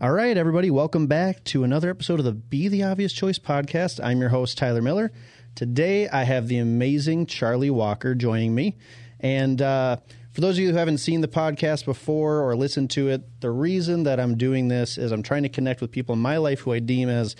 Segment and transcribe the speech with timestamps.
[0.00, 3.98] All right, everybody, welcome back to another episode of the Be the Obvious Choice podcast.
[4.00, 5.10] I'm your host, Tyler Miller.
[5.56, 8.76] Today, I have the amazing Charlie Walker joining me.
[9.18, 9.96] And uh,
[10.30, 13.50] for those of you who haven't seen the podcast before or listened to it, the
[13.50, 16.60] reason that I'm doing this is I'm trying to connect with people in my life
[16.60, 17.34] who I deem as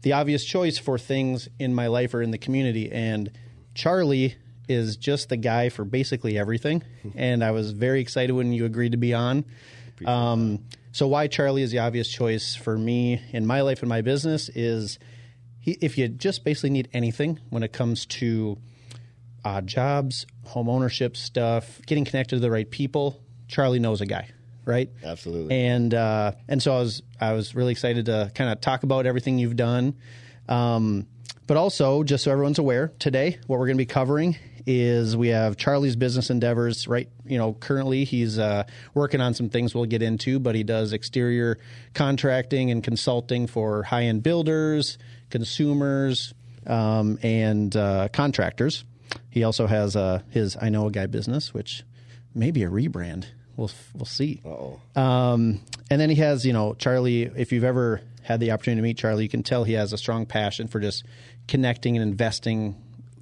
[0.00, 2.90] the obvious choice for things in my life or in the community.
[2.90, 3.30] And
[3.74, 4.36] Charlie
[4.66, 6.82] is just the guy for basically everything.
[7.14, 9.44] and I was very excited when you agreed to be on.
[10.06, 10.60] Um,
[10.98, 14.48] so why Charlie is the obvious choice for me in my life and my business
[14.48, 14.98] is
[15.60, 18.58] he, if you just basically need anything when it comes to
[19.44, 24.28] uh, jobs, home ownership stuff, getting connected to the right people, Charlie knows a guy,
[24.64, 24.90] right?
[25.04, 25.54] Absolutely.
[25.54, 29.06] And uh, and so I was I was really excited to kind of talk about
[29.06, 29.94] everything you've done.
[30.48, 31.06] Um,
[31.46, 34.36] but also, just so everyone's aware, today what we're going to be covering
[34.68, 36.86] is we have Charlie's business endeavors.
[36.86, 40.62] Right, you know, currently he's uh, working on some things we'll get into, but he
[40.62, 41.58] does exterior
[41.94, 44.98] contracting and consulting for high end builders,
[45.30, 46.34] consumers,
[46.66, 48.84] um, and uh, contractors.
[49.30, 51.82] He also has uh, his I know a guy business, which
[52.34, 53.24] may be a rebrand.
[53.56, 54.42] We'll we'll see.
[54.44, 54.80] oh.
[54.94, 57.22] Um, and then he has, you know, Charlie.
[57.22, 59.98] If you've ever had the opportunity to meet Charlie, you can tell he has a
[59.98, 61.04] strong passion for just
[61.46, 62.76] connecting and investing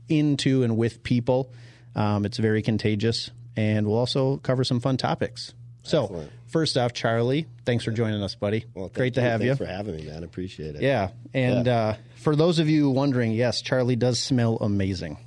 [0.09, 1.51] into and with people.
[1.95, 5.55] Um, it's very contagious, and we'll also cover some fun topics.
[5.83, 6.33] So, Excellent.
[6.49, 8.65] first off, Charlie, thanks for joining us, buddy.
[8.75, 9.51] Well, Great to have you.
[9.51, 9.67] have Thanks you.
[9.67, 10.25] for having me, man.
[10.25, 10.83] Appreciate it.
[10.83, 15.19] Yeah, and Uh, for those of you wondering, yes, Charlie does smell amazing.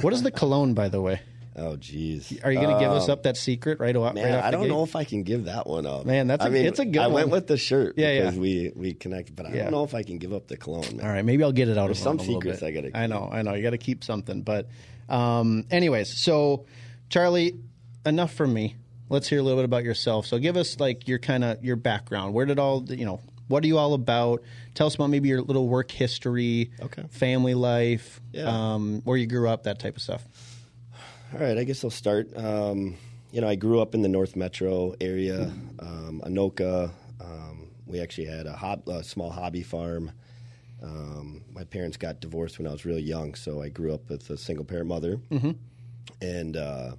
[0.00, 1.20] What is the cologne, by the way?
[1.58, 2.38] Oh, geez.
[2.44, 4.62] Are you going to give us up that secret right, Man, right off I don't
[4.64, 4.68] gate?
[4.68, 6.04] know if I can give that one up.
[6.04, 7.04] Man, that's I a- mean, it's a good one.
[7.10, 8.20] I went with the shirt Yeah, yeah.
[8.24, 9.62] because we we connected, but I Yeah.
[9.62, 10.98] don't know if I can give up the cologne.
[10.98, 11.06] Man.
[11.06, 12.62] All right, maybe I'll get it out There's of some secrets.
[12.62, 13.54] I gotta I know, I know.
[13.54, 14.68] You got to keep something, but
[15.08, 16.66] um, anyways, so
[17.08, 17.58] Charlie,
[18.04, 18.76] enough from me.
[19.08, 20.26] Let's hear a little bit about yourself.
[20.26, 22.34] So give us like your kind of your background.
[22.34, 23.20] Where did all you know?
[23.48, 24.42] What are you all about?
[24.74, 27.04] Tell us about maybe your little work history, Okay.
[27.10, 28.74] family life, Yeah.
[28.74, 30.26] um, where you grew up, that type of stuff.
[31.36, 32.34] All right, I guess I'll start.
[32.34, 32.96] Um,
[33.30, 36.90] you know, I grew up in the North Metro area, um, Anoka.
[37.20, 40.12] Um, we actually had a, hob- a small hobby farm.
[40.82, 44.30] Um, my parents got divorced when I was really young, so I grew up with
[44.30, 45.18] a single parent mother.
[45.30, 45.50] Mm-hmm.
[46.22, 46.92] And uh,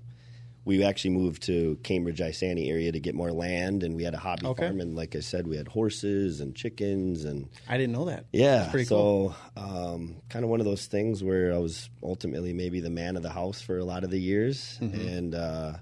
[0.68, 4.18] we actually moved to Cambridge, Isanti area to get more land, and we had a
[4.20, 4.68] hobby Okay.
[4.68, 4.80] farm.
[4.82, 8.26] And like I said, we had horses and chickens and I didn't know that.
[8.34, 12.90] yeah, so um, kind of one of those things where I was ultimately maybe the
[12.90, 15.08] man of the house for a lot of the years, Mm-hmm.
[15.08, 15.74] and uh,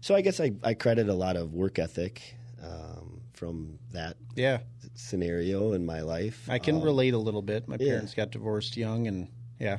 [0.00, 4.58] so I guess I, I credit a lot of work ethic um, from that Yeah,
[4.94, 6.46] scenario in my life.
[6.48, 7.66] I can Um, relate a little bit.
[7.68, 7.88] My yeah.
[7.92, 9.78] parents got divorced young, and yeah,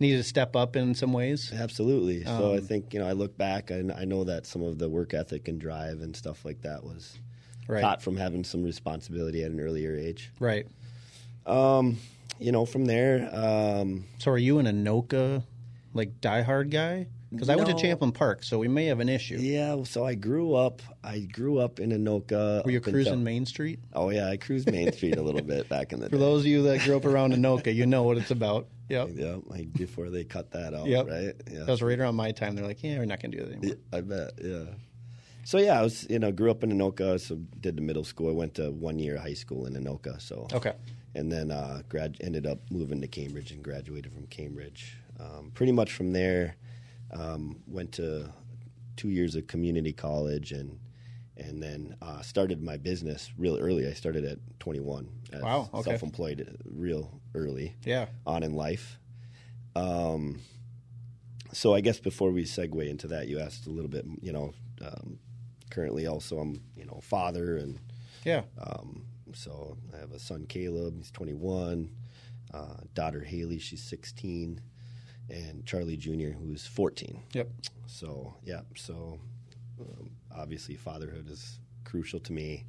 [0.00, 1.52] needed to step up in some ways.
[1.52, 2.24] Absolutely.
[2.24, 4.78] so Um, I think you know I look back and I know that some of
[4.78, 7.16] the work ethic and drive and stuff like that was
[7.66, 10.30] Right, taught from having some responsibility at an earlier age.
[10.40, 10.66] right.
[11.46, 11.98] Um,
[12.38, 15.42] you know, from there, um, So are you an Anoka,
[15.94, 17.06] like diehard guy?
[17.30, 17.78] Because I went to No.
[17.80, 19.36] Champlin Park, so we may have an issue.
[19.38, 19.82] yeah.
[19.84, 20.80] So I grew up.
[21.04, 22.64] I grew up in Anoka.
[22.64, 23.80] Were you cruising Main Street?
[23.92, 26.20] Oh yeah, I cruised Main Street a little bit back in the For day.
[26.20, 28.66] those of you that grew up around Anoka, you know what it's about.
[28.88, 29.08] Yep.
[29.14, 31.06] Yeah, like before they cut that out, Yep.
[31.08, 31.34] right?
[31.50, 32.54] Yeah, That was right around my time.
[32.56, 33.76] They're like, yeah, we're not going to do that anymore.
[33.92, 34.30] I bet.
[34.42, 34.64] Yeah.
[35.44, 38.28] So yeah, I was you know grew up in Anoka, so did the middle school.
[38.28, 40.72] I went to one year high school in Anoka, so Okay.
[41.14, 44.96] and then uh, grad ended up moving to Cambridge and graduated from Cambridge.
[45.18, 46.56] Um, pretty much from there,
[47.12, 48.30] um, went to
[48.96, 50.78] two years of community college and
[51.38, 53.86] and then uh, started my business real early.
[53.86, 55.08] I started at 21.
[55.32, 55.90] As Wow, okay.
[55.92, 58.08] Self-employed uh, real early Yeah.
[58.26, 58.98] on in life.
[59.76, 60.40] Um,
[61.52, 64.04] so I guess before we segue into that, you asked a little bit.
[64.20, 65.18] You know, um,
[65.70, 67.78] currently also I'm you know father, and
[68.24, 68.42] Yeah.
[68.58, 70.96] um, so I have a son Caleb.
[70.96, 71.90] He's 21.
[72.52, 74.58] Uh, daughter Haley, she's 16,
[75.28, 77.22] and Charlie Jr., who's 14.
[77.34, 77.50] Yep.
[77.86, 79.18] So yeah, so
[79.78, 82.64] um, obviously fatherhood is crucial to me.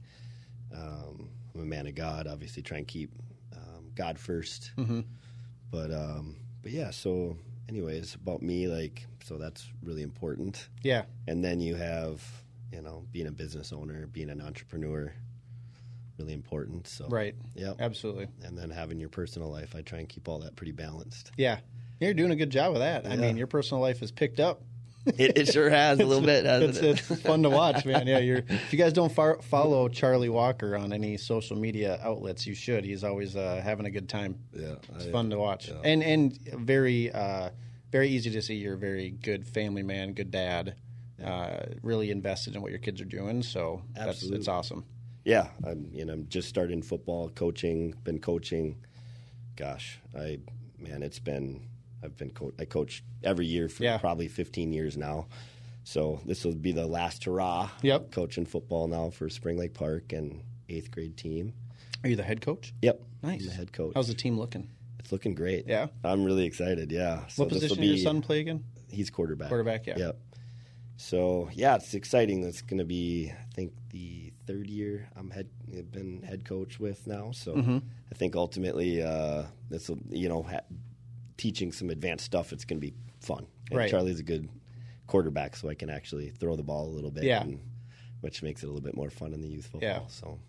[0.75, 2.28] Um, I'm a man of God.
[2.28, 3.10] Obviously, try and keep
[4.00, 5.04] God 1st Mhm.
[5.72, 6.90] But um, but yeah.
[6.92, 7.36] So
[7.68, 10.69] anyways, about me, like so that's really important.
[10.84, 11.04] Yeah.
[11.28, 12.24] And then you have
[12.72, 15.13] you know being a business owner, being an entrepreneur,
[16.18, 16.88] really important.
[16.88, 17.36] So Right.
[17.56, 17.74] Yeah.
[17.78, 18.28] Absolutely.
[18.46, 21.31] And then having your personal life, I try and keep all that pretty balanced.
[21.38, 21.60] Yeah.
[22.00, 23.06] You're doing a good job of that.
[23.06, 24.62] I mean, your personal life is picked up.
[25.06, 27.12] It, it sure has a little bit, hasn't It's, it?
[27.12, 28.06] it's fun to watch, man.
[28.06, 28.38] Yeah, you're.
[28.50, 32.84] If you guys don't far, follow Charlie Walker on any social media outlets, you should.
[32.86, 34.38] He's always uh, having a good time.
[34.54, 35.75] yeah, It's I- fun to watch, yeah.
[35.84, 37.50] and and very uh,
[37.92, 38.56] very easy to see.
[38.56, 40.75] You're a very good family man, good dad.
[41.24, 44.40] Uh, really invested in what your kids are doing, so that's Absolutely.
[44.40, 44.86] it's awesome.
[45.25, 48.78] yeah, I'm you know I'm just starting football, coaching, been coaching.
[49.56, 50.40] Gosh, I
[50.78, 51.68] man, it's been
[52.04, 53.98] I've been co- I coach every year for Yeah.
[53.98, 55.28] probably 15 years now.
[55.84, 57.69] So this will be the last hurrah.
[57.81, 58.12] Yep.
[58.12, 61.54] coaching football now for Spring Lake Park and eighth grade team.
[62.04, 62.74] Are you the head coach?
[62.81, 63.42] Yep, Nice.
[63.42, 63.94] I'm the head coach.
[63.96, 64.69] How's the team looking?
[65.00, 65.66] it's looking great.
[65.68, 65.88] Yeah?
[66.04, 66.92] I'm really excited.
[66.92, 67.25] Yeah.
[67.28, 68.63] So what this will position does be- your son play again?
[68.90, 69.50] He's quarterback.
[69.50, 69.98] Quarterback, yeah.
[69.98, 70.19] Yep.
[70.98, 72.42] So yeah, it's exciting.
[72.42, 76.80] That's going to be, I think, the third year I'm head I've been head coach
[76.80, 77.31] with now.
[77.31, 77.78] So Mm-hmm.
[78.12, 80.62] I think ultimately uh, this will, you know, ha-
[81.39, 82.53] teaching some advanced stuff.
[82.53, 83.47] It's going to be fun.
[83.71, 83.89] And Right.
[83.89, 84.47] Charlie's a good
[85.07, 87.24] quarterback, so I can actually throw the ball a little bit.
[87.24, 87.41] Yeah.
[87.41, 87.59] and-
[88.21, 89.89] which makes it a little bit more fun in the youth football.
[89.89, 90.01] Yeah.
[90.09, 90.39] So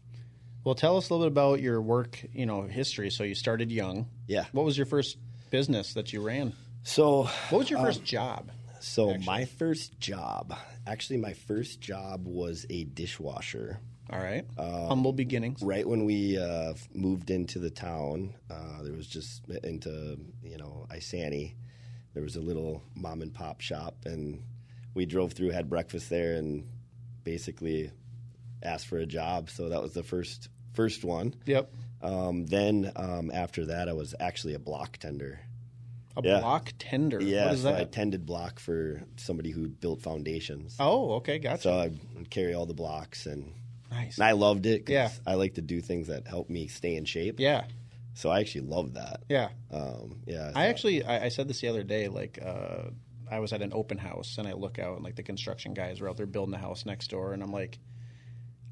[0.65, 3.11] Well, tell us a little bit about your work, you know, history.
[3.11, 4.09] So you started young.
[4.27, 4.47] yeah.
[4.51, 5.19] What was your first
[5.51, 6.53] business that you ran?
[6.83, 8.51] So What was your uh, first job?
[8.81, 10.53] so my first job,
[10.85, 13.79] actually, my first job was a dishwasher.
[14.13, 14.45] All right.
[14.59, 15.63] Um, Humble beginnings.
[15.63, 20.87] right when we uh, moved into the town, uh, there was just into you know
[20.91, 21.55] Isanti.
[22.15, 24.43] There was a little mom and pop shop, and
[24.95, 26.67] we drove through, had breakfast there, and
[27.23, 27.93] basically
[28.63, 29.49] asked for a job.
[29.51, 31.35] So that was the first first one.
[31.47, 31.73] Yep.
[32.03, 35.41] Um, then um, after that, I was actually a block tender.
[36.17, 36.41] A Yeah.
[36.41, 37.23] block tender.
[37.23, 40.77] Yeah, What is so I tended block for somebody who built foundations.
[40.81, 41.39] oh, okay.
[41.39, 41.63] Gotcha.
[41.63, 41.93] So I
[42.31, 43.53] carry all the blocks, and,
[43.91, 44.19] nice.
[44.19, 44.89] and I loved it.
[44.89, 45.11] Yeah.
[45.27, 47.39] I like to do things that help me stay in shape.
[47.41, 47.65] Yeah.
[48.15, 49.23] So I actually love that.
[49.29, 49.49] Yeah.
[49.71, 50.53] Um, yeah.
[50.55, 52.09] I actually, I, I said this the other day.
[52.09, 52.91] Like, uh,
[53.31, 56.01] I was at an open house and I look out and like the construction guys
[56.01, 57.79] are out there building the house next door, and I'm like,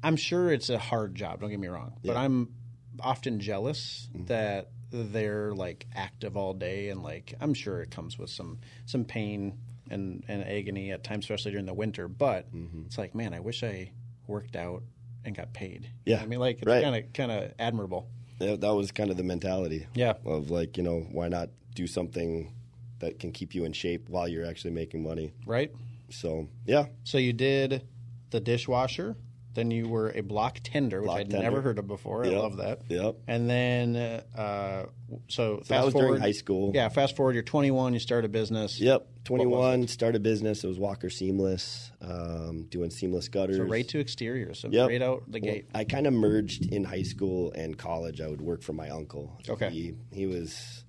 [0.03, 1.41] I'm sure it's a hard job.
[1.41, 2.53] Don't get me wrong, but I'm
[3.01, 8.29] often jealous that they're like active all day, and like I'm sure it comes with
[8.29, 9.57] some some pain
[9.89, 12.07] and and agony at times, especially during the winter.
[12.09, 12.83] But Mm-hmm.
[12.87, 13.91] it's like, man, I wish I
[14.27, 14.83] worked out
[15.25, 15.83] and got paid.
[16.05, 16.21] You Yeah.
[16.21, 16.83] I mean, like it's Right.
[16.83, 18.07] kind of kind of admirable.
[18.39, 19.85] that, that was kind of the mentality.
[19.93, 20.13] Yeah.
[20.25, 22.53] Of like, you know, why not do something
[22.99, 25.33] that can keep you in shape while you're actually making money?
[25.45, 25.71] Right.
[26.09, 27.83] So yeah, So you did
[28.31, 29.15] the dishwasher,
[29.55, 31.43] then you were a block tender, which Block I'd tender.
[31.43, 32.23] never heard of before.
[32.25, 32.81] I love that.
[32.87, 33.15] Yep.
[33.27, 34.85] And then, uh,
[35.27, 36.71] so, fast that was forward, during high school.
[36.73, 37.33] Yeah, fast forward.
[37.33, 37.93] You're 21.
[37.93, 38.79] You start a business.
[38.79, 39.07] Yep.
[39.25, 40.63] 21, Start a business.
[40.63, 43.57] It was Walker Seamless, um, doing seamless gutters.
[43.57, 44.53] So right to exterior.
[44.55, 44.89] So Yep.
[44.89, 45.65] right out the Well, gate.
[45.73, 48.21] I kind of merged in high school and college.
[48.21, 49.37] I would work for my uncle.
[49.47, 49.69] Okay.
[49.69, 50.83] He, he was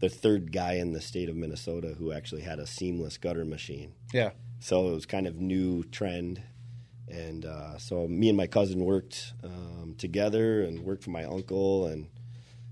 [0.00, 3.92] the third guy in the state of Minnesota who actually had a seamless gutter machine.
[4.12, 4.30] Yeah.
[4.60, 6.42] So it was kind of new trend.
[7.10, 11.86] And uh, so me and my cousin worked um, together and worked for my uncle.
[11.86, 12.08] And,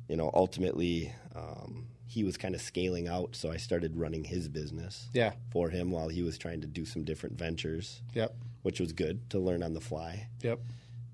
[0.09, 3.35] you know, ultimately um, he was kind of scaling out.
[3.37, 5.33] So I started running his business Yeah.
[5.51, 8.35] for him while he was trying to do some different ventures, Yep.
[8.63, 10.29] which was good to learn on the fly.
[10.43, 10.61] Yep.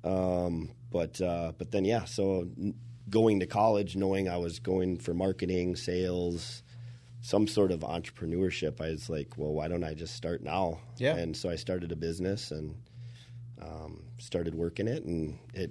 [0.04, 2.46] Um, but uh, but then yeah, so
[3.08, 6.62] going to college, knowing I was going for marketing, sales,
[7.22, 10.80] some sort of entrepreneurship, I was like, well, why don't I just start now?
[10.98, 11.16] Yeah.
[11.16, 12.74] And so I started a business and
[13.64, 15.70] um, started working it, and it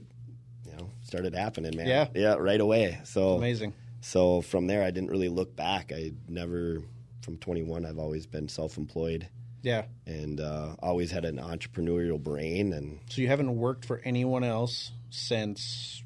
[0.65, 1.87] you know started happening, man.
[1.87, 2.07] Yeah.
[2.15, 2.99] yeah, right away.
[3.03, 3.73] So Amazing.
[4.01, 5.91] so from there, I didn't really look back.
[5.93, 6.81] I never,
[7.21, 9.27] from 21, I've always been self-employed
[9.61, 9.85] Yeah.
[10.07, 14.91] and uh, always had an entrepreneurial brain, and So you haven't worked for anyone else
[15.09, 16.01] since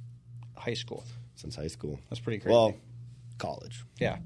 [0.55, 1.03] high school.
[1.35, 1.99] since high school.
[2.09, 2.53] That's pretty crazy.
[2.53, 2.75] Well,
[3.37, 3.83] college.
[3.99, 4.17] yeah.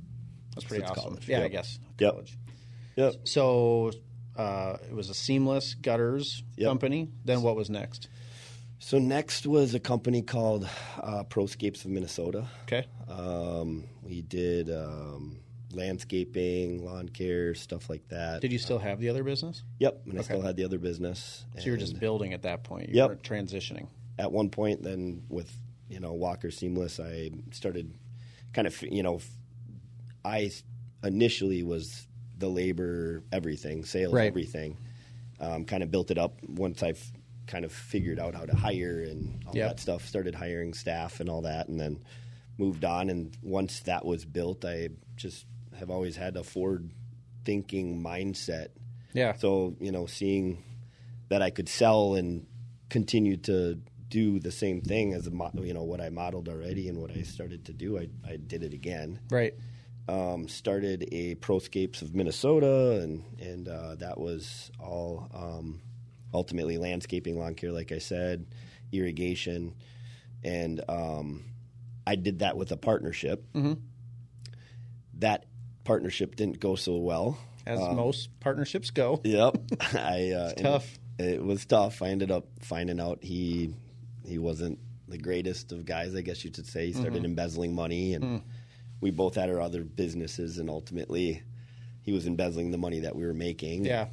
[0.55, 0.95] That's pretty awesome.
[1.03, 1.51] college, Yeah, I yep.
[1.51, 1.79] guess.
[1.99, 2.11] Yep.
[2.11, 2.37] College.
[2.97, 3.13] Yep.
[3.27, 3.91] So
[4.37, 6.67] uh, it was a seamless gutters Yep.
[6.69, 7.09] company.
[7.25, 8.07] Then what was next?
[8.79, 10.67] So next was a company called
[11.01, 12.47] uh, Proscapes of Minnesota.
[12.63, 12.85] Okay.
[13.07, 15.39] Um, we did um,
[15.71, 18.41] landscaping, lawn care, stuff like that.
[18.41, 19.61] Did you still have the other business?
[19.79, 21.45] Yep, and I still had the other business.
[21.57, 22.89] So you were just building at that point.
[22.89, 23.07] You Yep.
[23.09, 23.87] weren't transitioning.
[24.17, 24.81] at one point.
[24.83, 25.51] Then with
[25.89, 27.93] you know Walker Seamless, I started
[28.53, 29.19] kind of you know
[30.25, 30.51] I
[31.03, 32.07] initially was
[32.41, 34.27] the labor everything, sales Right.
[34.27, 34.77] everything.
[35.39, 37.01] Um, kind of built it up once I've
[37.47, 39.69] kind of figured out how to hire and all Yep.
[39.69, 40.05] that stuff.
[40.07, 41.99] Started hiring staff and all that, and then
[42.57, 43.09] moved on.
[43.09, 45.45] And once that was built, I just
[45.79, 46.91] have always had a forward
[47.45, 48.67] thinking mindset.
[49.13, 49.33] Yeah.
[49.33, 50.63] So you know, seeing
[51.29, 52.45] that I could sell and
[52.89, 53.79] continue to
[54.09, 55.25] do the same thing as
[55.63, 58.61] you know what I modeled already and what I started to do, I, I did
[58.63, 59.19] it again.
[59.31, 59.53] right.
[60.07, 65.81] Um, started a Proscapes of Minnesota, and and uh, that was all um,
[66.33, 68.45] ultimately landscaping, lawn care, like I said,
[68.91, 69.75] irrigation,
[70.43, 71.45] and um,
[72.05, 73.45] I did that with a partnership.
[73.53, 73.73] Mm-hmm.
[75.19, 75.45] That
[75.83, 77.37] partnership didn't go so well.
[77.65, 79.21] As most partnerships go.
[79.23, 79.57] Yep,
[79.93, 80.99] I uh, tough.
[81.19, 82.01] It was tough.
[82.01, 83.75] I ended up finding out he
[84.25, 86.87] he wasn't the greatest of guys, I guess you should say.
[86.87, 88.41] He started embezzling money, and
[89.01, 91.43] we both had our other businesses, and ultimately,
[92.03, 93.85] he was embezzling the money that we were making.
[93.85, 94.07] Yeah.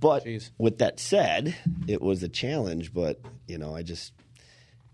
[0.00, 0.50] But Jeez.
[0.58, 1.54] with that said,
[1.86, 2.92] it was a challenge.
[2.92, 4.12] But you know, I just,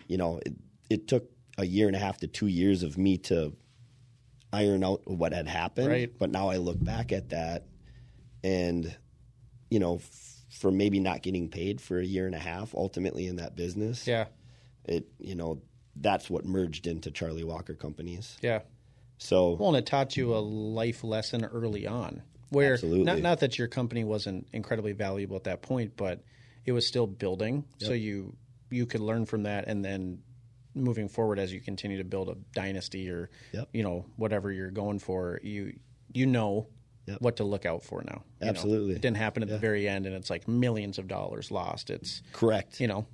[0.09, 0.55] you know, it,
[0.91, 3.55] it took a year and a half to two years of me to
[4.53, 5.89] iron out what had happened.
[5.89, 6.13] Right.
[6.19, 7.65] But now I look back at that,
[8.45, 8.95] and
[9.71, 13.27] you know, f- for maybe not getting paid for a year and a half, ultimately
[13.27, 14.27] in that business, Yeah.
[14.85, 15.63] it you know
[15.97, 18.37] that's what merged into Charlie Walker Companies.
[18.41, 18.61] Yeah.
[19.23, 23.05] So Well, and it taught you a life lesson early on, where Absolutely.
[23.05, 26.23] not not that your company wasn't incredibly valuable at that point, but
[26.67, 27.65] it was still building.
[27.79, 28.37] So you
[28.71, 30.23] you could learn from that, and then
[30.75, 33.69] moving forward as you continue to build a dynasty or Yep.
[33.73, 35.79] you know whatever you're going for, you
[36.13, 36.67] you know
[37.07, 37.21] Yep.
[37.21, 38.23] what to look out for now.
[38.41, 38.51] you know.
[38.51, 38.95] Absolutely.
[38.95, 41.91] it didn't happen at the very end, and it's like millions of dollars lost.
[41.91, 43.07] It's correct, you know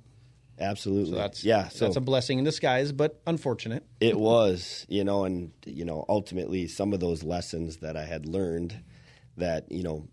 [0.59, 1.11] absolutely.
[1.11, 1.67] so that's yeah.
[1.69, 3.83] So that's a blessing in disguise, but unfortunate.
[3.99, 8.25] It was, you know, and you know, ultimately some of those lessons that I had
[8.25, 8.81] learned
[9.37, 10.07] that, you know,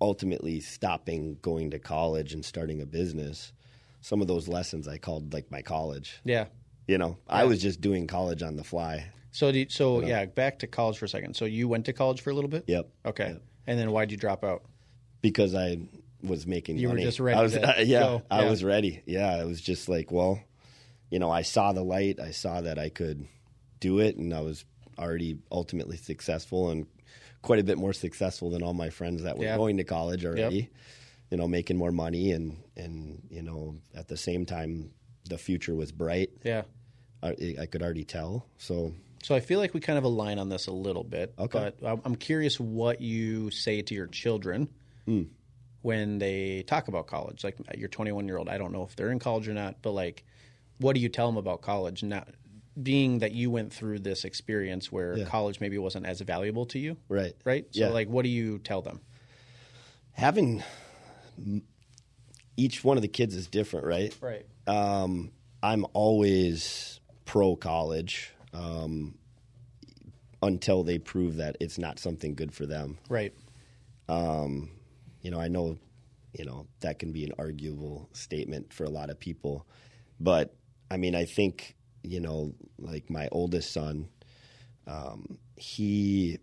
[0.00, 3.52] ultimately stopping going to college and starting a business,
[4.00, 6.20] some of those lessons I called like my college.
[6.24, 6.46] Yeah.
[6.86, 9.06] You know, I was just doing college on the fly.
[9.30, 11.36] So, do you, so yeah, back to college for a second.
[11.36, 12.64] So you went to college for a little bit.
[12.66, 12.88] Yep.
[13.06, 13.36] Okay.
[13.66, 14.64] And then why'd you drop out?
[15.22, 15.78] Because I
[16.22, 17.04] was making You were money.
[17.04, 18.22] just ready I was, to yeah, go.
[18.30, 18.50] I Yeah.
[18.50, 19.02] was ready.
[19.06, 20.40] Yeah, I was just like, well,
[21.10, 22.20] you know, I saw the light.
[22.20, 23.26] I saw that I could
[23.80, 24.64] do it, and I was
[24.98, 26.86] already ultimately successful and
[27.42, 29.56] quite a bit more successful than all my friends that were Yeah.
[29.56, 30.68] going to college already.
[31.30, 34.90] You know, making more money, and and you know, at the same time,
[35.28, 36.30] the future was bright.
[36.44, 36.62] Yeah.
[37.22, 38.46] I, I could already tell.
[38.58, 41.34] So So I feel like we kind of align on this a little bit.
[41.38, 41.72] Okay.
[41.80, 44.68] But I'm- I'm curious what you say to your children
[45.06, 45.24] Hmm.
[45.82, 47.42] When they talk about college.
[47.44, 49.92] Like your 21 year old, I don't know if they're in college or not, but
[49.92, 50.24] like,
[50.78, 52.02] what do you tell them about college?
[52.02, 52.28] Not
[52.80, 55.24] being that you went through this experience where Yeah.
[55.24, 57.66] college maybe wasn't as valuable to you, right, right?
[57.72, 57.88] So Yeah.
[57.88, 59.00] like, what do you tell them?
[60.12, 60.62] having
[62.56, 64.14] each one of the kids is different, right?
[64.20, 64.44] Right.
[64.66, 65.32] um,
[65.62, 69.18] I'm always pro college um,
[70.42, 72.98] until they prove that it's not something good for them.
[73.08, 73.32] Right.
[75.22, 75.78] You know, I know,
[76.32, 79.66] you know, that can be an arguable statement for a lot of people,
[80.18, 80.54] but
[80.90, 84.08] I mean, I think you know, like my oldest son,
[84.86, 86.38] um, he.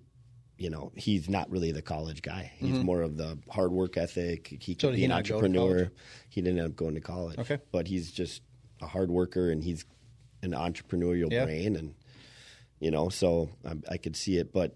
[0.60, 2.52] You know, he's not really the college guy.
[2.58, 4.48] He's more of the hard work ethic.
[4.60, 4.82] He could Mm-hmm.
[4.82, 5.92] So did be an not go to entrepreneur.
[6.30, 7.38] He didn't end up going to college.
[7.38, 7.60] Okay.
[7.72, 8.42] But he's just
[8.82, 9.86] a hard worker and he's
[10.42, 11.46] an entrepreneurial Yeah.
[11.46, 11.94] brain and
[12.80, 14.76] you know so I, I could see it but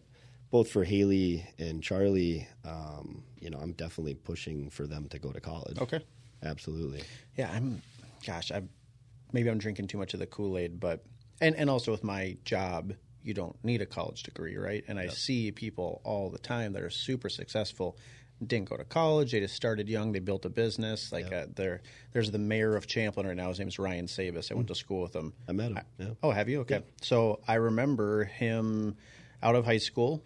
[0.52, 5.32] both for haley and charlie um, you know i'm definitely pushing for them to go
[5.32, 6.00] to college Okay.
[6.44, 7.02] absolutely
[7.38, 7.82] Yeah, I'm.
[8.26, 8.62] Gosh, I
[9.32, 11.04] maybe I'm drinking too much of the Kool Aid, but
[11.40, 12.94] and and also with my job,
[13.24, 14.84] you don't need a college degree, right?
[14.88, 17.98] And I see people all the time that are super successful,
[18.46, 21.12] didn't go to college, they just started young, they built a business.
[21.12, 21.82] Like uh, there,
[22.12, 23.50] there's the mayor of Champlin right now.
[23.50, 24.52] His name is Ryan Sabas.
[24.52, 25.34] I went to school with him.
[25.48, 26.08] i met him yeah.
[26.22, 26.62] Oh, have you?
[26.62, 26.84] Okay.
[27.02, 28.98] So I remember him
[29.42, 30.24] out of high school.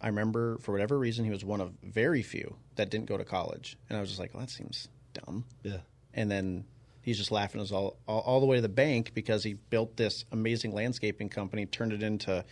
[0.00, 3.24] I remember for whatever reason he was one of very few that didn't go to
[3.24, 5.78] college, and I was just like, well, that seems dumb yeah
[6.14, 6.64] and then
[7.02, 9.96] he's just laughing us all, all all the way to the bank because he built
[9.96, 12.44] this amazing landscaping company, turned it into,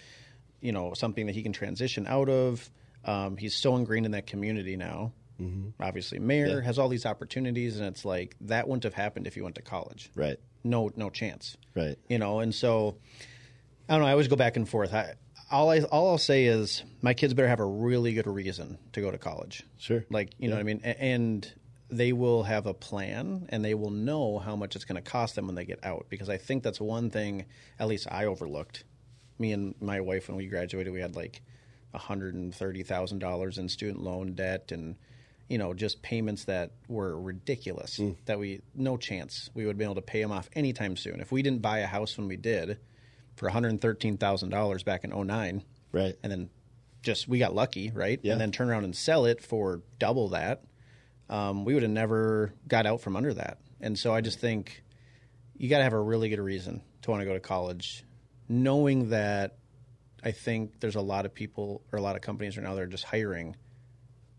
[0.61, 2.71] you know, something that he can transition out of.
[3.04, 5.12] Um, he's so ingrained in that community now.
[5.40, 5.83] Mm-hmm.
[5.83, 9.42] Obviously, mayor has all these opportunities, and it's like that wouldn't have happened if you
[9.42, 10.11] went to college.
[10.14, 11.57] right No, no chance.
[11.75, 12.97] right You know, and so
[13.88, 14.09] I don't know.
[14.09, 14.92] I always go back and forth.
[14.92, 15.14] I,
[15.52, 19.00] all I all I'll say is my kids better have a really good reason to
[19.00, 19.64] go to college.
[19.78, 20.04] Sure.
[20.11, 21.52] Like you know what I mean, A- and
[21.90, 25.35] they will have a plan and they will know how much it's going to cost
[25.35, 26.06] them when they get out.
[26.09, 27.44] Because I think that's one thing,
[27.78, 28.85] at least I overlooked.
[29.38, 31.42] Me and my wife, when we graduated, we had like
[31.94, 34.97] hundred and thirty thousand dollars in student loan debt and
[35.49, 38.16] you know just payments that were ridiculous mm.
[38.25, 41.30] that we no chance we would be able to pay them off anytime soon if
[41.30, 42.78] we didn't buy a house when we did
[43.37, 46.51] for $113,000 back in 09 right and then
[47.03, 48.19] just we got lucky, right?
[48.23, 48.33] Yeah.
[48.33, 50.62] And then turn around and sell it for double that.
[51.29, 53.59] Um, we would have never got out from under that.
[53.81, 54.83] And so I just think
[55.57, 58.05] you got to have a really good reason to want to go to college,
[58.49, 59.57] knowing that
[60.23, 62.83] I think there's a lot of people or a lot of companies right now that
[62.83, 63.57] are just hiring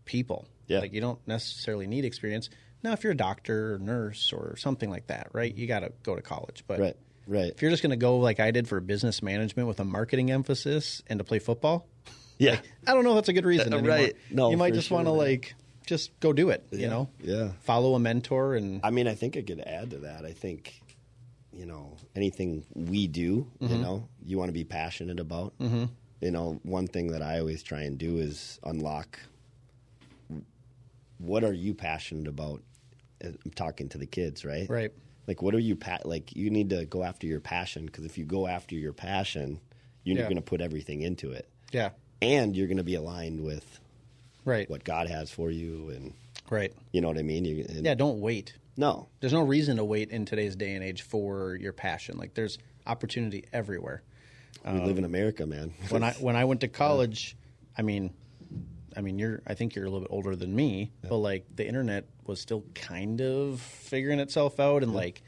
[0.04, 0.46] people.
[0.66, 0.78] Yeah.
[0.78, 2.48] Like you don't necessarily need experience.
[2.82, 5.54] Now, if you're a doctor or nurse or something like that, right?
[5.54, 6.64] You got to go to college.
[6.66, 9.68] But right right if you're just going to go like I did for business management
[9.68, 11.86] with a marketing emphasis and to play football,
[12.38, 13.72] yeah I don't know if that's a good reason.
[13.72, 13.96] Uh, anymore.
[13.96, 14.16] right.
[14.30, 15.54] No, you might just want to like
[15.86, 16.66] just go do it.
[16.70, 19.98] You know, yeah follow a mentor and I mean, I think I could add to
[20.00, 20.24] that.
[20.24, 20.80] I think,
[21.52, 25.56] you know anything we do, you know, you want to be passionate about.
[25.58, 25.84] Mm-hmm.
[26.20, 29.18] You know, one thing that I always try and do is unlock.
[31.18, 32.62] What are you passionate about?
[33.24, 34.68] Uh, I'm talking to the kids, right?
[34.68, 34.92] Right.
[35.26, 36.34] Like, what are you pa- like?
[36.36, 39.60] You need to go after your passion because if you go after your passion,
[40.04, 40.24] you're Yeah.
[40.24, 41.90] going to put everything into it, Yeah.
[42.20, 43.80] and you're going to be aligned with
[44.44, 44.68] Right.
[44.68, 46.12] what God has for you, and
[46.50, 46.72] Right.
[46.92, 47.44] you know what I mean.
[47.46, 47.94] You, and Yeah.
[47.94, 48.52] Don't wait.
[48.76, 49.08] No.
[49.20, 52.18] There's no reason to wait in today's day and age for your passion.
[52.18, 54.02] Like there's opportunity everywhere.
[54.66, 55.72] We live in um, America, man.
[55.88, 57.36] When I when I went to college,
[57.78, 58.12] I mean,
[58.96, 61.66] I mean, you're I think you're a little bit older than me, but like the
[61.66, 65.22] internet was still kind of figuring itself out, and like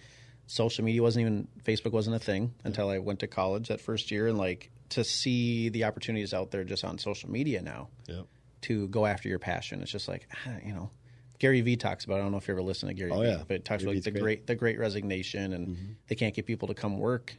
[0.46, 4.10] social media wasn't even Facebook wasn't a thing until I went to college that first
[4.10, 8.22] year, and like to see the opportunities out there just on social media now yeah.
[8.62, 9.82] to go after your passion.
[9.82, 10.90] It's just like ah, you know,
[11.38, 12.20] Gary Vee talks about.
[12.20, 13.42] I don't know if you ever listen to Gary Oh, Vee, yeah.
[13.46, 14.22] but it talks Gary about like the great.
[14.22, 17.36] great the great resignation, and they can't get people to come work.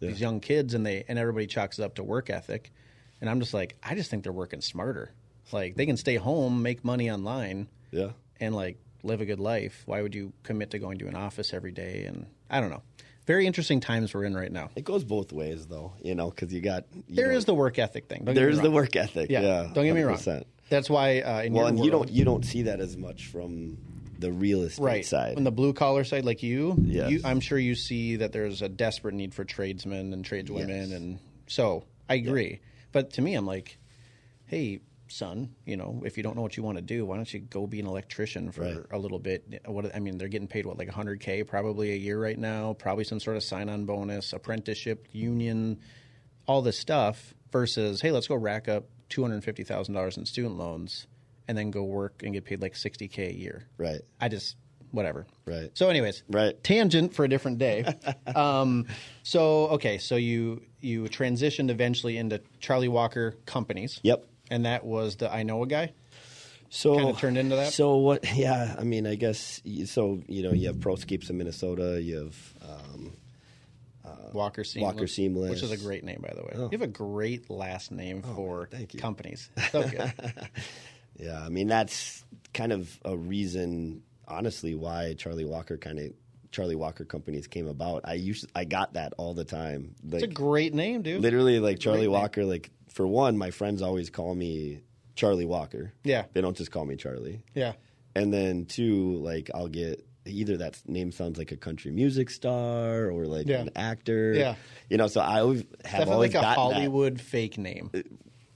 [0.00, 0.08] Yeah.
[0.10, 2.72] These young kids, and they and everybody chalks it up to work ethic,
[3.20, 5.12] and I'm just like, I just think they're working smarter.
[5.52, 8.10] Like they can stay home, make money online, Yeah.
[8.40, 9.82] and like live a good life.
[9.86, 12.04] Why would you commit to going to an office every day?
[12.06, 12.82] And I don't know.
[13.26, 14.70] Very interesting times we're in right now.
[14.76, 16.84] It goes both ways, though, you know, because you got.
[17.08, 18.24] You There know, is the work ethic thing.
[18.24, 19.30] Don't There's the work ethic.
[19.30, 19.70] Yeah, Yeah.
[19.72, 20.18] don't get me wrong.
[20.70, 23.78] That's why uh, in Well, and you don't you don't see that as much from
[24.18, 25.36] the real estate right side.
[25.36, 27.10] on the blue collar side like you, Yes.
[27.10, 30.90] you i'm sure you see that there's a desperate need for tradesmen and tradeswomen Yes.
[30.92, 32.60] and so i agree
[32.92, 33.76] but to me i'm like
[34.46, 37.32] hey son you know if you don't know what you want to do why don't
[37.32, 38.76] you go be an electrician for Right.
[38.90, 42.18] a little bit what i mean they're getting paid what like 100k probably a year
[42.20, 45.78] right now probably some sort of sign-on bonus apprenticeship union
[46.46, 51.06] all this stuff versus hey let's go rack up $250000 in student loans
[51.46, 54.00] and then go work and get paid like 60k a year right.
[54.20, 54.56] I just
[54.90, 55.26] whatever.
[55.44, 55.70] Right.
[55.74, 56.62] So, anyways, Right.
[56.62, 57.84] Tangent for a different day.
[58.36, 58.86] um,
[59.24, 63.98] so, okay, so you you transitioned eventually into Charlie Walker Companies.
[64.04, 64.24] Yep.
[64.50, 65.92] And that was the I know a guy.
[66.70, 67.72] So Kinda turned into that?
[67.72, 68.24] So what?
[68.34, 69.62] Yeah, I mean, I guess.
[69.86, 72.00] So you know, you have Pro Proscapes in Minnesota.
[72.02, 73.12] You have um,
[74.32, 74.94] Walker Seamless.
[74.94, 75.50] Walker Seamless.
[75.50, 76.52] Which is a great name, by the way.
[76.54, 76.62] Oh.
[76.64, 79.00] You have a great last name for thank you.
[79.00, 79.48] companies.
[79.70, 80.12] So good.
[81.18, 86.12] Yeah, I mean that's kind of a reason, honestly, why Charlie Walker kind of
[86.50, 88.02] Charlie Walker companies came about.
[88.04, 89.94] I used I got that all the time.
[90.04, 91.22] Like it's a great name, dude.
[91.22, 92.12] literally, like Charlie name.
[92.12, 92.44] Walker.
[92.44, 94.80] Like for one, my friends always call me
[95.16, 95.92] Charlie Walker.
[96.04, 96.24] Yeah.
[96.32, 97.42] they don't just call me Charlie.
[97.54, 97.72] Yeah.
[98.14, 103.10] And then two, like I'll get either that name sounds like a country music star
[103.10, 103.60] or like Yeah.
[103.62, 104.32] an actor.
[104.32, 104.54] Yeah.
[104.88, 105.08] you know.
[105.08, 107.90] So I always have Definitely always like a Hollywood fake name.
[107.92, 108.02] Uh,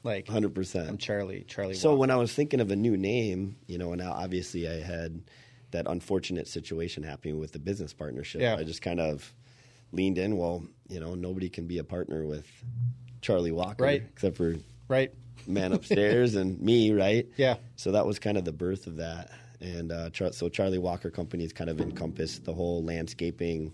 [0.05, 0.89] like hundred percent.
[0.89, 1.45] I'm Charlie.
[1.49, 1.75] Charlie.
[1.75, 1.99] So Walker.
[2.01, 5.21] when I was thinking of a new name, you know, and now obviously I had
[5.73, 8.41] that unfortunate situation happening with the business partnership.
[8.41, 8.55] Yeah.
[8.57, 9.35] I just kind of
[9.91, 10.37] leaned in.
[10.39, 12.47] Well, you know, nobody can be a partner with
[13.21, 14.03] Charlie Walker, Right.
[14.13, 14.57] Except for
[14.89, 15.13] right.
[15.47, 17.27] man upstairs and me, right?
[17.37, 17.57] Yeah.
[17.77, 19.31] So that was kind of the birth of that.
[19.61, 23.73] And uh, Char- so Charlie Walker Companies kind of encompassed the whole landscaping,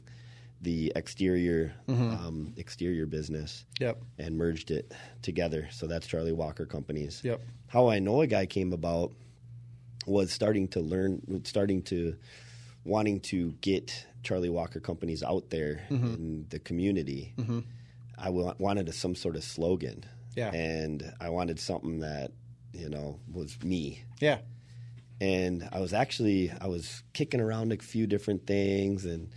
[0.63, 3.99] the exterior um, exterior business, Yep.
[4.19, 5.69] and merged it together.
[5.71, 7.21] So that's Charlie Walker Companies.
[7.23, 7.41] Yep.
[7.67, 9.13] How I know a guy came about
[10.07, 12.17] was starting to learn, starting to
[12.85, 16.07] wanting to get Charlie Walker Companies out there Mm-hmm.
[16.15, 17.35] in the community.
[18.19, 20.05] I wanted a, some sort of slogan.
[20.37, 20.53] Yeah.
[20.53, 22.33] And I wanted something that,
[22.73, 24.05] you know, was me.
[24.21, 24.39] Yeah.
[25.21, 29.31] And I was actually I was kicking around a few different things and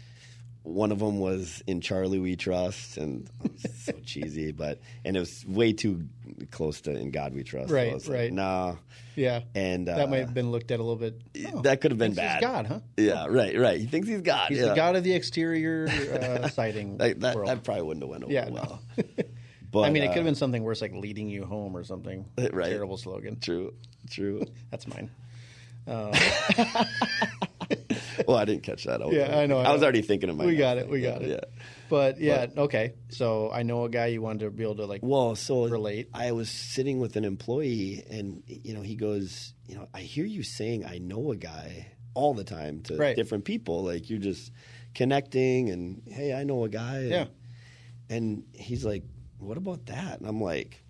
[0.68, 5.16] one of them was in Charlie We Trust, and it was so cheesy, but and
[5.16, 6.08] it was way too
[6.52, 7.72] close to In God We Trust.
[7.72, 8.26] Right, was right.
[8.26, 8.76] Like, nah,
[9.16, 9.42] Yeah.
[9.56, 11.22] and uh, that might have been looked at a little bit.
[11.54, 12.40] oh, that could have been bad.
[12.40, 12.80] He's God, huh?
[12.98, 13.80] Yeah, right, right.
[13.80, 14.50] He thinks he's God.
[14.50, 14.70] He's yeah.
[14.70, 17.48] the god of the exterior uh, siding That, that, world.
[17.50, 18.82] that probably wouldn't have went over Yeah, well.
[18.98, 19.04] no.
[19.70, 21.84] But I mean, it uh, could have been something worse, like leading you home or
[21.84, 22.26] something.
[22.38, 22.70] Right.
[22.70, 23.38] Terrible slogan.
[23.42, 23.74] true,
[24.10, 24.46] true.
[24.72, 25.12] That's mine.
[28.28, 29.02] well, I didn't catch that.
[29.02, 30.46] I was, Yeah, I know, I was already thinking of my.
[30.46, 30.90] We got it.
[30.90, 31.30] We got it.
[31.30, 31.64] Yeah.
[31.90, 32.94] But yeah, okay.
[33.10, 35.02] So I know a guy you wanted to be able to like.
[35.04, 36.10] Well, so Relate.
[36.14, 40.26] I was sitting with an employee, and you know, he goes, you know, I hear
[40.26, 43.16] you saying I know a guy all the time to Right.
[43.16, 43.84] different people.
[43.84, 44.52] Like you're just
[44.96, 46.98] connecting, and hey, I know a guy.
[47.00, 47.26] And, Yeah.
[48.10, 49.04] And he's like,
[49.38, 50.82] "What about that?" And I'm like,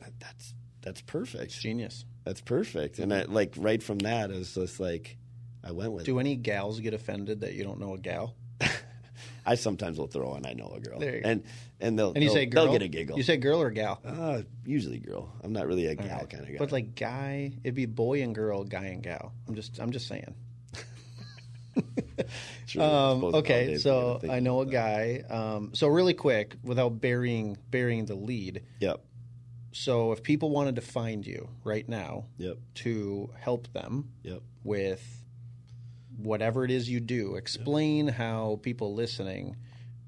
[0.00, 1.58] that, "That's that's perfect.
[1.60, 2.04] Genius.
[2.24, 5.16] That's perfect." And I, like right from that, it was just like,
[5.64, 6.02] I went with.
[6.04, 6.06] it.
[6.06, 8.34] Do any gals get offended that you don't know a gal?
[9.46, 11.28] I sometimes will throw in, "I know a girl," There you go.
[11.28, 11.42] and
[11.80, 12.64] and they'll And you they'll, say girl.
[12.64, 13.16] they'll get a giggle.
[13.16, 14.00] You say girl or gal?
[14.04, 15.32] Uh, usually girl.
[15.42, 16.30] I'm not really a gal Alright.
[16.30, 16.56] kind of guy.
[16.58, 19.32] But like guy, it'd be boy and girl, guy and gal.
[19.48, 20.34] I'm just, I'm just saying.
[22.66, 22.82] True.
[22.82, 25.22] Um, okay, nowadays we gotta so I know a about guy.
[25.30, 28.62] Um, so really quick, without burying burying the lead.
[28.80, 29.00] Yep.
[29.72, 32.58] So if people wanted to find you right now Yep.
[32.76, 34.42] to help them Yep.
[34.64, 35.22] with
[36.18, 39.56] whatever it is you do, explain how people listening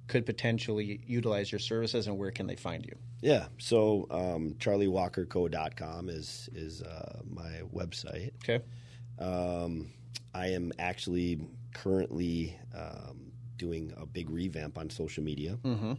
[0.09, 2.97] could potentially utilize your services and where can they find you.
[3.23, 3.47] Yeah.
[3.59, 8.33] So um, charliewalkerco.com is is uh, my website.
[8.43, 8.65] Okay.
[9.19, 9.93] Um,
[10.35, 11.41] I am actually
[11.75, 15.59] currently um, doing a big revamp on social media.
[15.63, 15.93] Mm-hmm.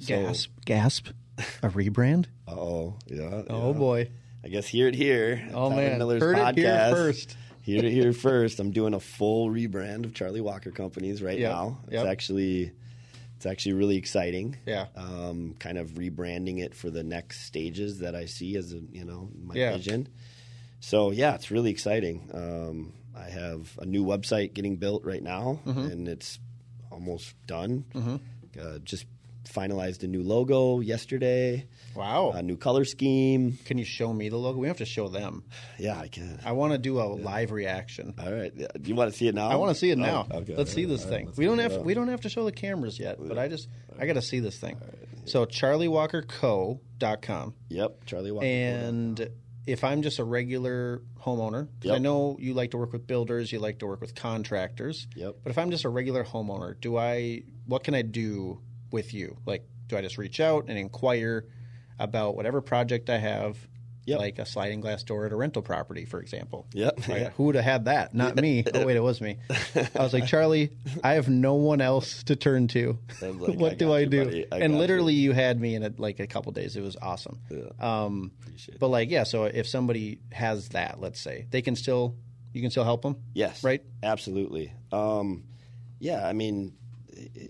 [0.00, 1.08] So- gasp, gasp,
[1.62, 2.26] a rebrand.
[2.48, 3.42] Oh, yeah.
[3.48, 3.78] Oh yeah.
[3.78, 4.10] boy.
[4.44, 5.48] I guess hear it here.
[5.54, 6.90] Oh Tyler man, Miller's heard it here podcast.
[6.92, 7.36] first.
[7.62, 8.58] Hear it here first.
[8.60, 11.78] I'm doing a full rebrand of Charlie Walker Companies right Yep, now.
[11.84, 12.06] It's yep.
[12.06, 12.72] actually
[13.36, 14.56] it's actually really exciting.
[14.66, 14.86] Yeah.
[14.96, 19.04] Um, kind of rebranding it for the next stages that I see as a, you
[19.04, 19.76] know my Yeah.
[19.76, 20.08] vision.
[20.80, 22.28] So yeah, it's really exciting.
[22.34, 25.78] Um, I have a new website getting built right now, Mm-hmm.
[25.80, 26.38] and it's
[26.90, 27.84] almost done.
[28.60, 29.06] Uh, just
[29.52, 32.32] finalized a new logo yesterday, Wow.
[32.34, 33.58] a new color scheme.
[33.64, 34.58] Can you show me the logo?
[34.58, 35.44] We have to show them.
[35.78, 36.40] Yeah, I can.
[36.44, 38.14] I want to do a live reaction.
[38.18, 38.54] All right.
[38.56, 39.48] Do you want to see it now?
[39.48, 40.26] I want to see it now.
[40.30, 40.56] Oh, okay.
[40.56, 41.32] Let's see this right, thing.
[41.36, 43.68] We don't have to, we don't have to show the cameras yet, but I just
[43.98, 44.78] I got to see this thing.
[45.26, 48.46] So charliewalkerco.com Yep, Charlie Walker.
[48.46, 49.28] and
[49.66, 53.52] if I'm just a regular homeowner, 'cause I know you like to work with builders,
[53.52, 55.06] you like to work with contractors.
[55.14, 55.36] Yep.
[55.44, 58.58] But if I'm just a regular homeowner, do I what can I do
[58.92, 59.36] with you?
[59.46, 61.46] Like do I just reach out and inquire
[61.98, 63.58] about whatever project I have?
[64.04, 64.18] Yep.
[64.18, 66.66] Like a sliding glass door at a rental property, for example.
[66.72, 67.06] Yep.
[67.08, 67.30] Like, Yeah.
[67.36, 68.14] Who would have had that?
[68.14, 68.64] Not me.
[68.74, 69.36] Oh wait, it was me.
[69.76, 70.70] I was like, Charlie,
[71.04, 72.98] I have no one else to turn to.
[73.20, 74.44] Like, what I do I you, do?
[74.50, 75.30] I and literally, you.
[75.32, 76.74] had me in it like a couple days.
[76.74, 77.38] It was awesome.
[77.78, 79.22] Um, Appreciate but like, yeah.
[79.22, 82.16] So if somebody has that, let's say they can still,
[82.52, 83.16] you can still help them.
[83.34, 83.62] Yes.
[83.62, 83.84] Right?
[84.02, 84.72] Absolutely.
[84.90, 85.44] Um,
[86.00, 86.72] yeah, I mean,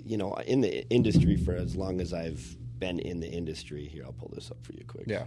[0.05, 4.05] you know, in the industry for as long as I've been in the industry, here
[4.05, 5.05] I'll pull this up for you quick.
[5.07, 5.25] Yeah.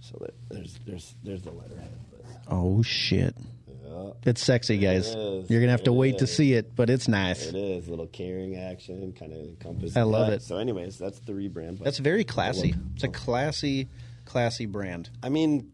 [0.00, 1.90] So that there's there's there's the letterhead.
[2.10, 3.34] But, Oh shit!
[3.84, 5.08] yeah, It's sexy, guys.
[5.08, 5.50] is.
[5.50, 7.46] You're gonna have to It wait to see it, but it's nice.
[7.46, 9.96] it is a little carrying action, kind of encompass.
[9.96, 10.42] I love it.
[10.42, 11.78] So, anyways, that's the rebrand.
[11.78, 12.74] But That's very classy.
[12.94, 13.88] It's a classy,
[14.26, 15.10] classy brand.
[15.22, 15.72] I mean,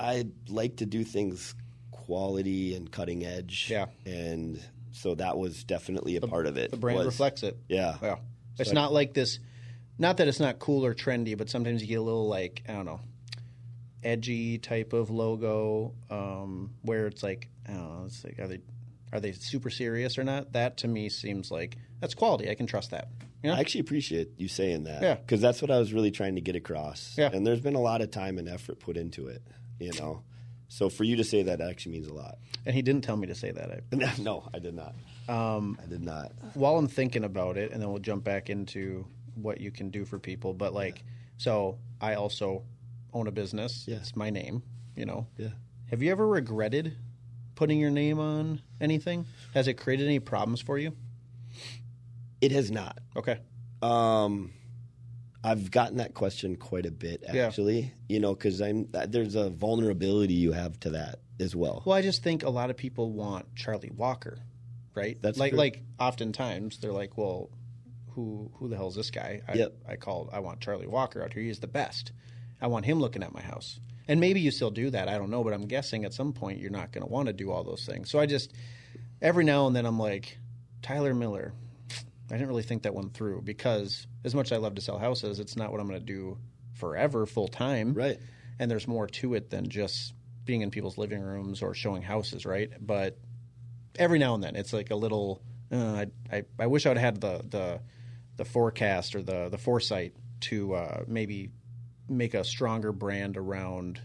[0.00, 1.54] I like to do things
[1.92, 3.68] quality and cutting edge.
[3.70, 3.86] Yeah.
[4.04, 4.60] And
[4.94, 6.70] so that was definitely a part of it.
[6.70, 7.56] The brand was- reflects it.
[7.68, 7.96] Yeah.
[8.02, 8.16] Yeah.
[8.58, 9.38] It's So- not like this.
[9.98, 12.72] Not that it's not cool or trendy, but sometimes you get a little like I
[12.72, 13.00] don't know,
[14.02, 18.04] edgy type of logo um, where it's like I don't know.
[18.06, 18.60] It's like are they
[19.12, 20.52] are they super serious or not?
[20.52, 22.50] That to me seems like that's quality.
[22.50, 23.08] I can trust that.
[23.42, 23.56] You know?
[23.56, 25.02] I actually appreciate you saying that.
[25.02, 25.14] Yeah.
[25.14, 27.14] Because that's what I was really trying to get across.
[27.16, 27.30] Yeah.
[27.32, 29.42] And there's been a lot of time and effort put into it,
[29.78, 30.22] you know.
[30.68, 32.38] So for you to say that actually means a lot.
[32.66, 33.70] and he didn't tell me to say that.
[33.70, 34.94] I, no, I did not.
[35.28, 36.32] um, I did not.
[36.54, 40.04] while I'm thinking about it, and then we'll jump back into what you can do
[40.04, 40.54] for people.
[40.54, 41.02] But like,
[41.36, 42.64] so I also
[43.12, 43.84] own a business.
[43.86, 43.96] Yeah.
[43.96, 44.62] It's my name.
[44.96, 45.26] You know.
[45.36, 45.48] Yeah.
[45.90, 46.96] Have you ever regretted
[47.54, 49.26] putting your name on anything?
[49.52, 50.92] Has it created any problems for you?
[52.40, 52.98] It has not.
[53.16, 53.38] Okay.
[53.82, 54.52] Um,
[55.44, 57.46] I've gotten that question quite a bit, Yeah.
[57.46, 57.92] actually.
[58.08, 61.82] You know, because I'm there's a vulnerability you have to that as well.
[61.84, 64.38] Well, I just think a lot of people want Charlie Walker,
[64.94, 65.18] right?
[65.20, 65.58] That's like true.
[65.58, 67.50] like oftentimes they're like, well,
[68.12, 69.42] who who the hell is this guy?
[69.46, 69.72] I, Yep.
[69.88, 71.42] I call I want Charlie Walker out here.
[71.42, 72.12] He's the best.
[72.60, 73.78] I want him looking at my house.
[74.08, 75.08] And maybe you still do that.
[75.08, 77.32] I don't know, but I'm guessing at some point you're not going to want to
[77.32, 78.10] do all those things.
[78.10, 78.52] So I just
[79.20, 80.38] every now and then I'm like,
[80.82, 81.52] Tyler Miller.
[82.30, 84.98] I didn't really think that one through because as much as I love to sell
[84.98, 86.38] houses, it's not what I'm going to do
[86.72, 88.18] forever full time Right.
[88.58, 92.44] and there's more to it than just being in people's living rooms or showing houses,
[92.46, 92.70] right?
[92.80, 93.18] But
[93.98, 95.40] every now and then, it's like a little.
[95.72, 97.80] Uh, I, I I wish I would have had the the
[98.36, 101.50] the forecast or the the foresight to uh, maybe
[102.08, 104.00] make a stronger brand around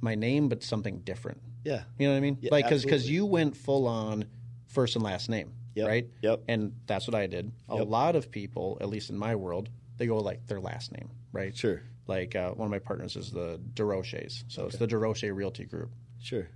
[0.00, 1.40] my name, but something different.
[1.64, 1.84] Yeah.
[1.98, 2.38] You know what I mean?
[2.40, 3.14] Yeah, like because absolutely.
[3.14, 4.26] you went full on
[4.68, 6.06] first and last name, Yep, right?
[6.22, 6.42] yep.
[6.48, 7.52] And that's what I did.
[7.68, 7.88] A Yep.
[7.88, 11.56] lot of people, at least in my world, they go like their last name, right?
[11.56, 11.82] Sure.
[12.06, 15.90] Like uh, one of my partners is the DeRoches, so it's the DeRoche Realty Group.
[16.22, 16.48] Sure.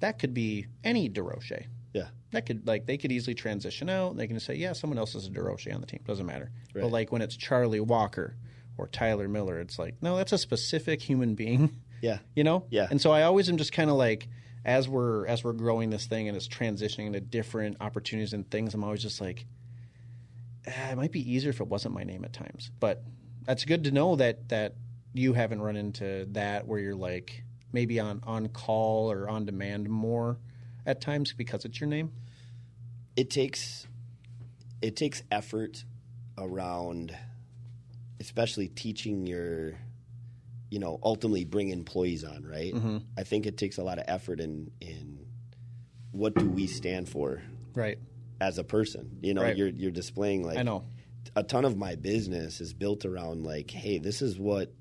[0.00, 1.66] That could be any DeRoche.
[1.92, 2.08] Yeah.
[2.32, 4.16] That could like they could easily transition out.
[4.16, 6.00] They can say, yeah, someone else is a DeRoche on the team.
[6.06, 6.50] Doesn't matter.
[6.74, 8.36] But like when it's Charlie Walker
[8.78, 11.76] or Tyler Miller, it's like no, that's a specific human being.
[12.00, 12.18] Yeah.
[12.34, 12.64] You know.
[12.70, 12.88] Yeah.
[12.90, 14.26] And so I always am just kind of like
[14.64, 18.74] as we're as we're growing this thing and it's transitioning into different opportunities and things.
[18.74, 19.46] I'm always just like,
[20.68, 22.70] ah, it might be easier if it wasn't my name at times.
[22.80, 23.02] But
[23.44, 24.74] that's good to know that that
[25.14, 29.88] you haven't run into that where you're like maybe on on call or on demand
[29.88, 30.38] more
[30.86, 32.12] at times because it's your name?
[33.16, 33.86] it takes
[34.80, 35.84] it takes effort
[36.38, 37.16] around
[38.20, 39.78] especially teaching your
[40.72, 42.98] you know ultimately bring employees on right Mm-hmm.
[43.18, 45.26] i think it takes a lot of effort in in
[46.12, 47.42] what do we stand for
[47.74, 47.98] Right.
[48.40, 49.56] as a person you know Right.
[49.56, 50.84] you're you're displaying like I know.
[51.36, 54.72] a ton of my business is built around like hey this is what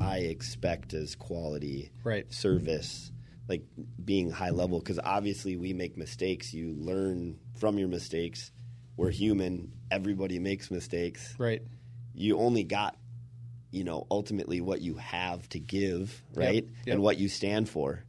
[0.00, 2.32] i expect as quality Right.
[2.32, 3.12] service
[3.48, 3.62] like
[4.04, 8.50] being high level because obviously we make mistakes you learn from your mistakes
[8.96, 11.62] we're human everybody makes mistakes Right.
[12.14, 12.96] you only got
[13.70, 16.94] you know ultimately what you have to give right Yep.
[16.94, 18.04] and what you stand for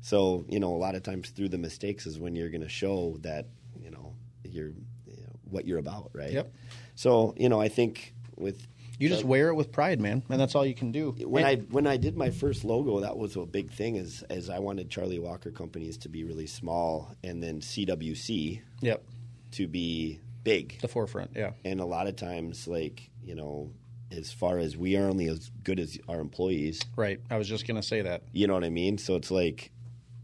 [0.00, 2.68] so you know a lot of times through the mistakes is when you're going to
[2.68, 3.46] show that
[3.82, 4.68] you know you're
[5.06, 6.52] you know, what you're about right Yep.
[6.94, 8.66] so you know i think with
[8.98, 11.10] You just wear it with pride, man, and that's all you can do.
[11.26, 13.96] when And- I when I did my first logo, that was a big thing.
[13.96, 19.02] Is as I wanted Charlie Walker companies to be really small, and then CWC Yep.
[19.52, 20.78] to be big.
[20.80, 21.32] The forefront.
[21.34, 21.52] Yeah.
[21.64, 23.70] And a lot of times, like you know,
[24.16, 27.20] as far as we are only as good as our employees, Right.
[27.30, 28.22] I was just gonna say that.
[28.32, 28.98] you know what I mean.
[28.98, 29.70] So it's like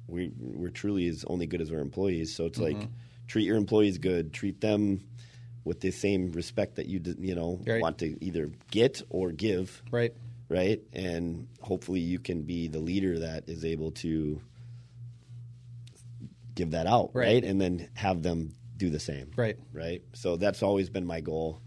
[0.06, 2.34] we we're truly as only good as our employees.
[2.34, 2.80] So it's Mm-hmm.
[2.80, 2.88] like
[3.26, 5.00] treat your employees good, treat them
[5.64, 7.82] with the same respect that you you know Right.
[7.82, 10.14] want to either get or give Right.
[10.48, 10.80] right?
[10.92, 14.40] And hopefully you can be the leader that is able to
[16.54, 17.26] give that out, Right.
[17.34, 17.44] right?
[17.44, 19.56] And then have them do the same, Right.
[19.72, 20.02] Right.
[20.14, 21.60] So that's always been my goal,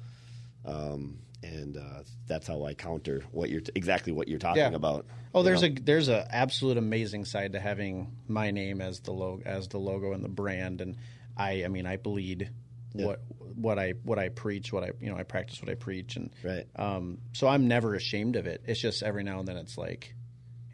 [0.66, 4.70] um, and uh, that's how I counter what you're t- exactly what you're talking Yeah.
[4.76, 5.06] about.
[5.34, 5.70] Oh, there's know?
[5.70, 9.78] a there's a absolute amazing side to having my name as the logo as the
[9.80, 10.98] logo and the brand, and
[11.38, 12.50] I I mean I bleed
[12.94, 13.22] what
[13.56, 16.30] what I what I preach, what I you know I practice what I preach, and
[16.44, 16.66] right.
[16.76, 18.64] um, so I'm never ashamed of it.
[18.66, 20.14] It's just every now and then it's like,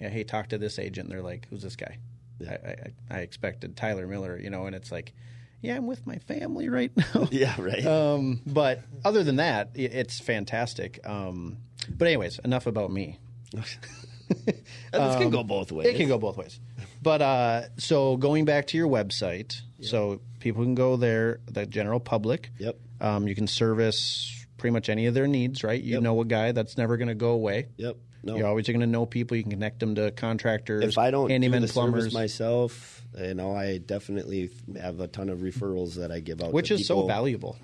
[0.02, 1.08] yeah, hey, talk to this agent.
[1.08, 1.98] And they're like, who's this guy?
[2.40, 2.58] Yeah.
[2.64, 2.70] I,
[3.16, 5.14] I I expected Tyler Miller, you know, and it's like,
[5.62, 7.28] yeah, I'm with my family right now.
[7.32, 7.56] Yeah.
[7.60, 7.86] Right.
[7.86, 11.00] Um, but other than that, it's fantastic.
[11.08, 11.58] Um,
[11.90, 13.20] but anyways, enough about me.
[13.54, 15.88] this can go both ways.
[15.88, 16.60] um, It can go both ways.
[17.02, 22.00] But uh, so going back to your website, so people can go there, the general
[22.00, 22.52] public.
[22.58, 22.78] Yep.
[23.00, 25.82] Um, you can service pretty much any of their needs, right?
[25.82, 26.02] You Yep.
[26.04, 27.68] know a guy that's never going to go away.
[27.78, 27.96] Yep.
[28.28, 28.38] No.
[28.38, 29.36] You're always going to know people.
[29.38, 33.34] You can connect them to contractors, if I don't do handymen, the plumbers, myself, you
[33.34, 37.08] know, I definitely have a ton of referrals that I give out, which is so
[37.08, 37.58] valuable.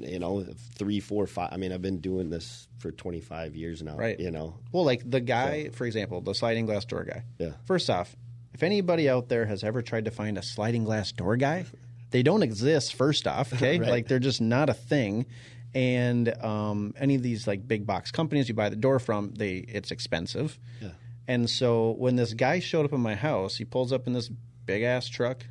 [0.00, 0.46] you know
[0.78, 4.18] three four five i mean i've been doing this for 25 years now Right.
[4.18, 7.24] you know Well, like the guy, for example, the sliding glass door guy.
[7.38, 7.50] Yeah.
[7.66, 8.16] First off,
[8.54, 11.66] if anybody out there has ever tried to find a sliding glass door guy,
[12.12, 12.94] they don't exist.
[12.94, 13.90] First off, okay, Right.
[13.90, 15.26] like they're just not a thing.
[15.74, 19.56] And um, any of these like big box companies you buy the door from, they
[19.56, 20.58] it's expensive.
[20.80, 20.90] Yeah.
[21.26, 24.30] And so when this guy showed up in my house, he pulls up in this
[24.64, 25.44] big ass truck,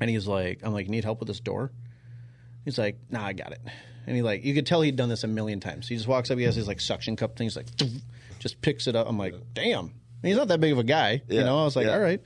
[0.00, 1.70] and he's like, "I'm like, need help with this door?"
[2.64, 3.60] He's like, "Nah, I got it."
[4.06, 5.88] And he like, you could tell he'd done this a million times.
[5.88, 7.46] He just walks up, he has his like suction cup thing.
[7.46, 7.66] He's like,
[8.38, 9.08] just picks it up.
[9.08, 9.86] I'm like, damn.
[9.86, 11.60] And he's not that big of a guy, you know.
[11.60, 11.94] I was like, yeah.
[11.94, 12.20] all right.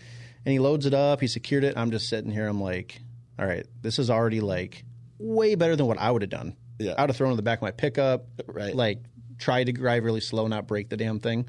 [0.44, 1.20] And he loads it up.
[1.20, 1.77] He secured it.
[1.77, 2.46] I'm just sitting here.
[2.46, 3.01] I'm like,
[3.38, 4.85] all right, this is already like
[5.18, 6.57] way better than what I would have done.
[6.79, 6.95] Yeah.
[6.97, 8.75] I would have thrown in the back of my pickup, Right.
[8.75, 8.99] Like
[9.38, 11.49] tried to drive really slow, not break the damn thing.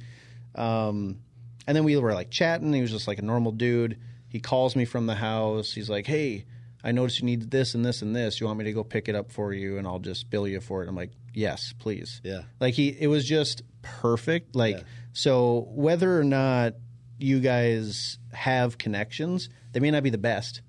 [0.56, 1.20] Um,
[1.68, 2.74] and then we were like chatting.
[2.74, 4.00] He was just like a normal dude.
[4.28, 5.72] He calls me from the house.
[5.74, 6.46] He's like, "Hey,
[6.84, 8.40] I noticed you need this and this and this.
[8.40, 10.62] You want me to go pick it up for you, and I'll just bill you
[10.62, 12.42] for it." I'm like, "Yes, please." Yeah.
[12.60, 14.56] Like he, it was just perfect.
[14.56, 14.84] Like Yeah.
[15.14, 16.74] so, whether or not
[17.20, 20.62] you guys have connections, they may not be the best.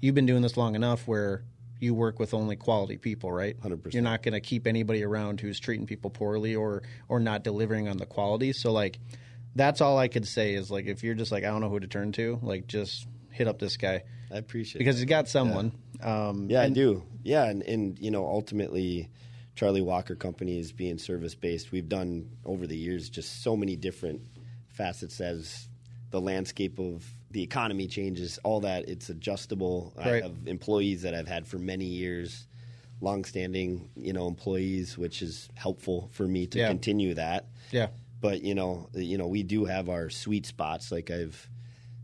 [0.00, 1.44] You've been doing this long enough where
[1.80, 3.58] you work with only quality people, right?
[3.60, 3.92] 100%.
[3.94, 7.88] You're not going to keep anybody around who's treating people poorly or or not delivering
[7.88, 8.52] on the quality.
[8.52, 8.98] So like
[9.54, 11.80] that's all I could say is like if you're just like I don't know who
[11.80, 13.06] to turn to, like just
[13.38, 14.78] hit up this guy i appreciate it.
[14.80, 15.00] because it.
[15.00, 15.72] he's got someone.
[16.02, 19.10] Um, yeah i do yeah and, and you know ultimately
[19.54, 23.74] charlie walker company is being service based we've done over the years just so many
[23.74, 24.22] different
[24.68, 25.68] facets as
[26.10, 31.28] the landscape of the economy changes all that it's adjustable i have employees that i've
[31.28, 32.46] had for many years
[33.00, 36.68] longstanding you know employees which is helpful for me to Yeah.
[36.68, 37.88] continue that yeah,
[38.20, 41.48] but you know you know we do have our sweet spots like i've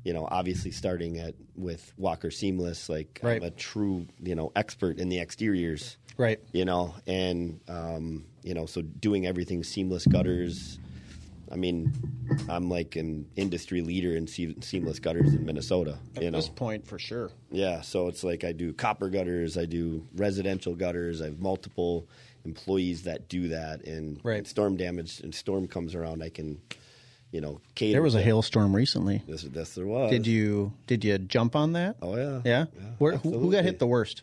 [0.04, 3.42] you know obviously starting at with walker seamless like Right.
[3.42, 6.38] i'm a true you know expert in the exteriors right.
[6.52, 10.78] you know and um, you know so doing everything seamless gutters
[11.54, 11.92] i mean
[12.48, 16.86] i'm like an industry leader in seamless gutters in minnesota you At know this point,
[16.86, 17.30] for sure.
[17.50, 22.06] yeah, so it's like I do copper gutters, I do residential gutters, I have multiple
[22.44, 24.46] employees that do that, and Right.
[24.46, 26.60] storm damage and storm comes around, I can,
[27.30, 27.92] you know, cater.
[27.92, 29.22] There was a to- hailstorm recently.
[29.26, 30.10] This, this there was.
[30.10, 31.96] Did you did you jump on that?
[32.02, 32.40] Oh yeah.
[32.44, 32.64] Yeah.
[32.98, 34.22] Where who, who got hit the worst?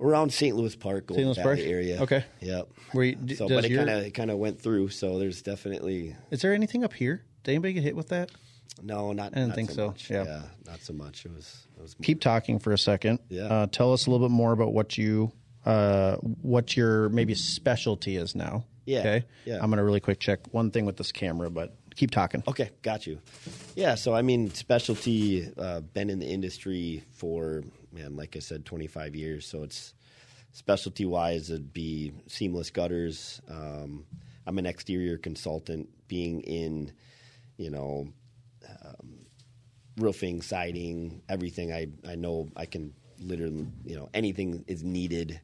[0.00, 0.54] Around St.
[0.54, 1.58] Louis Park, Golden Louis Park?
[1.58, 2.02] area.
[2.02, 2.24] Okay.
[2.40, 2.68] Yep.
[2.92, 4.90] Were you, d- So, but it kind of kind of went through.
[4.90, 7.24] So there's definitely is there anything up here?
[7.44, 8.30] Did anybody get hit with that?
[8.82, 9.28] no, not.
[9.32, 9.86] I didn't not think so.
[9.88, 10.10] Much.
[10.10, 10.42] Yeah.
[10.66, 11.24] not so much.
[11.24, 11.66] It was.
[11.78, 11.96] It was.
[12.02, 13.20] Keep talking for a second.
[13.30, 13.44] Yeah.
[13.44, 15.32] Uh, tell us a little bit more about what you
[15.64, 18.64] uh, what your maybe specialty is now.
[18.84, 19.24] Yeah, Okay.
[19.46, 19.58] yeah.
[19.62, 22.42] I'm gonna really quick check one thing with this camera, but keep talking.
[22.46, 23.18] Okay, got you.
[23.74, 25.50] Yeah, so I mean, specialty.
[25.56, 27.64] Uh, been in the industry for
[27.96, 29.46] man, like I said, 25 years.
[29.46, 29.94] So it's
[30.52, 33.40] specialty wise, it'd be seamless gutters.
[33.48, 34.04] Um,
[34.46, 36.92] I'm an exterior consultant, being in,
[37.56, 38.08] you know,
[38.68, 39.26] um,
[39.96, 41.72] roofing, siding, everything.
[41.72, 45.40] I I know I can literally, you know, anything is needed.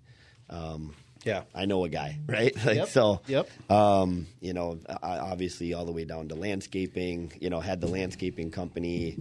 [0.50, 1.44] Um, Yeah.
[1.54, 2.54] I know a guy, right?
[2.66, 2.88] Like, Yep.
[2.88, 3.48] So, Yep.
[3.70, 7.32] um, you know, I- obviously all the way down to landscaping.
[7.40, 9.16] You know, had the landscaping company.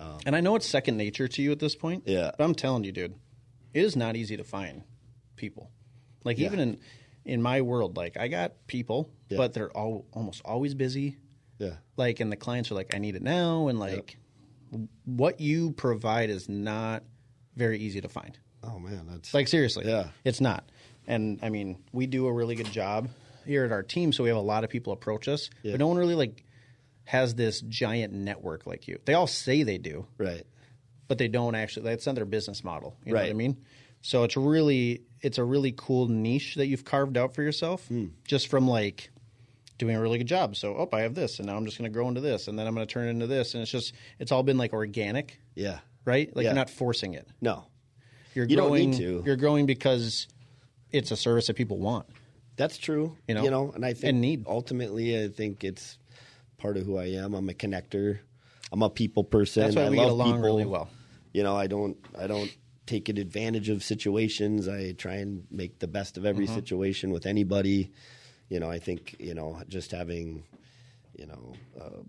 [0.00, 2.04] Um, and I know it's second nature to you at this point.
[2.06, 2.30] Yeah.
[2.36, 3.14] But I'm telling you, dude,
[3.74, 4.82] it is not easy to find
[5.36, 5.70] people.
[6.24, 6.46] Like Yeah.
[6.46, 6.78] even in
[7.26, 9.36] in my world, like I got people, Yeah.
[9.36, 11.18] but they're all almost always busy.
[11.58, 14.16] Yeah, Like, and the clients are like, I need it now, and like,
[15.04, 17.02] what you provide is not
[17.56, 18.38] very easy to find.
[18.62, 20.08] Oh man, that's Like seriously, Yeah.
[20.24, 20.70] it's not.
[21.06, 23.10] And I mean, we do a really good job
[23.44, 25.72] here at our team, so we have a lot of people approach us, Yeah.
[25.72, 26.44] but no one really like
[27.10, 28.98] has this giant network like you.
[29.04, 30.44] They all say they do, right.
[31.08, 31.84] but they don't actually.
[31.90, 32.96] That's not their business model.
[33.04, 33.56] You know what I mean?
[34.02, 38.06] So it's really it's a really cool niche that you've carved out for yourself, Hmm.
[38.26, 39.10] just from like
[39.78, 40.56] doing a really good job.
[40.56, 42.58] So oh, I have this, and now I'm just going to grow into this, and
[42.58, 45.38] then I'm going to turn into this, and it's just it's all been like organic,
[45.54, 46.34] Yeah, right?
[46.34, 46.50] Like Yeah.
[46.50, 47.26] you're not forcing it.
[47.40, 47.66] no,
[48.34, 49.22] You're You don't need to.
[49.26, 50.28] You're growing because
[50.92, 52.06] it's a service that people want.
[52.56, 53.16] that's true.
[53.26, 54.44] You know, you know, and I think and need.
[54.46, 55.98] ultimately, I think it's
[56.60, 57.34] part of who I am.
[57.34, 58.18] I'm a connector.
[58.72, 59.64] I'm a people person.
[59.64, 60.42] That's why I we love get along people.
[60.42, 60.88] really well.
[61.32, 61.96] You know, I don't.
[62.18, 62.54] I don't
[62.86, 64.68] take advantage of situations.
[64.68, 66.28] I try and make the best of Mm-hmm.
[66.30, 67.90] every situation with anybody.
[68.48, 70.44] You know, I think you know just having,
[71.16, 72.02] you know, uh,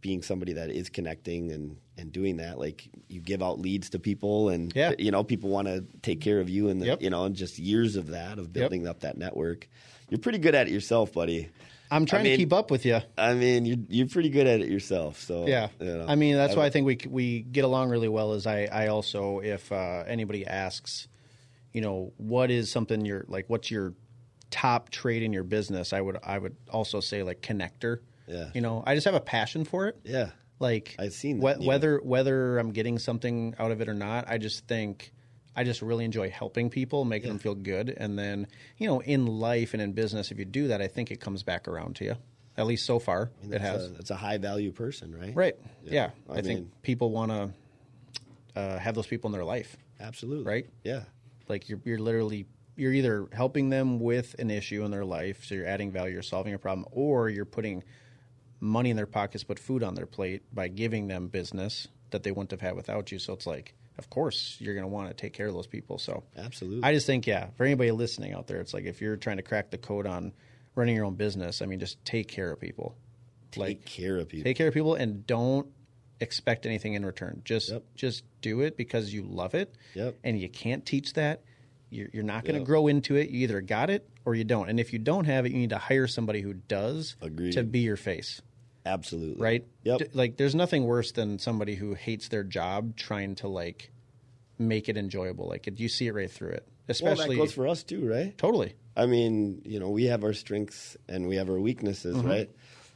[0.00, 2.58] being somebody that is connecting and and doing that.
[2.58, 4.92] Like you give out leads to people, and Yeah.
[4.98, 7.02] you know people want to take care of you, and the, Yep.
[7.02, 9.68] you know, and just years of that of building up that network.
[10.10, 11.48] You're pretty good at it yourself, buddy.
[11.94, 13.00] I'm trying I mean- to keep up with you.
[13.16, 15.20] I mean, you're you're pretty good at it yourself.
[15.20, 17.90] So Yeah, you know, I mean that's I- why I think we we get along
[17.90, 18.32] really well.
[18.34, 21.08] Is I I also if uh, anybody asks,
[21.72, 23.94] you know, what is something you're like, what's your
[24.50, 25.92] top trade in your business?
[25.92, 28.00] I would I would also say like connector.
[28.26, 28.48] Yeah.
[28.54, 29.98] you know, I just have a passion for it.
[30.02, 30.30] Yeah.
[30.58, 31.68] Like I've seen that, yeah.
[31.68, 34.28] whether whether I'm getting something out of it or not.
[34.28, 35.12] I just think
[35.56, 38.46] I just really enjoy helping people, making them feel good, and then
[38.78, 41.42] you know, in life and in business, if you do that, I think it comes
[41.42, 42.16] back around to you.
[42.56, 43.86] At least so far, it That's has.
[43.86, 45.34] A, that's a high value person, right?
[45.34, 45.56] Right.
[45.82, 45.92] Yeah.
[45.92, 46.10] Yeah.
[46.34, 49.76] I, I think people want to uh, have those people in their life.
[50.00, 50.44] Absolutely.
[50.44, 50.66] Right?
[50.84, 51.02] Yeah.
[51.48, 55.54] Like you're, you're literally you're either helping them with an issue in their life, so
[55.54, 57.84] you're adding value, you're solving a problem, or you're putting
[58.60, 62.30] money in their pockets, put food on their plate by giving them business that they
[62.30, 63.18] wouldn't have had without you.
[63.18, 65.98] So it's like, of course, you're going to want to take care of those people.
[65.98, 66.82] So Absolutely.
[66.82, 69.42] I just think, yeah, for anybody listening out there, it's like if you're trying to
[69.42, 70.32] crack the code on
[70.74, 72.96] running your own business, I mean, just take care of people.
[73.52, 74.44] Take care of people.
[74.44, 75.68] take care of people and don't
[76.20, 77.42] expect anything in return.
[77.44, 77.84] Just Yep.
[77.94, 79.72] just do it because you love it.
[79.94, 80.16] Yep.
[80.24, 81.42] And you can't teach that.
[81.90, 82.66] You're, you're not going to Yep.
[82.66, 83.30] grow into it.
[83.30, 84.68] You either got it or you don't.
[84.68, 87.52] And if you don't have it, you need to hire somebody who does Agreed.
[87.52, 88.42] to be your face.
[88.86, 89.42] Absolutely.
[89.42, 89.66] Right?
[89.84, 89.98] Yep.
[89.98, 93.90] D- like there's nothing worse than somebody who hates their job trying to like
[94.58, 95.48] make it enjoyable.
[95.48, 96.64] Like you see it right through it.
[96.66, 98.36] well, Especially that goes for us too, right?
[98.36, 98.74] totally.
[98.96, 102.28] I mean, you know, we have our strengths and we have our weaknesses, Mm-hmm.
[102.28, 102.50] right?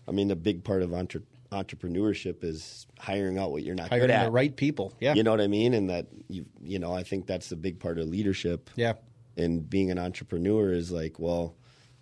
[0.06, 4.02] I mean, a big part of entre- entrepreneurship is hiring out what you're not Hiring
[4.04, 4.16] good at.
[4.18, 4.94] Hiring the right people.
[5.00, 5.14] Yeah.
[5.14, 5.74] You know what I mean?
[5.74, 8.70] And that you, you know, I think that's a big part of leadership.
[8.76, 8.94] yeah.
[9.36, 11.54] And being an entrepreneur is like, well,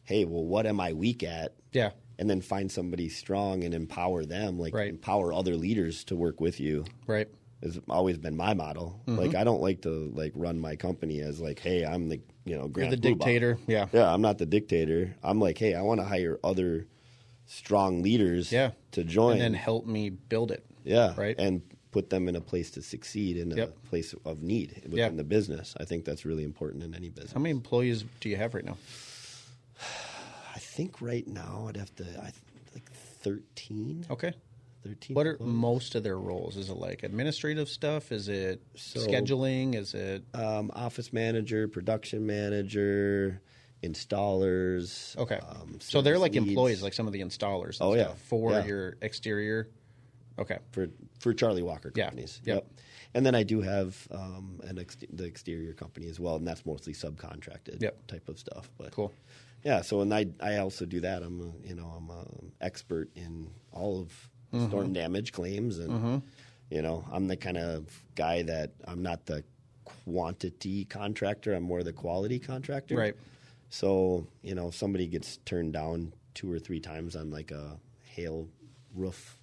[0.04, 1.54] hey, well, what am I weak at?
[1.72, 1.90] Yeah.
[2.18, 4.88] And then find somebody strong and empower them, like Right.
[4.88, 6.84] empower other leaders to work with you.
[7.06, 7.28] Right.
[7.62, 9.00] Has always been my model.
[9.06, 9.18] Mm-hmm.
[9.18, 12.56] Like I don't like to like run my company as like, hey, I'm the you
[12.56, 13.58] know You're the dictator.
[13.66, 13.86] Yeah.
[13.92, 15.14] Yeah, I'm not the dictator.
[15.22, 16.86] I'm like, hey, I want to hire other
[17.46, 18.70] strong leaders Yeah.
[18.92, 19.32] to join.
[19.32, 20.64] And then help me build it.
[20.84, 21.34] yeah, right?
[21.38, 21.62] and
[21.92, 25.08] put them in a place to succeed in a place of need within Yeah.
[25.10, 25.74] the business.
[25.80, 27.32] I think that's really important in any business.
[27.32, 28.76] How many employees do you have right now?
[30.56, 32.34] I think right now I'd have to I th-
[32.74, 32.90] like
[33.22, 34.06] 13.
[34.10, 34.32] Okay.
[34.84, 35.52] 13 What are employees.
[35.54, 36.56] most of their roles?
[36.56, 38.10] Is it like administrative stuff?
[38.10, 39.74] Is it So- scheduling?
[39.74, 43.42] Is it um, office manager, production manager,
[43.82, 45.16] installers.
[45.18, 45.38] Okay.
[45.46, 47.76] um, so they're like leads employees, like some of the installers.
[47.82, 48.14] Oh, yeah.
[48.14, 48.64] for Yeah.
[48.64, 49.68] your exterior.
[50.38, 50.58] Okay.
[50.72, 50.88] for
[51.18, 52.04] for Charlie Walker Yeah.
[52.06, 52.40] companies.
[52.44, 52.66] Yep.
[53.14, 56.64] And then I do have um, an ex- the exterior company as well, and that's
[56.66, 58.06] mostly subcontracted Yep.
[58.06, 58.70] type of stuff.
[58.78, 59.12] But Cool.
[59.64, 61.22] Yeah, so and I I also do that.
[61.22, 64.12] I'm a, you know I'm an expert in all of
[64.54, 64.68] Mm-hmm.
[64.68, 66.22] storm damage claims, and
[66.70, 69.42] you know I'm the kind of guy that I'm not the
[69.84, 71.52] quantity contractor.
[71.52, 72.96] I'm more the quality contractor.
[72.96, 73.16] Right.
[73.70, 77.78] So you know if somebody gets turned down two or three times on like a
[78.04, 78.48] hail
[78.94, 79.36] roof,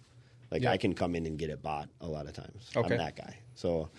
[0.52, 0.72] like Yeah.
[0.72, 2.70] I can come in and get it bought a lot of times.
[2.76, 2.94] Okay.
[2.94, 3.38] I'm that guy.
[3.56, 3.90] So.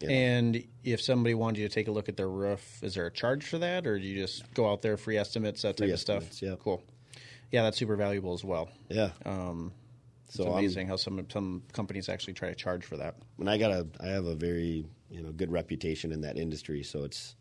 [0.00, 2.94] You know, And if somebody wanted you to take a look at their roof, is
[2.94, 5.76] there a charge for that, or do you just go out there free estimates, that
[5.76, 6.42] Free type of stuff?
[6.42, 6.54] yeah.
[6.58, 6.82] Cool.
[7.50, 8.70] Yeah, that's super valuable as well.
[8.88, 9.10] yeah.
[9.26, 9.72] Um,
[10.26, 13.16] it's So I'm- amazing how some some companies actually try to charge for that.
[13.38, 16.82] and I got a I have a very you know good reputation in that industry,
[16.84, 17.34] so it's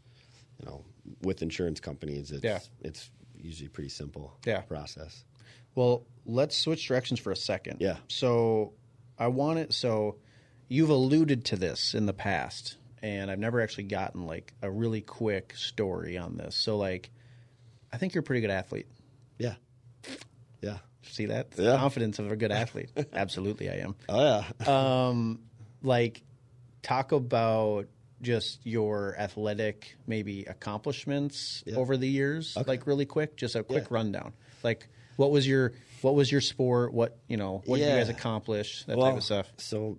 [0.60, 0.84] you know
[1.22, 2.60] with insurance companies, it's Yeah.
[2.82, 4.62] it's usually pretty simple Yeah.
[4.62, 5.24] process.
[5.76, 7.80] Well, let's switch directions for a second.
[7.80, 7.98] Yeah.
[8.08, 8.74] So
[9.20, 9.72] I want it.
[9.74, 10.18] So
[10.70, 15.02] you've alluded to this in the past, and I've never actually gotten like a really
[15.02, 16.56] quick story on this.
[16.56, 17.10] So like,
[17.92, 18.88] I think you're a pretty good athlete.
[19.38, 19.56] Yeah,
[20.62, 20.78] yeah.
[21.04, 21.48] See that?
[21.58, 21.76] Yeah.
[21.78, 22.92] Confidence of a good athlete.
[23.14, 23.96] Absolutely, I am.
[24.08, 25.40] Oh yeah, Um,
[25.82, 26.22] like,
[26.84, 27.88] talk about
[28.22, 31.76] just your athletic maybe accomplishments Yeah.
[31.78, 32.56] over the years.
[32.58, 32.68] okay.
[32.70, 33.96] Like really quick, just a quick Yeah.
[33.96, 34.34] rundown.
[34.64, 36.94] Like, what was your what was your sport?
[36.94, 37.62] What you know?
[37.66, 38.84] What did you guys accomplish?
[38.86, 39.52] That well, type of stuff.
[39.58, 39.98] So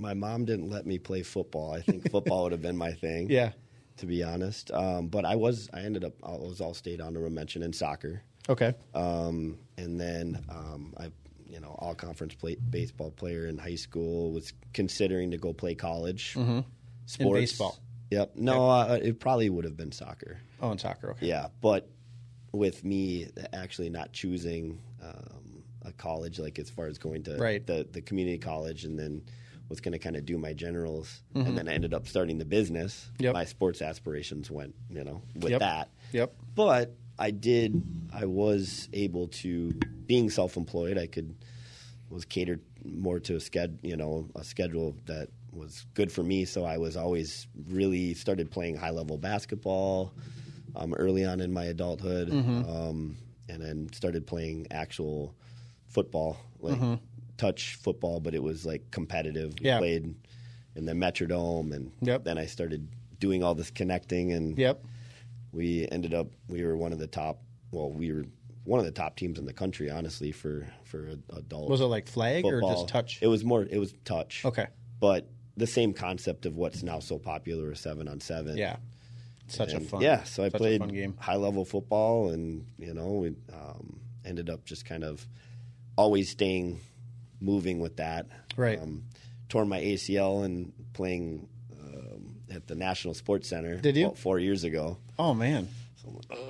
[0.00, 1.72] my mom didn't let me play football.
[1.72, 3.30] I think football would have been my thing.
[3.30, 3.52] Yeah.
[3.98, 4.70] to be honest.
[4.72, 8.22] Um, but I was I ended up I was all state honorable mention in soccer.
[8.48, 8.74] Okay.
[8.94, 11.10] Um, and then um, I,
[11.46, 14.32] you know, all conference play, baseball player in high school.
[14.32, 16.34] Was considering to go play college.
[16.34, 16.60] Mm-hmm.
[17.06, 17.28] Sports.
[17.28, 17.78] In baseball?
[18.10, 18.32] Yep.
[18.36, 20.38] No, uh, it probably would have been soccer.
[20.62, 21.10] Oh, in soccer.
[21.12, 21.26] Okay.
[21.26, 21.88] Yeah, but
[22.52, 27.64] with me actually not choosing um, a college, like as far as going to Right.
[27.66, 29.22] the the community college, and then
[29.70, 32.44] was going to kind of do my generals, and then I ended up starting the
[32.44, 33.08] business.
[33.14, 33.24] Mm-hmm.
[33.24, 33.34] Yep.
[33.34, 35.60] My sports aspirations went, you know, with Yep.
[35.60, 35.88] that.
[36.12, 36.34] Yep.
[36.54, 37.80] But I did.
[38.12, 39.72] I was able to,
[40.06, 41.34] being self-employed, I could
[42.10, 46.44] was catered more to a sched, you know, a schedule that was good for me.
[46.44, 50.12] So I was always really started playing high-level basketball
[50.74, 52.68] um, early on in my adulthood, Mm-hmm.
[52.68, 53.16] um,
[53.48, 55.34] and then started playing actual
[55.88, 56.94] football, like Mm-hmm.
[57.40, 59.54] Touch football, but it was like competitive.
[59.60, 59.78] We Yeah.
[59.78, 60.14] played
[60.76, 62.24] in the Metrodome, and Yep.
[62.24, 62.86] then I started
[63.18, 64.82] doing all this connecting and Yep.
[65.52, 68.24] we ended up we were one of the top well we were
[68.64, 72.06] one of the top teams in the country honestly for for adult Was it like
[72.08, 73.18] flag or just touch?
[73.20, 74.68] it was more it was touch Okay.
[75.00, 75.28] but
[75.58, 78.76] the same concept of what's now so popular is seven on seven Yeah.
[79.48, 80.00] Such a fun.
[80.00, 81.14] yeah so i played game.
[81.18, 85.26] high level football and you know we um, ended up just kind of
[85.98, 86.80] always staying
[87.40, 88.26] moving with that
[88.56, 88.80] Right.
[88.80, 89.04] um,
[89.48, 91.48] tore my acl and playing
[91.82, 94.06] um, at the national sports center Did you?
[94.06, 95.68] about four years ago Oh man.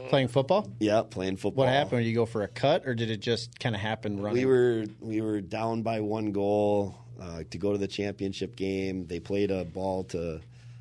[0.09, 0.71] Playing football?
[0.79, 2.03] yeah playing football What happened?
[2.03, 4.39] Did you go for a cut, or did it just kind of happen running?
[4.39, 9.07] We were we were down by one goal uh, to go to the championship game.
[9.07, 10.41] They played a ball to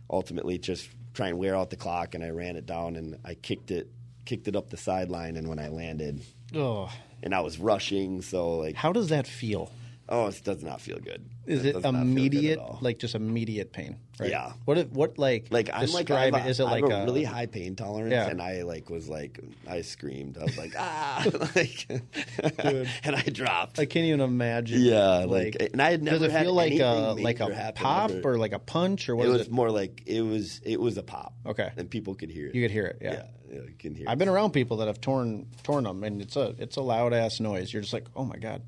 [0.10, 3.34] ultimately just try and wear out the clock, and I ran it down and I
[3.34, 3.89] kicked it
[4.26, 5.36] kicked it up the sideline.
[5.36, 6.22] And when I landed,
[6.55, 6.91] Oh,
[7.24, 9.72] and I was rushing, so like how does that feel?
[10.10, 11.30] Oh, it does not feel good.
[11.45, 13.97] Is It it immediate, like just immediate pain?
[14.20, 14.30] Right?
[14.32, 14.51] Yeah.
[14.66, 14.89] What?
[14.91, 15.47] What like?
[15.49, 16.47] Like I'm like I describe have it.
[16.47, 18.28] a- Is it like a, really high pain tolerance, Yeah.
[18.28, 20.38] and I like was like I screamed.
[20.38, 21.88] I was like ah, like,
[22.60, 23.80] and I dropped.
[23.80, 24.82] I can't even imagine.
[24.82, 28.34] Yeah, like, and I had never Does it feel like a like a pop ever.
[28.34, 29.51] or like a punch or what it was it?
[29.51, 31.34] more like it was it was a pop.
[31.45, 31.72] Okay.
[31.78, 32.55] and people could hear it.
[32.55, 32.97] You could hear it.
[33.01, 33.12] Yeah.
[33.14, 34.05] yeah, yeah, you can hear.
[34.07, 34.20] I've it.
[34.20, 37.39] been around people that have torn torn them, and it's a it's a loud ass
[37.39, 37.72] noise.
[37.72, 38.62] You're just like, oh my god.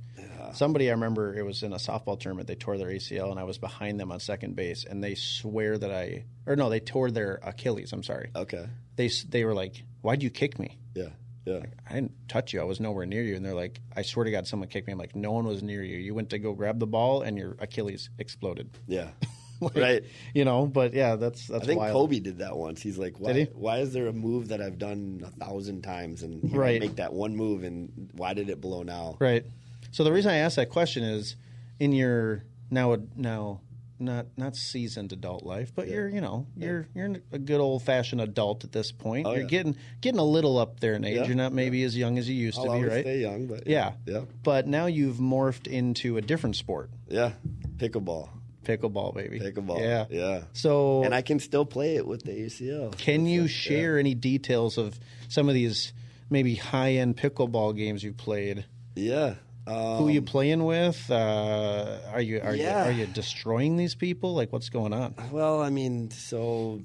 [0.53, 2.47] Somebody I remember it was in a softball tournament.
[2.47, 5.77] They tore their ACL, and I was behind them on second base, and they swear
[5.77, 7.93] that I or no, they tore their Achilles.
[7.93, 8.29] I'm sorry.
[8.35, 10.77] Okay, They they were like, why'd you kick me?
[10.95, 11.09] yeah,
[11.45, 12.61] yeah, I didn't touch you.
[12.61, 13.35] I was nowhere near you.
[13.35, 14.93] And they're like, I swear to God, someone kicked me.
[14.93, 15.97] I'm like, no one was near you.
[15.97, 18.69] You went to go grab the ball, and your Achilles exploded.
[18.87, 19.09] yeah.
[19.63, 20.03] Like, right.
[20.33, 21.93] You know, but yeah, that's that's I think wild.
[21.93, 22.81] Kobe did that once.
[22.81, 23.43] He's like, why, he?
[23.53, 26.79] why is there a move that I've done a thousand times and I Right.
[26.81, 29.17] make that one move and why did it blow now?
[29.19, 29.45] Right.
[29.91, 31.35] So the reason I ask that question is,
[31.79, 33.61] in your now now
[33.99, 38.19] not not seasoned adult life, but you're you know you're you're a good old fashioned
[38.21, 39.27] adult at this point.
[39.27, 39.47] Oh, you're yeah.
[39.47, 41.17] getting getting a little up there in age.
[41.17, 43.03] Yeah, You're not maybe as young as you used I'll to be, right?
[43.03, 43.93] stay young, but Yeah.
[44.05, 46.89] yeah, But now you've morphed into a different sport.
[47.07, 47.33] yeah.
[47.77, 48.29] Pickleball.
[48.63, 49.39] Pickleball, baby.
[49.39, 49.79] Pickleball.
[49.79, 50.05] Yeah.
[50.11, 50.43] Yeah.
[50.53, 52.95] So, And I can still play it with the ACL.
[52.95, 55.91] can you share any details of some of these
[56.29, 58.65] maybe high end pickleball games you played?
[58.95, 59.35] Yeah.
[59.67, 61.09] Um, Who you playing with?
[61.09, 62.85] Uh, are you are Yeah.
[62.85, 64.33] you are you destroying these people?
[64.33, 65.13] Like what's going on?
[65.31, 66.81] Well, I mean, so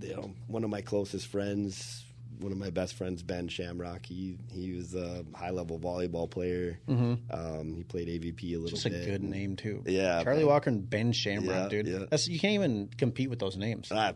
[0.00, 2.04] you know, one of my closest friends,
[2.40, 4.04] one of my best friends, Ben Shamrock.
[4.06, 6.80] He he was a high level volleyball player.
[6.88, 9.06] Um, he played AVP a little It's a bit.
[9.06, 9.84] good name too.
[9.86, 10.46] Yeah, Charlie man.
[10.48, 11.86] Walker and Ben Shamrock, Yeah, dude.
[11.86, 11.98] yeah.
[12.10, 13.88] That's you can't even compete with those names.
[13.92, 14.14] Ah,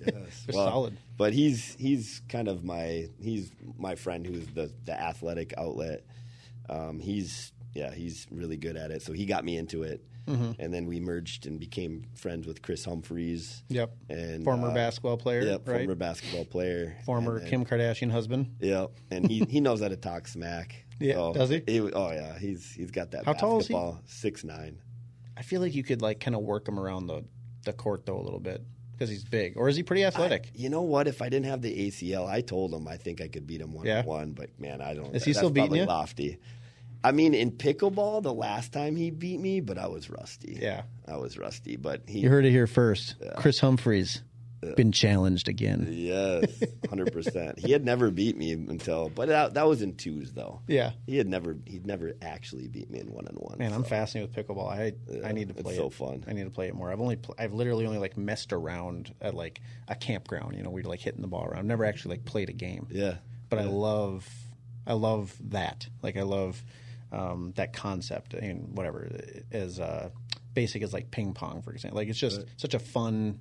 [0.00, 0.44] yes.
[0.46, 0.96] They're solid.
[1.16, 6.04] But he's he's kind of my he's my friend who's the the athletic outlet.
[6.68, 9.02] Um, he's yeah he's really good at it.
[9.02, 10.52] So he got me into it, Mm-hmm.
[10.60, 13.62] and then we merged and became friends with Kris Humphries.
[13.70, 13.92] Yep.
[14.10, 15.78] And Former uh, basketball player, Yep, right?
[15.78, 16.96] former basketball player.
[17.06, 18.54] Former then- Kim Kardashian husband.
[18.60, 20.84] Yep, and he he knows how to talk smack.
[21.00, 21.62] Yeah, So does he?
[21.80, 23.24] Oh yeah, he's he's got that.
[23.24, 23.92] How tall is he?
[24.06, 24.78] Six nine.
[25.36, 27.24] I feel like you could like kind of work him around the
[27.64, 28.62] the court though a little bit
[28.92, 30.50] because he's big, or is he pretty athletic?
[30.54, 31.06] You know what?
[31.06, 33.72] If I didn't have the ACL, I told him I think I could beat him
[33.72, 34.00] one Yeah?
[34.00, 34.32] on one.
[34.32, 35.14] But man, I don't.
[35.14, 35.86] Is he still beating probably you?
[35.86, 36.38] Lofty.
[37.04, 40.58] I mean, in pickleball, the last time he beat me, but I was rusty.
[40.60, 40.82] Yeah.
[41.06, 41.76] I was rusty.
[41.76, 43.14] But he, You heard it here first.
[43.36, 44.22] Kris Humphries
[44.76, 45.86] been challenged again.
[45.88, 47.60] yes, hundred percent.
[47.60, 50.60] He had never beat me until, but that, that was in twos though.
[50.66, 50.90] Yeah.
[51.06, 53.58] He had never, he'd never actually beat me in one on one.
[53.58, 54.68] Man, I'm fascinated with pickleball.
[54.68, 54.94] I
[55.24, 55.60] I need to play.
[55.60, 55.92] it's play so it.
[55.94, 56.24] fun.
[56.26, 56.90] I need to play it more.
[56.90, 60.56] I've only pl- I've literally only like messed around at like a campground.
[60.56, 61.60] You know, we're like hitting the ball around.
[61.60, 62.88] I've never actually like played a game.
[62.90, 63.18] Yeah.
[63.48, 64.28] but I love
[64.88, 65.86] I love that.
[66.02, 66.60] Like I love
[67.12, 69.10] um, that concept and whatever
[69.52, 70.10] as uh,
[70.54, 71.96] basic as like ping pong, for example.
[71.98, 73.38] Like it's just such a fun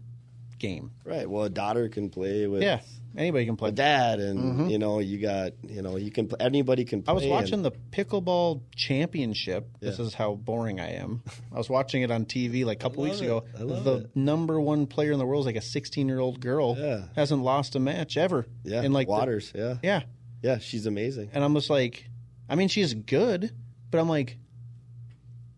[0.59, 0.91] game.
[1.05, 1.29] Right.
[1.29, 2.79] Well, a daughter can play with Yeah,
[3.15, 3.69] anybody can play.
[3.71, 6.27] dad, and you know, you got, you know, you can.
[6.27, 6.99] Play, Anybody can.
[7.01, 7.05] Mm-hmm.
[7.05, 9.67] play I was and- watching the pickleball championship.
[9.79, 11.21] This is how boring I am.
[11.53, 13.25] I was watching it on TV like a couple weeks it.
[13.25, 13.43] ago.
[13.57, 14.15] I love the it.
[14.15, 16.75] number one player in the world is like a 16 year old girl.
[16.77, 17.03] Yeah.
[17.15, 18.47] hasn't lost a match ever.
[18.63, 18.81] Yeah.
[18.81, 19.51] in like the- Waters.
[19.53, 19.75] yeah.
[19.83, 20.01] yeah,
[20.41, 20.57] Yeah.
[20.59, 21.29] She's amazing.
[21.33, 22.05] and I'm just like,
[22.49, 23.51] I mean, she's good,
[23.91, 24.37] but I'm like,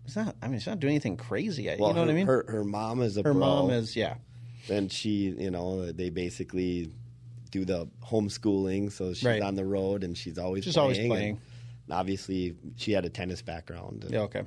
[0.06, 0.36] it's not.
[0.42, 1.68] I mean, it's not doing anything crazy.
[1.68, 2.26] Well, you know her, what I mean?
[2.28, 4.16] Her, her mom is a Her pro, mom is yeah.
[4.70, 6.92] and she, you know, they basically
[7.52, 9.42] do the homeschooling, so she's Right.
[9.42, 10.66] on the road and she's always playing.
[10.66, 11.42] She's playing, always and playing.
[11.92, 14.04] obviously, she had a tennis background.
[14.04, 14.44] and- Yeah, okay.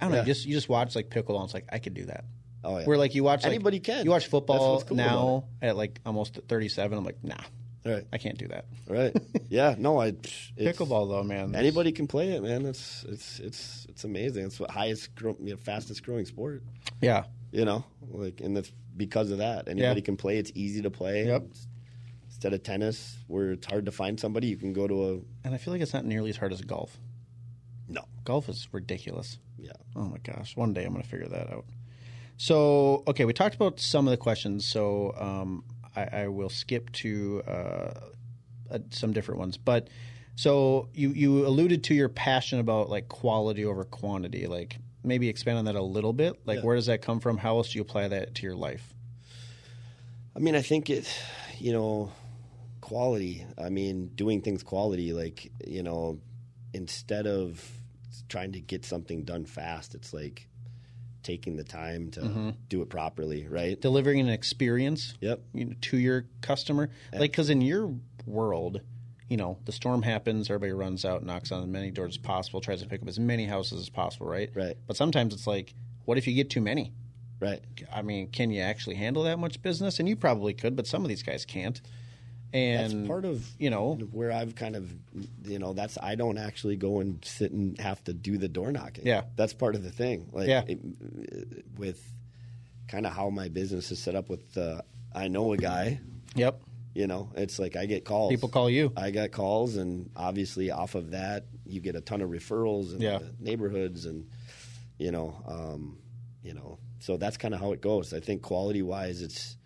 [0.00, 0.20] I don't know.
[0.20, 1.36] You just you just watch like pickleball.
[1.36, 2.24] And it's like I could do that.
[2.64, 2.84] Oh yeah.
[2.86, 4.04] Where like you watch like, Anybody can.
[4.04, 6.96] You watch football cool now at like almost 37.
[6.98, 7.36] I'm like, nah,
[7.84, 8.04] right.
[8.12, 8.66] I can't do that.
[8.88, 9.16] Right.
[9.48, 9.74] yeah.
[9.78, 9.98] No.
[10.00, 10.08] I.
[10.08, 11.54] It's, Pickleball though, man.
[11.54, 12.66] Anybody can play it, man.
[12.66, 14.46] It's it's it's it's amazing.
[14.46, 16.62] It's the highest, grow, you know, fastest growing sport.
[17.00, 17.24] Yeah.
[17.52, 19.68] You know, like, and that's because of that.
[19.68, 20.04] Anybody Yeah.
[20.04, 20.38] can play.
[20.38, 21.26] It's easy to play.
[21.26, 21.44] Yep.
[22.26, 25.12] Instead of tennis, where it's hard to find somebody, you can go to a
[25.44, 26.96] And I feel like it's not nearly as hard as golf.
[27.88, 28.02] no.
[28.24, 29.38] Golf is ridiculous.
[29.58, 29.72] Yeah.
[29.96, 30.56] Oh my gosh.
[30.56, 31.64] One day I'm going to figure that out.
[32.36, 34.66] So, okay, we talked about some of the questions.
[34.66, 35.64] So, um,
[35.96, 37.50] I, I will skip to uh,
[38.70, 39.56] uh, some different ones.
[39.56, 39.88] But
[40.36, 44.46] so you, you alluded to your passion about like quality over quantity.
[44.46, 46.40] Like maybe expand on that a little bit.
[46.44, 46.64] Like, Yeah.
[46.64, 47.38] where does that come from?
[47.38, 48.94] How else do you apply that to your life?
[50.36, 51.08] I mean, I think it,
[51.58, 52.12] you know,
[52.80, 53.44] quality.
[53.58, 55.12] I mean, doing things quality.
[55.12, 56.20] Like, you know,
[56.72, 57.64] instead of
[58.28, 60.46] trying to get something done fast, it's like
[61.22, 62.50] taking the time to Mm-hmm.
[62.68, 63.80] do it properly, right?
[63.80, 65.40] Delivering an experience Yep.
[65.54, 66.90] you know, to your customer.
[67.12, 67.94] Like, because in your
[68.26, 68.80] world,
[69.28, 72.60] you know, the storm happens, everybody runs out, knocks on as many doors as possible,
[72.60, 74.50] tries to pick up as many houses as possible, right?
[74.54, 74.76] Right.
[74.86, 76.92] But sometimes it's like, what if you get too many?
[77.38, 77.60] Right.
[77.92, 79.98] I mean, can you actually handle that much business?
[79.98, 81.80] And you probably could, but some of these guys can't.
[82.52, 84.92] And That's part of you know, where I've kind of,
[85.44, 88.72] you know, that's I don't actually go and sit and have to do the door
[88.72, 89.06] knocking.
[89.06, 89.22] Yeah.
[89.36, 90.28] that's part of the thing.
[90.32, 90.64] Like, Yeah.
[90.66, 90.78] it,
[91.78, 92.02] with
[92.88, 94.28] kind of how my business is set up.
[94.28, 94.82] With uh,
[95.14, 96.00] I know a guy.
[96.34, 96.60] yep.
[96.92, 98.30] You know, it's like I get calls.
[98.32, 98.92] People call you.
[98.96, 103.00] I got calls, and obviously off of that, you get a ton of referrals in
[103.00, 103.18] Yeah.
[103.18, 104.26] the neighborhoods, and
[104.98, 105.98] you know, um,
[106.42, 108.12] you know, so that's kind of how it goes.
[108.12, 109.56] I think quality wise, it's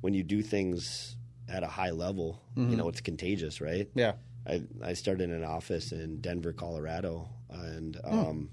[0.00, 1.16] when you do things
[1.50, 2.70] at a high level, Mm-hmm.
[2.70, 3.88] you know, it's contagious, right?
[3.94, 4.12] Yeah.
[4.46, 8.18] I, I started an office in Denver, Colorado, and Hmm.
[8.18, 8.50] um,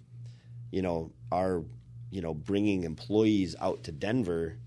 [0.71, 1.63] you know, our
[2.11, 4.57] you know bringing employees out to Denver,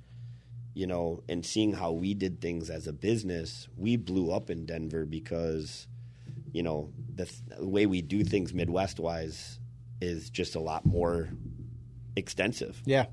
[0.74, 4.64] you know, and seeing how we did things as a business, we blew up in
[4.66, 5.86] Denver because
[6.52, 9.58] you know the, th- the way we do things Midwest wise
[10.00, 11.28] is just a lot more
[12.16, 12.80] extensive.
[12.86, 13.06] Yeah.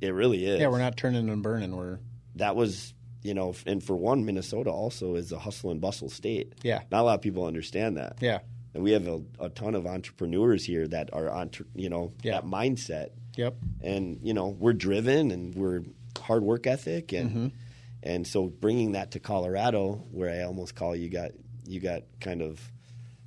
[0.00, 0.60] It really is.
[0.60, 0.68] Yeah.
[0.68, 1.74] We're not turning and burning.
[1.74, 1.98] We're
[2.36, 2.92] that was
[3.26, 6.54] you know, and for one, Minnesota also is a hustle and bustle state.
[6.62, 6.80] Yeah.
[6.90, 8.16] not a lot of people understand that.
[8.20, 8.38] yeah.
[8.74, 12.32] And we have a, a ton of entrepreneurs here that are on, you know, Yeah.
[12.40, 13.08] that mindset.
[13.36, 13.54] Yep.
[13.82, 15.82] and you know we're driven and we're
[16.28, 17.46] hard work ethic and Mm-hmm.
[18.02, 21.32] and so bringing that to Colorado where I almost call you got
[21.66, 22.58] you got kind of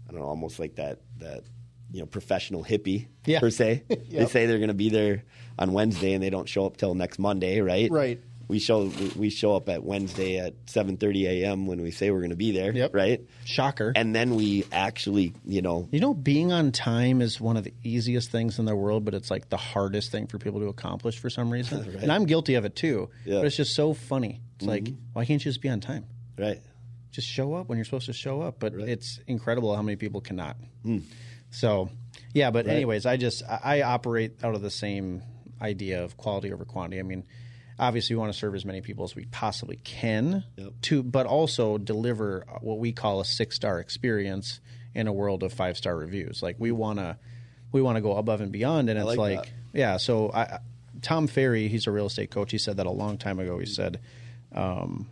[0.07, 1.43] I don't know almost like that that
[1.91, 3.39] you know professional hippie Yeah.
[3.39, 5.25] per se they say they're going to be there
[5.59, 8.19] on Wednesday and they don't show up till next Monday right Right.
[8.49, 11.67] We show we- show up at Wednesday at 7:30 a.m.
[11.67, 12.93] when we say we're going to be there Yep.
[12.93, 13.93] right Shocker.
[13.95, 17.73] and then we actually you know you know, being on time is one of the
[17.83, 21.17] easiest things in the world, but it's like the hardest thing for people to accomplish
[21.19, 21.97] for some reason.
[22.01, 23.09] And I'm guilty of it too.
[23.23, 23.37] Yeah.
[23.37, 24.41] But it's just so funny.
[24.57, 24.95] It's like, mm-hmm.
[25.13, 26.05] why can't you just be on time?
[26.37, 26.59] right
[27.11, 28.59] Just show up when you're supposed to show up.
[28.59, 28.89] But Right.
[28.89, 30.57] it's incredible how many people cannot.
[30.83, 30.99] Hmm.
[31.51, 31.89] So,
[32.33, 32.51] yeah.
[32.51, 35.21] But anyways, I just I, I operate out of the same
[35.61, 36.99] idea of quality over quantity.
[36.99, 37.23] I mean,
[37.79, 40.73] obviously, we want to serve as many people as we possibly can Yep.
[40.83, 44.59] to, but also deliver what we call a six star experience
[44.93, 46.41] in a world of five star reviews.
[46.43, 47.17] Like we want to
[47.71, 49.97] we want to go above and beyond, and it's like like, yeah.
[49.97, 50.59] So I, I-
[51.01, 52.51] Tom Ferry, he's a real estate coach.
[52.51, 53.57] He said that a long time ago.
[53.59, 53.99] He said.
[54.51, 55.07] Um,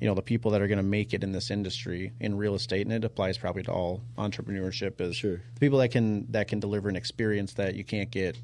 [0.00, 2.54] you know the people that are going to make it in this industry in real
[2.54, 5.36] estate and it applies probably to all entrepreneurship is Sure.
[5.54, 8.38] the people that can that can deliver an experience that you can't get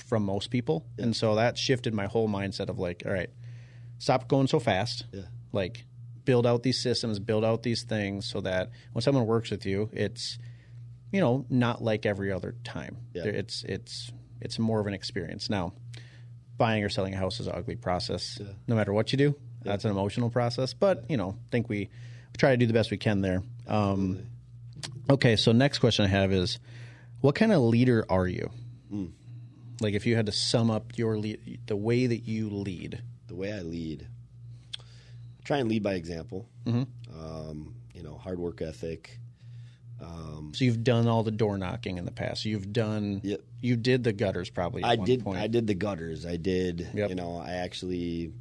[0.00, 0.86] from most people.
[0.98, 3.30] And so that shifted my whole mindset of like all right
[3.98, 5.04] stop going so fast.
[5.12, 5.22] Yeah.
[5.52, 5.84] like
[6.24, 9.88] build out these systems build out these things so that when someone works with you
[9.94, 10.38] it's
[11.10, 12.98] you know not like every other time.
[13.14, 13.24] Yeah.
[13.24, 15.50] It's it's it's more of an experience.
[15.50, 15.72] Now
[16.56, 18.38] buying or selling a house is an ugly process.
[18.66, 21.90] No matter what you do that's an emotional process but you know I think we
[22.38, 23.42] try to do the best we can there.
[23.66, 24.22] Um,
[25.10, 26.58] okay so next question i have is
[27.20, 28.50] what kind of leader are you
[29.80, 33.34] like if you had to sum up your lead the way that you lead the
[33.34, 34.06] way I lead,
[35.44, 36.48] try and lead by example.
[36.64, 36.82] Mm-hmm.
[37.18, 39.18] Um, you know, hard work ethic.
[40.00, 43.40] so you've done all the door knocking in the past you've done Yep.
[43.60, 45.22] you did the gutters probably I did.
[45.24, 45.38] point.
[45.38, 46.24] I did the gutters.
[46.24, 46.88] I did.
[46.94, 47.08] Yep.
[47.10, 48.32] You know, I actually,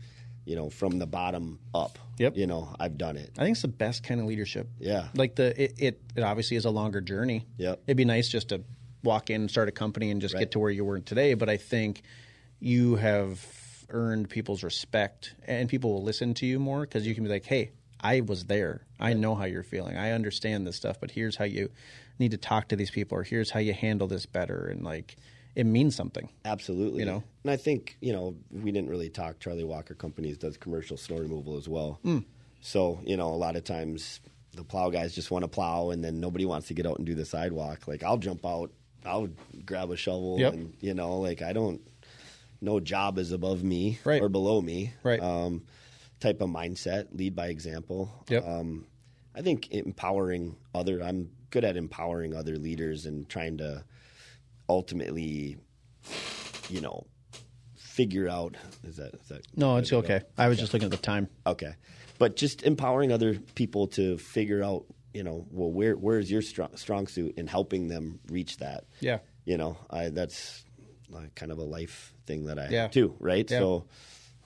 [0.46, 1.98] you know, from the bottom up.
[2.20, 2.38] Yep.
[2.38, 3.32] You know, I've done it.
[3.38, 4.68] I think it's the best kind of leadership.
[4.80, 5.08] Yeah.
[5.16, 7.46] Like the it, it, it obviously is a longer journey.
[7.58, 7.82] Yep.
[7.88, 8.62] It'd be nice just to
[9.08, 10.42] walk in, and start a company, and just Right.
[10.42, 11.34] get to where you were today.
[11.34, 12.04] But I think
[12.60, 17.24] you have earned people's respect, and people will listen to you more because you can
[17.24, 18.86] be like, "Hey, I was there.
[19.00, 19.98] I know how you're feeling.
[19.98, 21.00] I understand this stuff.
[21.00, 21.70] But here's how you
[22.20, 25.16] need to talk to these people, or here's how you handle this better." And like,
[25.56, 26.30] it means something.
[26.46, 27.00] Absolutely.
[27.00, 27.24] You know?
[27.44, 29.40] and I think you know we didn't really talk.
[29.40, 32.00] Charlie Walker Companies does commercial snow removal as well.
[32.04, 32.20] Hmm.
[32.62, 34.20] So you know, a lot of times
[34.54, 37.06] the plow guys just want to plow, and then nobody wants to get out and
[37.06, 37.88] do the sidewalk.
[37.88, 38.72] Like I'll jump out,
[39.08, 39.30] I'll
[39.66, 40.54] grab a shovel, Yep.
[40.54, 41.82] and you know, like I don't.
[42.62, 44.22] No job is above me Right.
[44.22, 44.94] or below me.
[45.04, 45.20] Right.
[45.22, 45.64] Um,
[46.20, 48.10] type of mindset, lead by example.
[48.30, 48.46] Yep.
[48.48, 48.88] Um,
[49.36, 51.02] I think empowering other.
[51.04, 53.84] I'm good at empowering other leaders and trying to
[54.70, 55.58] ultimately,
[56.70, 57.06] you know,
[57.76, 58.56] figure out.
[58.84, 60.00] Is that is that No, it's to go?
[60.00, 60.22] okay.
[60.38, 61.30] I was just looking at the time.
[61.46, 61.74] Okay,
[62.18, 66.76] but just empowering other people to figure out, you know, well, where where's your strong
[66.76, 68.86] strong suit in helping them reach that.
[69.00, 69.20] Yeah.
[69.46, 70.64] You know, I that's
[71.36, 72.82] kind of a life thing that I Yeah.
[72.84, 73.50] have too, right?
[73.50, 73.60] Yeah.
[73.60, 73.86] So.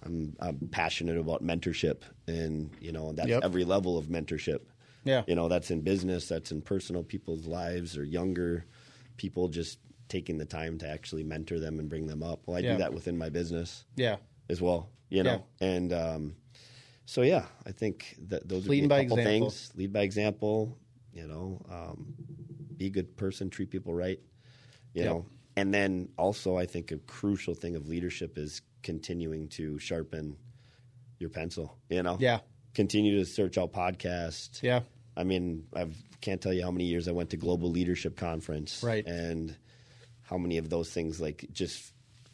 [0.04, 3.44] I'm, I'm passionate about mentorship, and you know that's Yep.
[3.44, 4.62] every level of mentorship.
[5.04, 5.24] Yeah.
[5.28, 8.66] You know, that's in business, that's in personal people's lives or younger
[9.18, 9.78] people just
[10.10, 12.42] taking the time to actually mentor them and bring them up.
[12.48, 12.72] Well, I Yeah.
[12.72, 14.18] do that within my business Yeah.
[14.50, 15.44] as well, you know.
[15.60, 16.36] And um,
[17.06, 19.72] so, yeah, I think that those Leading would be a couple things.
[19.76, 20.78] Lead by example,
[21.14, 22.14] you know, um,
[22.78, 24.20] be a good person, treat people right,
[24.94, 25.06] you Yep.
[25.12, 25.26] know.
[25.58, 30.38] And then also, I think a crucial thing of leadership is continuing to sharpen
[31.20, 32.18] your pencil, you know.
[32.20, 32.40] Yeah.
[32.74, 34.64] Continue to search out podcasts.
[34.64, 34.82] Yeah.
[35.18, 35.88] I mean, I
[36.22, 39.06] can't tell you how many years I went to Global Leadership Conference, Right.
[39.06, 39.56] And
[40.22, 41.92] how many of those things, like just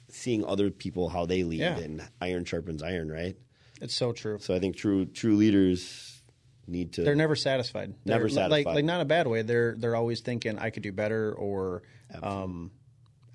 [0.10, 1.80] seeing other people how they lead, Yeah.
[1.80, 3.36] and iron sharpens iron, right?
[3.82, 4.40] It's so true.
[4.40, 6.22] So I think true true leaders
[6.68, 7.04] need to.
[7.04, 7.94] they're never satisfied.
[8.06, 8.76] They're, Never Like, satisfied.
[8.76, 9.42] like not a bad way.
[9.44, 11.84] They're they're always thinking I could do better, or
[12.22, 12.72] um,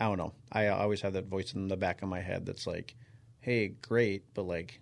[0.01, 0.33] I don't know.
[0.51, 2.95] I always have that voice in the back of my head that's like,
[3.41, 4.81] "Hey, great, but like,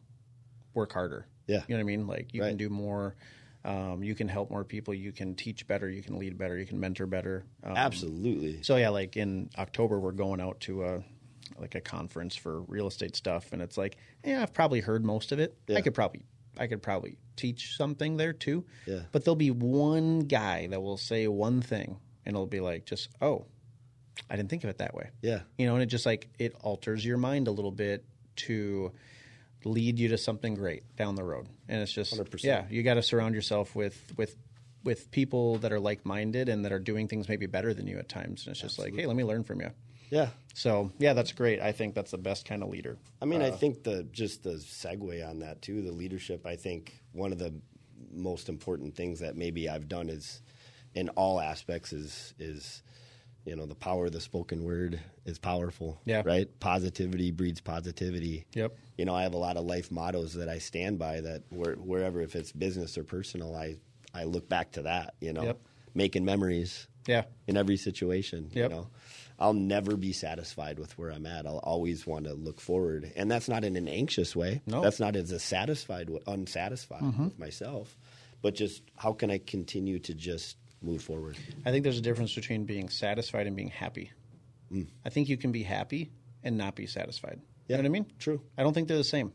[0.74, 1.62] work harder." Yeah.
[1.68, 2.06] you know what I mean.
[2.06, 2.48] Like you Right.
[2.48, 3.16] can do more.
[3.64, 4.94] Um, you can help more people.
[4.94, 5.88] You can teach better.
[5.90, 6.56] You can lead better.
[6.56, 7.44] You can mentor better.
[7.62, 8.62] Um, absolutely.
[8.62, 11.04] so yeah, like in October, we're going out to a
[11.60, 15.32] like a conference for real estate stuff, and it's like, yeah, I've probably heard most
[15.32, 15.56] of it.
[15.74, 16.22] I could probably,
[16.58, 18.64] I could probably teach something there too.
[18.86, 19.00] Yeah.
[19.12, 23.08] But there'll be one guy that will say one thing, and it'll be like, just
[23.20, 23.46] oh,
[24.28, 25.10] I didn't think of it that way.
[25.22, 25.40] Yeah.
[25.58, 28.04] You know, and it just like it alters your mind a little bit
[28.36, 28.92] to
[29.64, 31.46] lead you to something great down the road.
[31.68, 32.42] And it's just 100%.
[32.42, 34.36] yeah, you got to surround yourself with with
[34.82, 37.98] with people that are like minded and that are doing things maybe better than you
[37.98, 38.46] at times.
[38.46, 39.70] And it's just like, hey, let me learn from you.
[40.10, 40.28] Yeah.
[40.54, 41.60] So yeah, that's great.
[41.60, 42.98] I think that's the best kind of leader.
[43.22, 46.44] I mean, I uh, think the just the segue on that too, the leadership.
[46.46, 47.54] I think one of the
[48.12, 50.42] most important things that maybe I've done is,
[50.94, 52.82] in all aspects, is is
[53.46, 56.00] you know the power of the spoken word is powerful.
[56.04, 56.22] Yeah.
[56.24, 56.48] Right.
[56.60, 58.46] Positivity breeds positivity.
[58.54, 58.76] Yep.
[58.98, 61.20] You know, I have a lot of life mottos that I stand by.
[61.20, 63.76] That where, wherever, if it's business or personal, I
[64.12, 65.14] I look back to that.
[65.20, 65.58] You know, Yep.
[65.94, 67.24] making memories Yeah.
[67.46, 68.50] in every situation.
[68.52, 68.70] Yep.
[68.70, 68.86] You know,
[69.40, 71.46] I'll never be satisfied with where I'm at.
[71.46, 74.60] I'll always want to look forward, and that's not in an anxious way.
[74.66, 74.82] No.
[74.82, 77.24] that's not as a satisfied, unsatisfied Mm-hmm.
[77.24, 77.96] with myself,
[78.42, 81.36] but just how can I continue to just move forward?
[81.64, 84.12] I think there's a difference between being satisfied and being happy.
[84.72, 84.88] Mm.
[85.04, 86.10] I think you can be happy
[86.44, 87.40] and not be satisfied.
[87.68, 88.12] Yeah, You know what I mean?
[88.18, 88.42] true.
[88.58, 89.32] I don't think they're the same.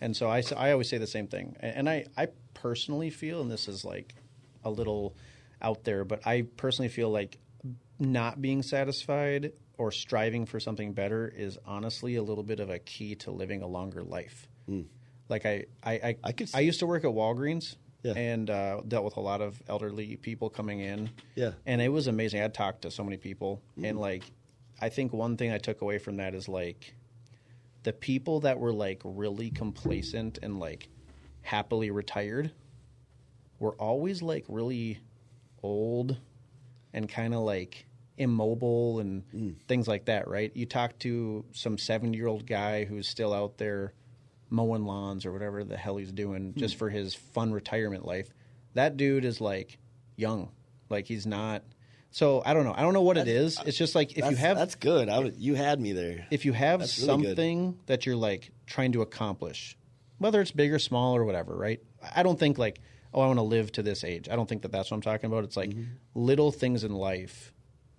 [0.00, 1.56] And so I, I always say the same thing.
[1.60, 4.14] And I, I personally feel, and this is like
[4.64, 5.16] a little
[5.60, 7.38] out there, but I personally feel like
[7.98, 12.78] not being satisfied or striving for something better is honestly a little bit of a
[12.78, 14.48] key to living a longer life.
[15.28, 15.92] Like I, I,
[16.24, 16.54] I, Mm.
[16.54, 18.12] I I used to work at Walgreens Yeah.
[18.16, 21.10] and uh, dealt with a lot of elderly people coming in.
[21.34, 21.52] Yeah.
[21.66, 22.42] And it was amazing.
[22.42, 23.60] I'd talked to so many people.
[23.82, 24.24] And like,
[24.80, 26.94] I think one thing I took away from that is like,
[27.84, 30.88] the people that were like really complacent and like
[31.42, 32.50] happily retired
[33.60, 34.98] were always like really
[35.62, 36.16] old
[36.92, 37.86] and kind of like
[38.16, 39.54] immobile and mm.
[39.66, 40.50] things like that, right?
[40.54, 43.92] You talk to some 70 year old guy who's still out there
[44.50, 46.58] mowing lawns or whatever the hell he's doing hmm.
[46.58, 48.32] just for his fun retirement life.
[48.74, 49.78] That dude is like
[50.16, 50.50] young.
[50.88, 51.62] Like he's not.
[52.10, 52.74] So I don't know.
[52.76, 53.58] I don't know what it is.
[53.66, 55.08] It's just like if you have that's good.
[55.08, 56.26] I would, you had me there.
[56.30, 57.26] if you have That's really good.
[57.28, 59.76] something that you're like trying to accomplish,
[60.16, 61.80] whether it's big or small or whatever, right?
[62.14, 62.80] I don't think like,
[63.14, 64.28] oh, I want to live to this age.
[64.28, 65.44] I don't think that that's what I'm talking about.
[65.44, 65.82] It's like Mm-hmm.
[66.14, 67.52] little things in life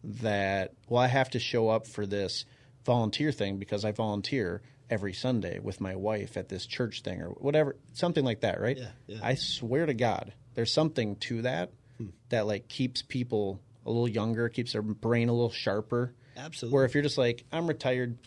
[0.04, 2.46] that, well, I have to show up for this
[2.86, 7.30] volunteer thing because I volunteer every Sunday with my wife at this church thing or
[7.30, 8.78] whatever, something like that, right?
[8.78, 9.20] Yeah, yeah.
[9.22, 12.08] I swear to God, there's something to that Hmm.
[12.30, 16.14] that like keeps people a little younger, keeps their brain a little sharper.
[16.38, 16.74] Absolutely.
[16.76, 18.18] Where if you're just like, I'm retired,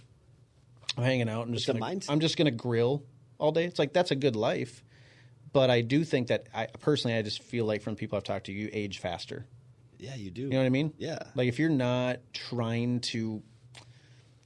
[0.99, 2.01] I'm hanging out, I'm just It's gonna.
[2.11, 3.03] I'm just gonna grill
[3.39, 3.65] all day.
[3.65, 4.85] It's like that's a good life,
[5.53, 8.47] but I do think that I personally, I just feel like from people I've talked
[8.47, 9.47] to, you age faster.
[9.99, 10.43] Yeah, you do.
[10.43, 10.93] You know what I mean?
[10.99, 11.19] Yeah.
[11.35, 13.43] Like if you're not trying to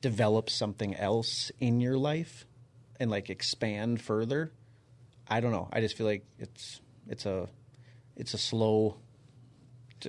[0.02, 2.44] develop something else in your life
[3.00, 4.52] and like expand further,
[5.28, 5.68] I don't know.
[5.72, 7.48] I just feel like it's it's a
[8.16, 8.96] it's a slow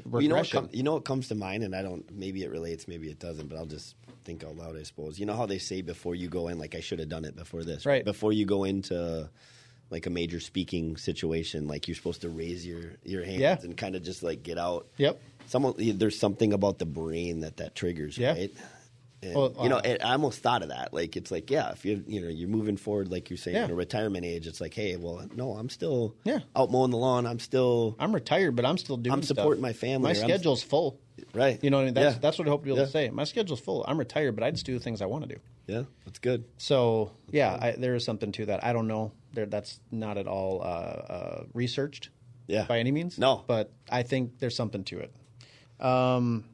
[0.06, 0.44] Well, you know what?
[0.46, 0.68] regression.
[0.68, 2.10] Com- you know what comes to mind, and I don't.
[2.12, 3.48] Maybe it relates, maybe it doesn't.
[3.48, 3.96] But I'll just
[4.26, 4.78] think out loud.
[4.78, 5.18] I suppose.
[5.20, 7.36] You know how they say before you go in, like I should have done it
[7.36, 7.86] before this.
[7.86, 8.04] Right.
[8.04, 9.30] Before you go into
[9.90, 13.58] like a major speaking situation, like you're supposed to raise your your hands Yeah.
[13.62, 14.88] and kind of just like get out.
[14.98, 15.20] Yep.
[15.48, 18.34] Someone, there's something about the brain that that triggers, Yeah.
[18.34, 18.52] right?
[19.24, 20.94] And, Well, you know, uh, it, I almost thought of that.
[20.94, 23.66] Like, it's like, yeah, if you you know you're moving forward, like you're saying, Yeah.
[23.66, 26.40] in a retirement age, it's like, hey, well, no, I'm still Yeah.
[26.56, 27.26] out mowing the lawn.
[27.26, 29.14] I'm still I'm retired, but I'm still doing.
[29.14, 29.38] I'm stuff.
[29.38, 31.00] supporting my family, My or I'm- schedule's full.
[31.34, 31.58] right.
[31.64, 31.94] You know what I mean?
[31.96, 32.20] That's Yeah.
[32.20, 32.86] that's what I hope to be able Yeah.
[32.86, 33.10] to say.
[33.10, 33.84] My schedule's full.
[33.88, 35.42] I'm retired, but I just do the things I want to do.
[35.66, 36.44] Yeah, that's good.
[36.58, 38.64] So yeah, I, there is something to that.
[38.64, 39.14] I don't know.
[39.46, 42.10] That's not at all uh, uh, researched.
[42.48, 42.66] Yeah.
[42.66, 43.20] by any means.
[43.20, 43.44] No.
[43.46, 45.14] but I think there's something to it.
[45.86, 46.46] Um,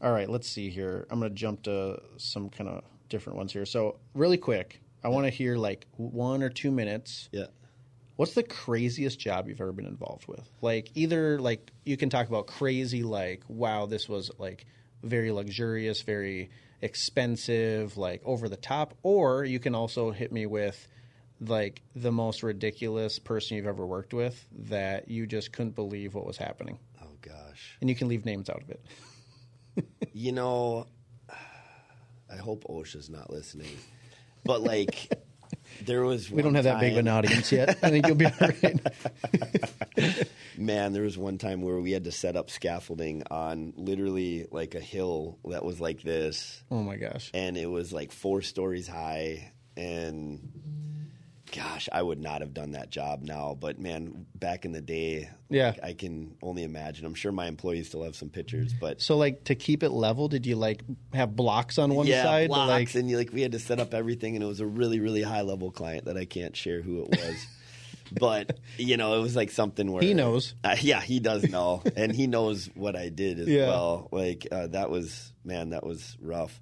[0.00, 1.06] all right, let's see here.
[1.10, 3.66] I'm going to jump to some kind of different ones here.
[3.66, 7.28] So really quick, I want to hear like one or two minutes.
[7.32, 7.46] Yeah.
[8.16, 10.48] What's the craziest job you've ever been involved with?
[10.60, 14.66] Like either like you can talk about crazy, like wow, this was like
[15.02, 16.50] very luxurious, very
[16.82, 20.86] expensive, like over the top, or you can also hit me with
[21.44, 26.26] like the most ridiculous person you've ever worked with that you just couldn't believe what
[26.26, 27.76] was happening, Oh gosh.
[27.80, 28.80] and you can leave names out of it.
[30.14, 30.86] You know,
[32.30, 33.74] I hope OSHA's not listening,
[34.44, 35.10] but like,
[35.86, 37.78] there was We don't have that big of an audience yet.
[37.82, 40.28] I think you'll be all right.
[40.58, 44.74] Man, there was one time where we had to set up scaffolding on literally like
[44.74, 47.30] a hill that was like this, Oh my gosh.
[47.32, 50.40] and it was like four stories high, and
[51.54, 53.56] gosh, I would not have done that job now.
[53.58, 55.68] But man, back in the day, Yeah.
[55.68, 57.04] like, I can only imagine.
[57.06, 60.28] I'm sure my employees still have some pictures, but So like to keep it level,
[60.28, 60.82] did you like
[61.12, 62.48] have blocks on one yeah, side?
[62.48, 64.66] blocks, like, and you, like we had to set up everything, and it was a
[64.66, 67.46] really, really high level client that I can't share who it was.
[68.18, 70.54] but you know, it was like something where He knows.
[70.64, 73.68] Uh, yeah, he does know, and he knows what I did as Yeah.
[73.68, 74.08] well.
[74.10, 76.60] Like uh, that was man, that was rough.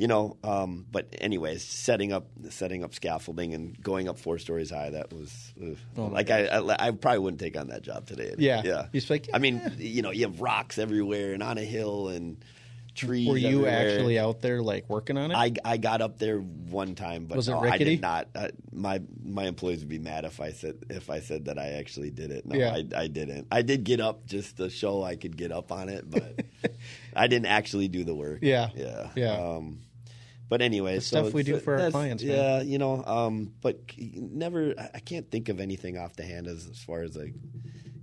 [0.00, 4.70] You know, um, but anyways, setting up setting up scaffolding and going up four stories
[4.70, 5.76] high, that was ugh.
[5.98, 8.34] Oh like I, I I probably wouldn't take on that job today.
[8.38, 8.62] Yeah.
[8.64, 9.00] yeah.
[9.10, 12.42] Like, I mean, you know, you have rocks everywhere and on a hill and
[12.94, 13.28] trees.
[13.28, 13.90] Were you everywhere.
[13.90, 15.34] actually out there like working on it?
[15.34, 18.28] I, I got up there one time, but Was it no, I did not.
[18.34, 21.72] Uh, my my employees would be mad if I said if I said that I
[21.72, 22.46] actually did it.
[22.46, 22.72] No, Yeah.
[22.72, 23.48] I, I didn't.
[23.52, 26.40] I did get up just to show I could get up on it, but
[27.14, 28.38] I didn't actually do the work.
[28.40, 28.70] Yeah.
[28.74, 29.34] yeah, Yeah.
[29.34, 29.80] Um,
[30.50, 32.36] but anyway, The so stuff we do for our clients, man.
[32.36, 34.74] Yeah, you know, um, but never.
[34.94, 37.32] I can't think of anything off the hand as as far as like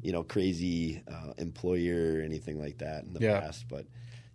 [0.01, 3.39] you know crazy uh, employer or anything like that in the Yeah.
[3.41, 3.85] past, but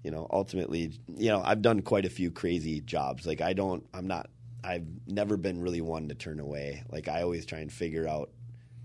[0.04, 3.24] you know, ultimately, you know, I've done quite a few crazy jobs.
[3.26, 4.28] Like I don't, I'm not,
[4.64, 6.82] I've never been really one to turn away.
[6.90, 8.30] Like I always try and figure out,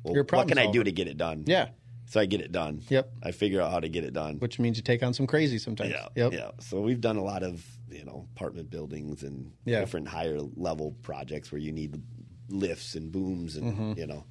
[0.04, 1.44] well, what can I do to get it done?
[1.48, 1.70] yeah,
[2.06, 2.84] So I get it done.
[2.90, 3.10] Yep.
[3.24, 4.38] I figure out how to get it done.
[4.38, 5.90] which means you take on some crazy sometimes.
[5.90, 6.08] yeah.
[6.16, 6.34] Yep.
[6.34, 6.52] Yeah.
[6.60, 7.66] So we've done a lot of,
[7.98, 9.80] you know, apartment buildings and Yeah.
[9.80, 12.02] different higher level projects where you need
[12.50, 14.00] lifts and booms and, Mm-hmm.
[14.00, 14.24] you know,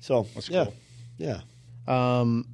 [0.00, 0.64] so yeah.
[0.64, 0.74] cool.
[1.18, 1.40] Yeah.
[1.86, 2.48] Um,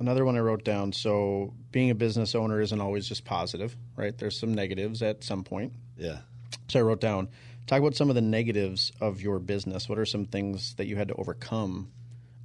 [0.00, 0.92] another one I wrote down.
[0.92, 4.16] So being a business owner isn't always just positive, right?
[4.16, 5.72] There's some negatives at some point.
[5.96, 6.20] Yeah.
[6.68, 7.28] So I wrote down,
[7.66, 9.88] talk about some of the negatives of your business.
[9.88, 11.90] What are some things that you had to overcome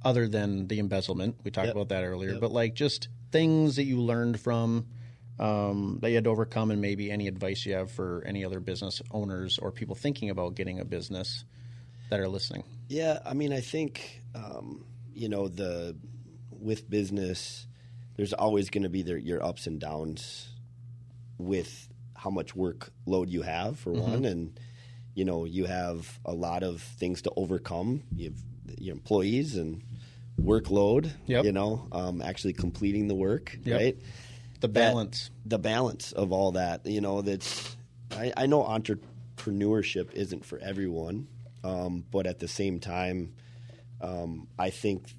[0.04, 1.36] other than the embezzlement?
[1.42, 1.74] We talked Yep.
[1.76, 4.86] about that earlier, but like just things that you learned from
[5.38, 8.60] um, that you had to overcome, and maybe any advice you have for any other
[8.60, 11.44] business owners or people thinking about getting a business
[12.10, 12.64] that are listening.
[12.88, 15.96] Yeah, I mean, I think um, you know the
[16.50, 17.66] with business,
[18.16, 20.48] there's always going to be there, your ups and downs
[21.38, 24.10] with how much workload you have for Mm-hmm.
[24.12, 24.60] one, and
[25.14, 28.02] you know you have a lot of things to overcome.
[28.14, 28.38] You have
[28.78, 29.82] your employees and
[30.40, 31.10] workload.
[31.26, 31.44] Yep.
[31.44, 33.80] You know, um, actually completing the work, Yep.
[33.80, 33.96] right?
[34.66, 35.30] The balance.
[35.44, 36.86] the balance of all that.
[36.86, 37.76] You know, that's
[38.12, 41.28] I, I know entrepreneurship isn't for everyone,
[41.62, 43.34] um, but at the same time,
[44.00, 45.14] um, I think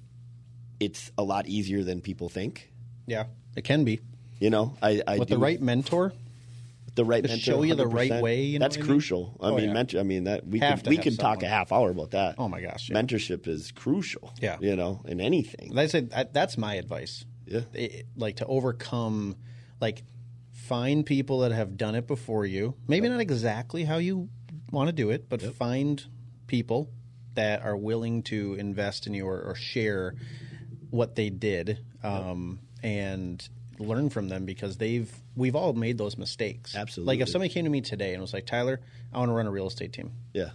[0.80, 2.70] it's a lot easier than people think.
[3.06, 3.24] yeah,
[3.56, 4.00] it can be.
[4.38, 6.12] You know, I, I With do, the right mentor,
[6.94, 8.94] the right to mentor, show you the right way, you know that's what I mean?
[8.94, 9.36] crucial.
[9.40, 9.72] I Oh, mean, yeah.
[9.72, 9.98] mentor.
[10.00, 12.34] I mean that we Have could we could talk a half hour about that.
[12.36, 12.96] Oh my gosh, yeah.
[13.00, 14.32] mentorship is crucial.
[14.42, 14.58] Yeah.
[14.60, 15.76] you know, in anything.
[15.78, 17.24] I I, that's my advice.
[17.46, 17.60] Yeah.
[17.72, 19.36] It- like to overcome,
[19.80, 20.02] like
[20.52, 22.74] find people that have done it before you.
[22.88, 24.28] Maybe not exactly how you
[24.72, 26.04] want to do it, but find
[26.46, 26.90] people
[27.34, 30.14] that are willing to invest in you or, or share
[30.90, 33.46] what they did, um, and
[33.78, 36.74] learn from them because they've we've all made those mistakes.
[36.74, 37.14] Absolutely.
[37.16, 38.80] Like if somebody came to me today and was like, Tyler,
[39.12, 40.50] I want to run a real estate team Yeah,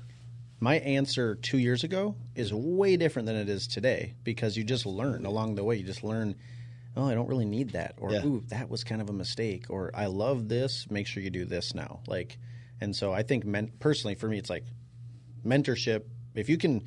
[0.60, 4.86] my answer two years ago is way different than it is today because you just
[4.86, 5.76] learn along the way.
[5.76, 6.36] You just learn,
[6.98, 8.26] oh, I don't really need that, or Yeah.
[8.26, 10.90] ooh, that was kind of a mistake, or I love this.
[10.90, 12.02] Make sure you do this now.
[12.08, 12.38] Like,
[12.82, 14.66] and so I think, men- personally, for me, it's like
[15.46, 16.04] mentorship.
[16.36, 16.84] If you can,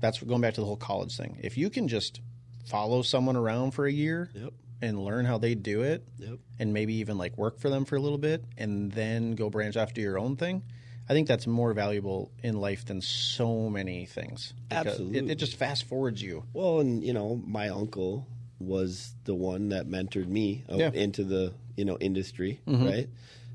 [0.00, 1.38] that's going back to the whole college thing.
[1.42, 2.20] If you can just
[2.66, 4.52] follow someone around for a year Yep.
[4.82, 6.38] and learn how they do it, Yep.
[6.58, 9.76] and maybe even like work for them for a little bit and then go branch
[9.76, 10.62] off to your own thing.
[11.08, 14.54] I think that's more valuable in life than so many things.
[14.68, 15.30] Because It, Absolutely.
[15.32, 16.42] it just fast forwards you.
[16.52, 18.26] Well, and you know, my uncle
[18.58, 20.88] was the one that mentored me Yeah.
[20.88, 20.96] Mm-hmm.
[20.96, 23.08] into the you know industry, right?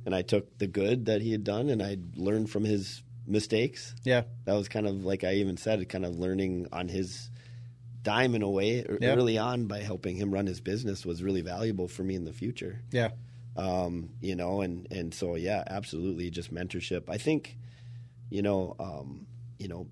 [0.05, 3.93] And I took the good that he had done, and I learned from his mistakes.
[4.03, 4.23] Yeah.
[4.45, 7.29] That was kind of like I even said, kind of learning on his
[8.03, 9.15] dime in a way e- Yeah.
[9.15, 12.33] early on by helping him run his business was really valuable for me in the
[12.33, 13.09] future Yeah.
[13.55, 17.03] um, you know, and and so yeah, absolutely, just mentorship.
[17.09, 17.57] I think,
[18.29, 19.27] you know, um,
[19.59, 19.87] you know,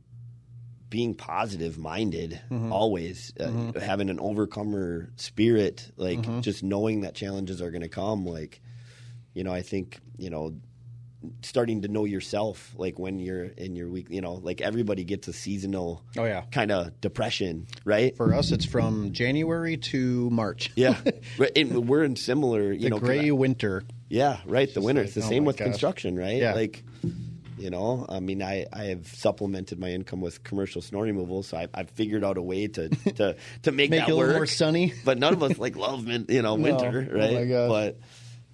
[0.89, 2.71] being positive minded Mm-hmm.
[2.73, 6.41] always, uh, having an overcomer spirit, like Mm-hmm.
[6.41, 8.25] just knowing that challenges are going to come.
[8.25, 8.61] Like,
[9.33, 10.55] you know, I think you know.
[11.41, 15.27] Starting to know yourself, like when you're in your week, you know, like everybody gets
[15.27, 16.43] a seasonal Oh, yeah.
[16.49, 18.15] kind of depression, right?
[18.15, 20.71] For us, it's from January to March.
[20.77, 20.95] yeah.
[21.37, 23.83] We're in similar, you The know, gray winter.
[24.07, 24.73] Yeah, right.
[24.73, 25.01] The winter.
[25.01, 25.65] like, it's the oh same with gosh.
[25.67, 26.37] construction, right?
[26.37, 26.53] Yeah.
[26.53, 26.85] Like,
[27.60, 31.57] you know, I mean, I, I have supplemented my income with commercial snow removal, so
[31.57, 34.28] I, I've figured out a way to to, to make, Make that it a work.
[34.28, 34.93] little more sunny.
[35.05, 37.34] But none of us like love, min- you know, winter, Oh right?
[37.34, 37.70] my gosh.
[37.70, 37.99] But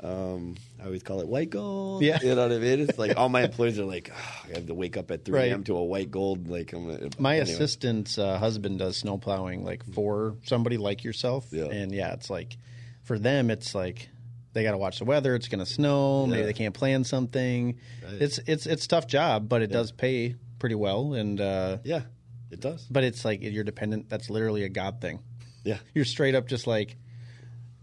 [0.04, 2.04] um, I always call it white gold.
[2.04, 2.20] Yeah.
[2.22, 2.82] you know what I mean.
[2.82, 5.40] It's like all my employees are like, "Oh, I have to wake up at three
[5.40, 5.52] Right.
[5.52, 5.64] a.m.
[5.64, 6.48] to a white gold.
[6.50, 7.52] Like, I'm gonna, My anyway.
[7.54, 11.48] assistant's uh, husband does snow plowing like for somebody like yourself.
[11.52, 11.66] Yeah.
[11.66, 12.58] And yeah, it's like
[13.04, 14.10] for them, it's like
[14.56, 15.36] they got to watch the weather.
[15.36, 16.26] It's going to snow.
[16.26, 17.78] Maybe they can't plan something.
[18.04, 18.22] Right.
[18.22, 21.14] It's it's it's a tough job, but it does pay pretty well.
[21.14, 22.02] And uh, Yeah,
[22.50, 22.88] it does.
[22.90, 24.10] but it's like you're dependent.
[24.10, 25.20] That's literally a God thing.
[25.64, 26.96] Yeah, You're straight up just like,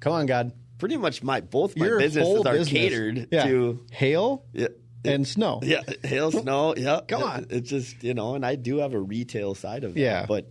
[0.01, 0.53] come on, God.
[0.79, 2.69] pretty much my both my Your businesses are business.
[2.69, 3.45] catered Yeah.
[3.45, 4.69] to hail yeah,
[5.05, 5.61] and snow.
[5.63, 6.75] Yeah, hail, snow.
[6.79, 7.47] Yeah, Come on.
[7.51, 10.27] It's just you know, and I do have a retail side of it, Yeah.
[10.27, 10.51] but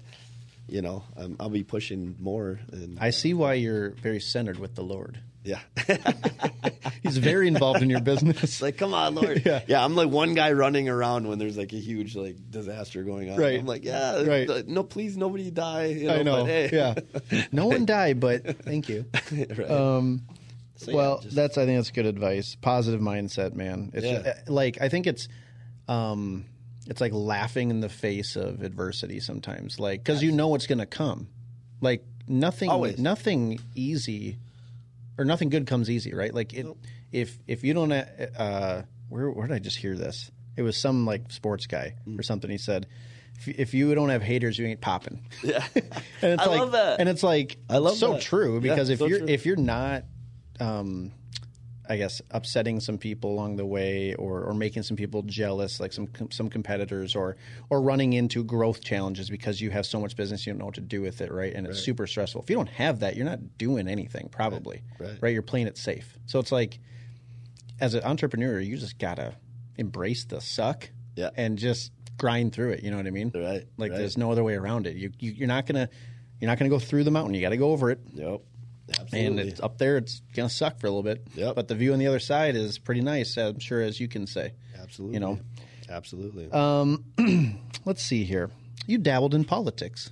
[0.67, 2.59] you know, um, I'll be pushing more.
[2.71, 5.19] And I see why you're very centered with the Lord.
[5.43, 5.59] Yeah.
[7.03, 8.61] He's very involved in your business.
[8.61, 9.41] Like, come on, Lord.
[9.45, 9.61] Yeah.
[9.67, 9.83] yeah.
[9.83, 13.37] I'm like one guy running around when there's like a huge like disaster going on.
[13.37, 13.59] Right.
[13.59, 14.67] I'm like, yeah, Right.
[14.67, 15.85] no, please, nobody die.
[15.85, 16.43] You know, I know.
[16.43, 16.69] But, hey.
[16.71, 16.93] Yeah.
[17.51, 19.05] No one died, but thank you.
[19.31, 19.69] right.
[19.71, 20.21] Um,
[20.75, 22.55] So, yeah, well, just- that's I think that's good advice.
[22.61, 23.91] Positive mindset, man.
[23.93, 24.21] It's Yeah.
[24.21, 25.27] just, like I think it's
[25.87, 26.45] um
[26.87, 29.79] it's like laughing in the face of adversity sometimes.
[29.79, 31.27] Like cuz you know what's going to come.
[31.81, 32.99] Like nothing Always.
[32.99, 34.37] nothing easy
[35.21, 36.33] or nothing good comes easy, right?
[36.33, 36.65] Like it,
[37.11, 40.31] if if you don't uh where where did I just hear this?
[40.57, 42.19] It was some like sports guy Mm.
[42.19, 42.87] or something he said
[43.39, 45.25] if, if you don't have haters, you ain't popping.
[45.43, 45.63] yeah.
[46.21, 46.99] And it's I like, love that.
[46.99, 48.21] And it's like I love so that.
[48.21, 49.27] true Yeah, because if so you're true.
[49.27, 50.03] if you're not,
[50.59, 51.11] um,
[51.91, 55.91] I guess upsetting some people along the way, or or making some people jealous, like
[55.91, 57.35] some some competitors, or
[57.69, 60.75] or running into growth challenges because you have so much business you don't know what
[60.75, 61.53] to do with it, right?
[61.53, 62.43] And it's super stressful.
[62.43, 65.33] If you don't have that, you're not doing anything probably, Right, right.
[65.33, 66.17] You're playing it safe.
[66.27, 66.79] So it's like,
[67.79, 69.35] as an entrepreneur, you just gotta
[69.77, 71.31] embrace the suck, Yeah.
[71.35, 72.83] and just grind through it.
[72.83, 73.31] You know what I mean?
[73.35, 73.97] Right, Like right.
[73.97, 74.95] there's no other way around it.
[74.95, 75.89] You, you you're not gonna
[76.39, 77.33] you're not gonna go through the mountain.
[77.33, 78.41] You got to go over it, Yep.
[79.13, 79.97] And it's up there.
[79.97, 81.25] It's gonna suck for a little bit.
[81.35, 81.55] Yep.
[81.55, 83.37] But the view on the other side is pretty nice.
[83.37, 84.53] I'm sure, as you can say.
[84.79, 85.15] Absolutely.
[85.15, 85.39] You know.
[85.89, 86.51] Absolutely.
[86.51, 87.05] Um,
[87.85, 88.49] let's see here.
[88.87, 90.09] You dabbled in politics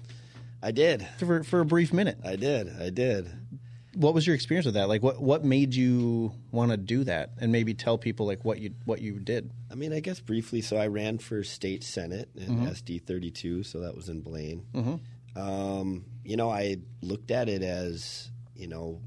[0.62, 1.08] I did.
[1.18, 2.20] for for a brief minute.
[2.24, 2.70] I did.
[2.80, 3.32] I did.
[3.96, 4.88] What was your experience with that?
[4.88, 8.60] Like, what what made you want to do that, and maybe tell people like what
[8.60, 9.52] you what you did?
[9.72, 10.62] I mean, I guess briefly.
[10.62, 12.68] So I ran for state senate in mm-hmm.
[12.68, 13.64] SD thirty two.
[13.64, 14.66] So that was in Blaine.
[14.74, 14.96] Mm-hmm.
[15.40, 18.30] Um, you know, I looked at it as
[18.60, 19.02] you know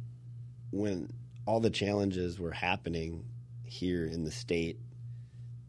[0.71, 1.13] when
[1.47, 3.25] all the challenges were happening
[3.65, 4.79] here in the state,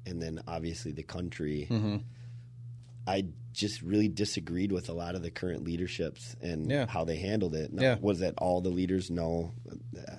[0.05, 1.67] and then obviously the country.
[1.69, 1.97] Mm-hmm.
[3.05, 6.85] I just really disagreed with a lot of the current leaderships and Yeah.
[6.87, 7.73] how they handled it.
[7.73, 7.97] Now, Yeah.
[8.01, 9.11] Was that all the leaders?
[9.11, 9.51] No,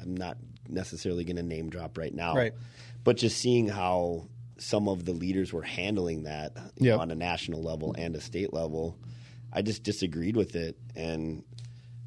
[0.01, 0.37] I'm not
[0.69, 2.35] necessarily going to name drop right now.
[2.37, 2.53] Right.
[3.03, 6.97] But just seeing how some of the leaders were handling that Yep.
[6.97, 8.99] know, on a national level and a state level,
[9.53, 10.77] I just disagreed with it.
[10.95, 11.43] And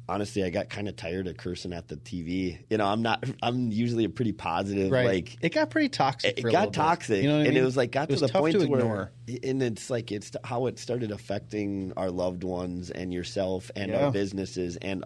[0.08, 2.58] honestly, I got kind of tired of cursing at the TV.
[2.70, 3.24] You know, I'm not.
[3.42, 4.90] I'm usually a pretty positive.
[4.90, 5.06] Right.
[5.06, 6.38] Like it got pretty toxic.
[6.38, 8.32] it a got toxic, You know I and it was like got It to the
[8.32, 9.12] point to where, ignore.
[9.42, 14.06] and it's like it's how it started affecting our loved ones and yourself and Yeah.
[14.06, 15.04] our businesses, and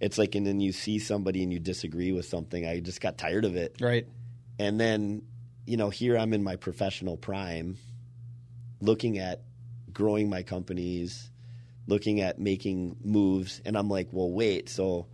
[0.00, 2.66] it's like, and then you see somebody and you disagree with something.
[2.66, 4.06] I just got tired of it, Right.
[4.58, 5.22] and then
[5.68, 7.76] you know, here I'm in my professional prime,
[8.80, 9.42] looking at
[9.92, 11.30] growing my companies,
[11.86, 15.06] looking at making moves, and I'm like, well, wait, so.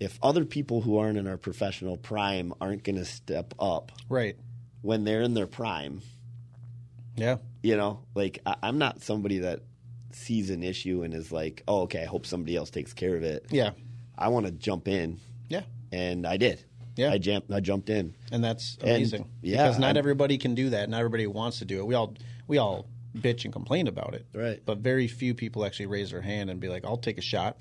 [0.00, 4.36] If other people who aren't in our professional prime aren't going to step up, Right.
[4.82, 6.02] when they're in their prime.
[7.16, 7.36] Yeah.
[7.62, 9.60] You know, like I, I'm not somebody that
[10.10, 13.22] sees an issue and is like, "Oh, okay, I hope somebody else takes care of
[13.22, 13.70] it." Yeah.
[14.18, 15.62] I want to jump in, Yeah.
[15.92, 16.64] and I did.
[16.96, 17.10] Yeah.
[17.12, 17.50] I jumped.
[17.52, 18.14] I jumped in.
[18.32, 19.28] and that's And, amazing.
[19.42, 20.88] yeah, because not I'm- everybody can do that.
[20.90, 21.86] Not everybody wants to do it.
[21.86, 22.14] We all
[22.48, 22.86] we all
[23.16, 24.60] bitch and complain about it, Right.
[24.64, 27.56] But very few people actually raise their hand and be like, "I'll take a shot."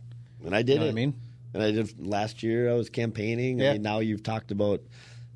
[0.45, 0.87] And I did You know it.
[0.87, 1.13] what I mean?
[1.53, 2.69] And I did last year.
[2.71, 3.59] I was campaigning.
[3.59, 3.69] Yeah.
[3.69, 4.81] I mean, now you've talked about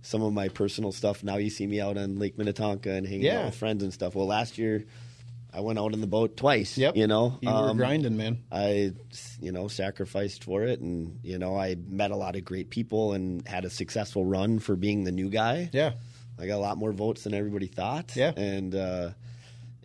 [0.02, 1.24] some of my personal stuff.
[1.24, 3.40] Now you see me out on Lake Minnetonka and hanging Yeah.
[3.42, 4.16] out with friends and stuff.
[4.16, 4.86] Well, last year
[5.54, 6.78] I went out on the boat twice.
[6.78, 6.98] Yep.
[6.98, 8.40] You know, You were Um, grinding, man.
[8.52, 8.94] I,
[9.42, 13.14] you know, sacrificed for it, and you know, I met a lot of great people
[13.14, 15.70] and had a successful run for being the new guy.
[15.74, 15.94] Yeah.
[16.40, 18.16] I got a lot more votes than everybody thought.
[18.16, 18.34] Yeah.
[18.36, 19.12] and uh,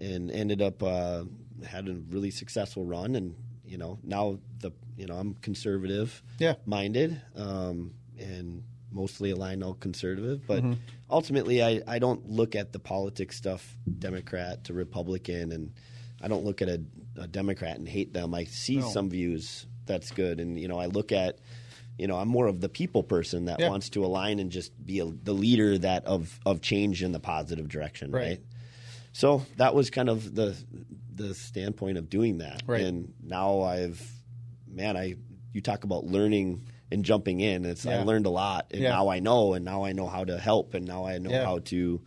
[0.02, 1.24] and ended up uh,
[1.66, 3.34] had a really successful run, and
[3.64, 6.54] you know, now the you know I'm conservative Yeah.
[6.66, 10.72] minded, um, and mostly aligned out conservative, but Mm-hmm.
[11.08, 15.72] ultimately I, I don't look at the politics stuff Democrat to Republican and
[16.20, 16.82] I don't look at a,
[17.16, 18.34] a Democrat and hate them.
[18.34, 18.82] I see No.
[18.82, 21.38] some views that's good and you know I look at
[21.98, 23.70] you know I'm more of the people person that Yeah.
[23.70, 27.20] wants to align and just be a, the leader that of of change in the
[27.20, 28.22] positive direction, Right.
[28.22, 28.40] right?
[29.12, 30.56] So that was kind of the
[31.14, 32.62] the standpoint of doing that.
[32.66, 32.80] Right.
[32.82, 34.00] And now I've
[34.66, 35.16] man, I
[35.52, 37.64] you talk about learning and jumping in.
[37.64, 38.00] It's Yeah.
[38.00, 38.90] I learned a lot and Yeah.
[38.90, 41.44] now I know and now I know how to help and now I know Yeah.
[41.44, 42.00] how to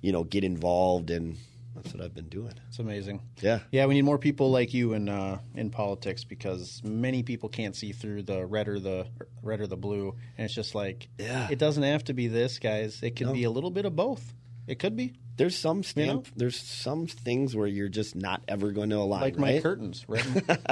[0.00, 1.36] you know get involved and
[1.74, 2.54] that's what I've been doing.
[2.68, 3.20] It's amazing.
[3.40, 3.60] Yeah.
[3.70, 7.74] Yeah, we need more people like you in uh, in politics because many people can't
[7.76, 9.06] see through the red or the
[9.42, 11.46] red or the blue, and it's just like, Yeah.
[11.50, 13.00] it doesn't have to be this, guys.
[13.02, 13.32] It can No.
[13.32, 14.34] be a little bit of both.
[14.66, 16.32] It could be There's some stamp know?
[16.36, 20.66] there's some things where you're just not ever going to align, like my curtains, and-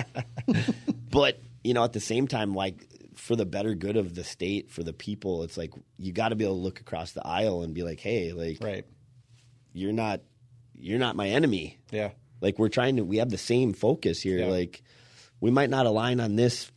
[1.11, 4.71] but you know at the same time like for the better good of the state
[4.71, 7.63] for the people it's like you got to be able to look across the aisle
[7.63, 8.85] and be like hey like right.
[9.73, 10.21] you're not
[10.79, 12.11] you're not my enemy Yeah.
[12.41, 14.47] like we're trying to we have the same focus here Yeah.
[14.49, 14.83] like
[15.41, 16.71] we might not align on this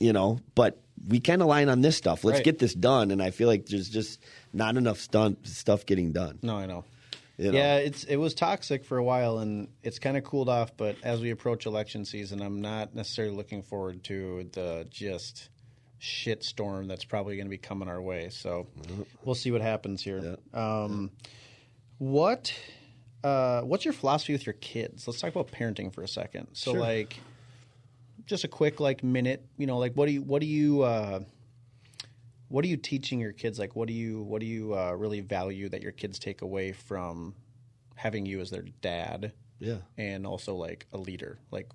[0.00, 2.24] you know but we can align on this stuff.
[2.24, 2.44] Let's Right.
[2.46, 3.10] get this done.
[3.10, 4.20] And I feel like there's just
[4.54, 6.38] not enough stunt, stuff getting done.
[6.42, 6.84] No, I know.
[7.36, 7.58] You know?
[7.58, 10.76] Yeah, it's it was toxic for a while, and it's kind of cooled off.
[10.76, 15.48] But as we approach election season, I'm not necessarily looking forward to the just
[15.98, 18.28] shit storm that's probably going to be coming our way.
[18.28, 18.68] So
[19.24, 20.36] we'll see what happens here.
[20.52, 21.10] Um,
[21.98, 22.54] what
[23.24, 25.08] uh, what's your philosophy with your kids?
[25.08, 26.48] Let's talk about parenting for a second.
[26.52, 26.80] So Sure.
[26.80, 27.18] like,
[28.26, 29.44] just a quick like minute.
[29.56, 31.20] You know, like what do you what do you uh,
[32.54, 33.58] what are you teaching your kids?
[33.58, 36.70] Like, what do you what do you uh, really value that your kids take away
[36.70, 37.34] from
[37.96, 39.78] having you as their dad, Yeah.
[39.98, 41.40] and also like a leader?
[41.50, 41.68] Like,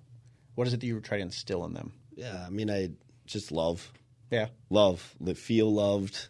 [0.54, 1.92] what is it that you try to instill in them?
[2.16, 2.44] Yeah.
[2.46, 2.92] I mean, I
[3.26, 3.92] just love,
[4.30, 6.28] Yeah, love, feel loved,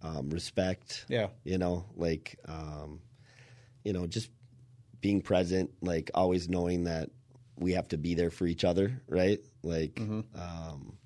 [0.00, 1.04] um, respect.
[1.10, 3.00] yeah, You know, like, um,
[3.84, 4.30] you know, just
[5.02, 7.10] being present, like always knowing that
[7.58, 9.40] we have to be there for each other, right?
[9.62, 10.96] Like, um,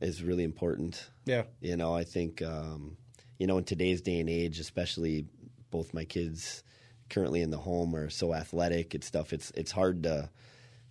[0.00, 1.10] is really important.
[1.26, 2.96] yeah, You know, I think, um,
[3.38, 5.26] you know, in today's day and age, especially
[5.70, 6.62] both my kids
[7.08, 9.32] currently in the home are so athletic and stuff.
[9.32, 10.30] It's it's hard to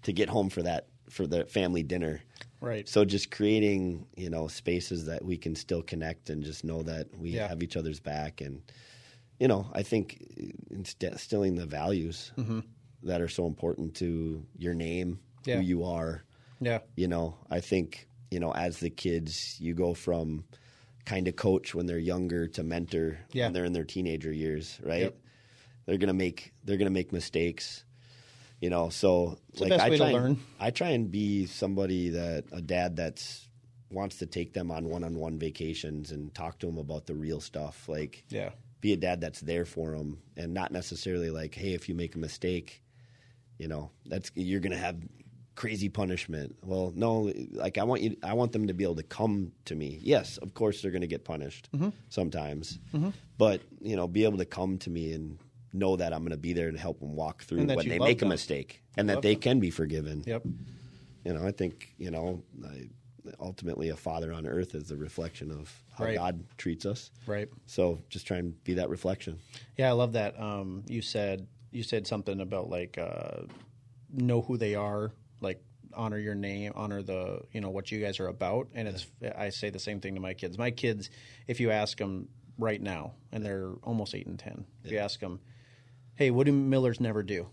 [0.03, 2.22] to get home for that for the family dinner.
[2.62, 2.88] right.
[2.88, 7.07] So just creating, you know, spaces that we can still connect and just know that
[7.18, 7.47] we Yeah.
[7.47, 8.62] have each other's back and
[9.39, 10.22] you know, I think
[10.70, 12.32] instilling the values
[13.03, 15.55] that are so important to your name, Yeah.
[15.55, 16.24] who you are,
[16.62, 20.44] Yeah, you know i think you know as the kids you go from
[21.06, 23.46] kind of coach when they're younger to mentor Yeah.
[23.46, 25.18] when they're in their teenager years right Yep.
[25.86, 27.84] they're gonna make they're gonna make mistakes
[28.62, 32.62] you know so the best I try and- i try and be somebody that a
[32.62, 33.48] dad that's
[33.92, 37.90] wants to take them on one-on-one vacations and talk to them about the real stuff
[37.90, 38.52] like yeah,
[38.82, 42.14] be a dad that's there for them and not necessarily like hey if you make
[42.14, 42.84] a mistake
[43.58, 44.96] you know that's you're gonna have
[45.60, 49.03] crazy punishment well no like i want you i want them to be able to
[49.03, 51.89] come to me yes of course they're gonna get punished Mm-hmm.
[52.07, 52.80] sometimes
[53.38, 55.38] but you know be able to come to me and
[55.74, 58.30] know that i'm gonna be there to help them walk through when they make them.
[58.30, 59.41] a mistake and that they them.
[59.41, 60.43] can be forgiven yep,
[61.26, 62.88] you know i think you know I,
[63.41, 65.66] ultimately a father on earth is the reflection of
[65.97, 66.16] how Right.
[66.16, 67.49] god treats us right.
[67.66, 69.39] so just try and be that reflection
[69.78, 70.39] Yeah, I love that.
[70.39, 73.41] Um, you said you said something about like uh,
[74.14, 75.12] know who they are,
[75.94, 78.68] honor your name, honor the you know what you guys are about.
[78.74, 80.58] And it's I say the same thing to my kids.
[80.58, 81.10] My kids,
[81.48, 85.20] if you ask them right now, and they're almost eight and ten, if you ask
[85.20, 85.40] them,
[86.16, 87.48] "Hey, what do Millers never do?"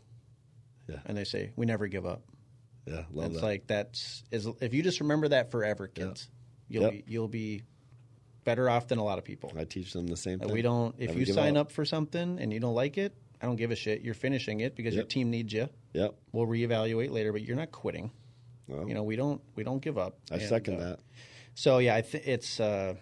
[0.89, 1.01] Yeah.
[1.07, 2.23] and they say, "We never give up."
[2.89, 6.29] yeah love it's that like that's is if you just remember that forever, kids,
[6.69, 6.93] you'll Yep.
[6.93, 7.63] be you'll be
[8.45, 9.53] better off than a lot of people.
[9.59, 10.53] I teach them the same thing.
[10.53, 10.95] we don't.
[10.99, 11.73] If Never you sign up.
[11.73, 14.03] for something and you don't like it, I don't give a shit.
[14.03, 15.69] You're finishing it because your team needs you.
[15.95, 16.15] Yep.
[16.31, 18.13] We'll reevaluate later, but you're not quitting.
[18.69, 20.19] You know, we don't we don't give up.
[20.31, 20.99] I And, second uh, that.
[21.55, 22.61] So yeah, I think it's.
[22.61, 22.95] Uh,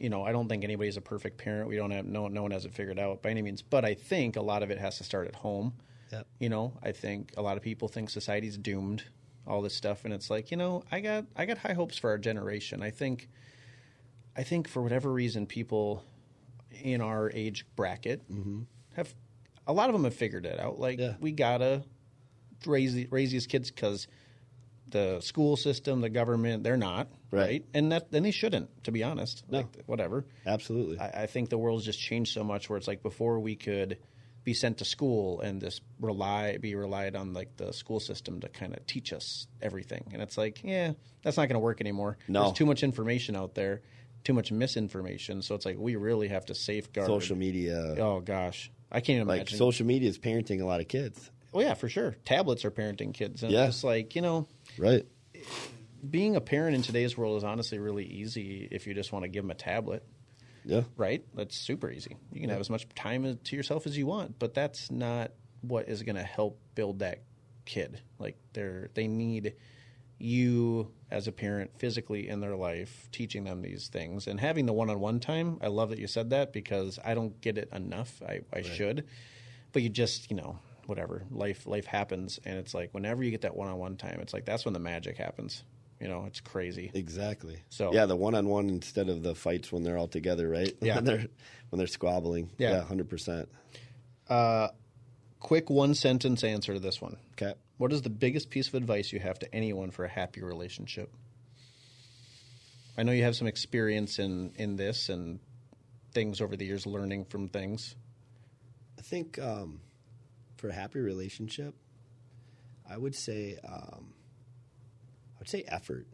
[0.00, 1.68] you know, I don't think anybody's a perfect parent.
[1.68, 3.62] We don't have no no one has it figured out by any means.
[3.62, 5.72] But I think a lot of it has to start at home.
[6.12, 6.26] Yep.
[6.38, 9.04] You know, I think a lot of people think society's doomed,
[9.46, 12.10] all this stuff, and it's like, you know, I got I got high hopes for
[12.10, 12.82] our generation.
[12.82, 13.28] I think,
[14.36, 16.04] I think for whatever reason, people
[16.82, 18.22] in our age bracket
[18.94, 19.14] have
[19.66, 20.78] a lot of them have figured it out.
[20.78, 21.14] Like Yeah.
[21.20, 21.82] we gotta
[22.66, 24.06] raise the, raise these kids because
[24.90, 27.64] the school system, the government, they're not right, Right.
[27.74, 28.84] and that then they shouldn't.
[28.84, 29.58] To be honest, No.
[29.58, 30.24] like, whatever.
[30.46, 30.98] Absolutely.
[30.98, 33.98] I, I think the world's just changed so much where it's like before we could
[34.44, 38.48] be sent to school and just rely be relied on like the school system to
[38.48, 42.16] kind of teach us everything and it's like yeah that's not going to work anymore
[42.28, 42.44] No.
[42.44, 43.82] there's too much information out there
[44.24, 47.96] too much misinformation so it's like we really have to safeguard social media.
[47.98, 51.30] oh gosh i can't even like imagine social media is parenting a lot of kids.
[51.52, 53.66] oh yeah for sure tablets are parenting kids and Yeah.
[53.66, 54.46] it's just like you know
[54.78, 55.06] Right.
[56.08, 59.28] being a parent in today's world is honestly really easy if you just want to
[59.28, 60.04] give them a tablet
[60.64, 60.82] Yeah.
[60.96, 61.24] right?
[61.34, 62.16] That's super easy.
[62.32, 65.32] You can have as much time to yourself as you want, but that's not
[65.62, 67.22] what is going to help build that
[67.64, 68.00] kid.
[68.18, 69.54] Like they're they need
[70.18, 74.72] you as a parent physically in their life teaching them these things and having the
[74.72, 75.58] one-on-one time.
[75.62, 78.20] I love that you said that because I don't get it enough.
[78.26, 79.06] I, I should,
[79.72, 80.58] but you just you know
[80.88, 84.44] whatever life life happens and it's like whenever you get that one-on-one time, it's like
[84.46, 85.62] that's when the magic happens.
[86.00, 86.90] You know, it's crazy.
[86.94, 87.58] Exactly.
[87.70, 90.72] So- yeah, the one on one instead of the fights when they're all together, right?
[90.80, 90.94] Yeah.
[90.96, 91.26] when they're
[91.70, 92.50] when they're squabbling.
[92.56, 92.70] Yeah.
[92.72, 93.48] Yeah, hundred percent.
[94.28, 94.68] uh,
[95.40, 97.16] Quick one sentence answer to this one.
[97.32, 97.54] Okay.
[97.76, 101.12] What is the biggest piece of advice you have to anyone for a happy relationship?
[102.96, 105.38] I know you have some experience in in this and
[106.12, 107.94] things over the years, learning from things.
[108.98, 109.80] I think um,
[110.58, 111.74] for a happy relationship,
[112.88, 114.12] I would say um,
[115.36, 116.06] I would say effort.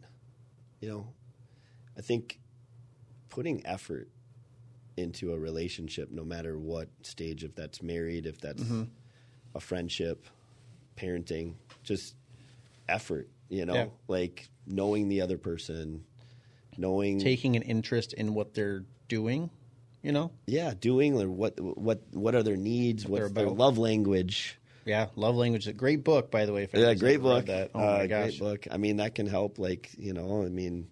[0.79, 1.07] You know,
[1.97, 2.39] I think
[3.29, 4.07] putting effort
[4.97, 8.83] into a relationship, no matter what stage, if that's married, if that's Mm-hmm.
[9.55, 10.25] a friendship,
[10.95, 12.15] parenting, just
[12.87, 13.85] effort, you know, Yeah.
[14.07, 16.03] like knowing the other person,
[16.77, 19.49] knowing, Taking an interest in what they're doing,
[20.05, 20.31] you know?
[20.45, 24.57] yeah, doing or what, what, what are their needs, what's their love language.
[24.85, 25.67] Yeah, Love Language.
[25.67, 26.69] A great book, by the way.
[26.71, 27.47] Yeah, great book.
[27.47, 27.71] That.
[27.73, 28.37] Oh uh, my gosh.
[28.37, 28.67] Great book.
[28.69, 29.57] I mean, that can help.
[29.57, 30.89] Like you know, I mean,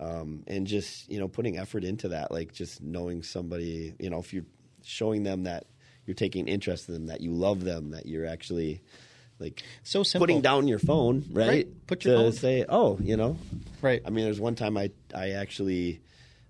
[0.00, 2.32] um, and just you know, putting effort into that.
[2.32, 3.94] Like just knowing somebody.
[4.00, 4.46] You know, if you're
[4.82, 5.66] showing them that
[6.06, 8.82] you're taking interest in them, that you love them, that you're actually
[9.38, 10.24] like So simple.
[10.26, 11.48] putting down your phone, right?
[11.48, 11.86] Right.
[11.86, 13.38] Put your to phone- say, oh, you know,
[13.80, 14.02] Right.
[14.04, 16.00] I mean, there's one time I I actually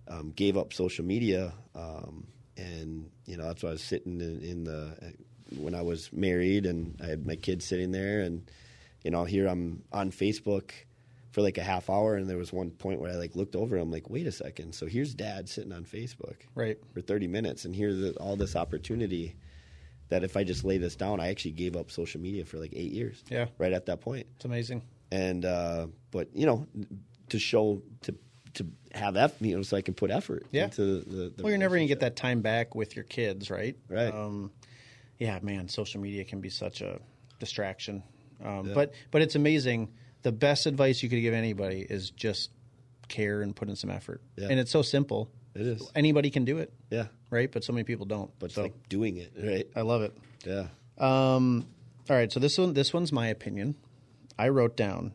[0.09, 2.27] um, gave up social media, um,
[2.57, 5.15] and you know that's why I was sitting in, in the
[5.59, 8.51] when I was married, and I had my kids sitting there, and
[9.03, 10.71] you know here I'm on Facebook
[11.33, 13.77] for like a half hour, and there was one point where I like looked over,
[13.77, 16.79] I'm like, wait a second, so here's Dad sitting on Facebook Right.
[16.93, 19.35] for 30 minutes, and here's all this opportunity.
[20.11, 22.73] That if I just lay this down, I actually gave up social media for like
[22.75, 23.25] eight years.
[23.31, 23.47] Yeah.
[23.59, 24.83] right at that point It's amazing.
[25.11, 26.67] and uh, but you know
[27.31, 28.15] to show to
[28.55, 30.65] to have effort, you know, so I can put effort Yeah.
[30.65, 31.33] into the.
[31.37, 33.77] the Well, you're never going to get that time back with your kids, right?
[33.89, 34.13] Right.
[34.15, 34.53] Um,
[35.19, 37.01] yeah, man, social media can be such a
[37.39, 38.03] distraction.
[38.45, 39.93] Um, But but it's amazing.
[40.23, 42.51] The best advice you could give anybody is just
[43.09, 44.23] care and put in some effort.
[44.37, 44.49] Yeah.
[44.51, 45.31] And it's so simple.
[45.55, 45.89] It is.
[45.95, 47.51] Anybody can do it, Yeah, right?
[47.53, 48.31] But so many people don't.
[48.41, 49.69] but it's so like doing it right.
[49.77, 50.17] I love it.
[50.45, 50.67] Yeah.
[50.99, 51.67] Um,
[52.11, 53.77] all right, so this one this one's my opinion.
[54.39, 55.13] I wrote down.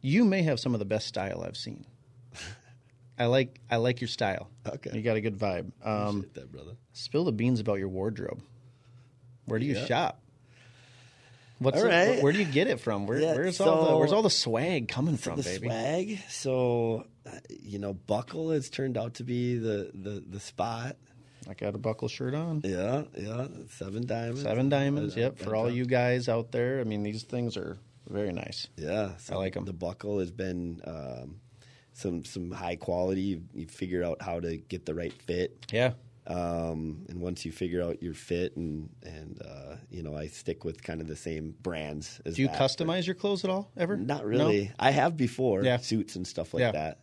[0.00, 1.84] You may have some of the best style I've seen.
[3.22, 4.48] I like I like your style.
[4.66, 4.90] Okay.
[4.94, 5.70] you got a good vibe.
[5.84, 6.72] Um, Appreciate that brother.
[6.92, 8.40] Spill the beans about your wardrobe.
[9.46, 9.86] Where do you Yeah.
[9.86, 10.18] shop?
[11.58, 13.06] What's All it- where do you get it from?
[13.06, 15.66] Where, Yeah, where's all the where's all the swag coming from, the baby?
[15.66, 16.18] swag.
[16.28, 20.96] So, uh, you know, buckle has turned out to be the the the spot.
[21.48, 22.62] I got a buckle shirt on.
[22.64, 23.46] Yeah, yeah.
[23.70, 24.42] Seven diamonds.
[24.42, 25.16] Seven diamonds.
[25.16, 25.38] Uh, Yep.
[25.38, 27.78] For all you guys out there, I mean, these things are
[28.08, 28.66] very nice.
[28.76, 29.64] Yeah, so I them.
[29.64, 31.40] The buckle has been um,
[31.92, 33.20] some some high quality.
[33.22, 35.66] You, you figure out how to get the right fit.
[35.72, 35.92] Yeah.
[36.28, 40.64] um, and once you figure out your fit and and uh, you know I stick
[40.64, 42.58] with kind of the same brands as Do you that.
[42.58, 43.70] customize your clothes at all?
[43.76, 43.96] Ever?
[43.96, 44.70] Not really.
[44.78, 45.78] I have before Yeah.
[45.78, 46.72] suits and stuff like Yeah.
[46.72, 46.98] that.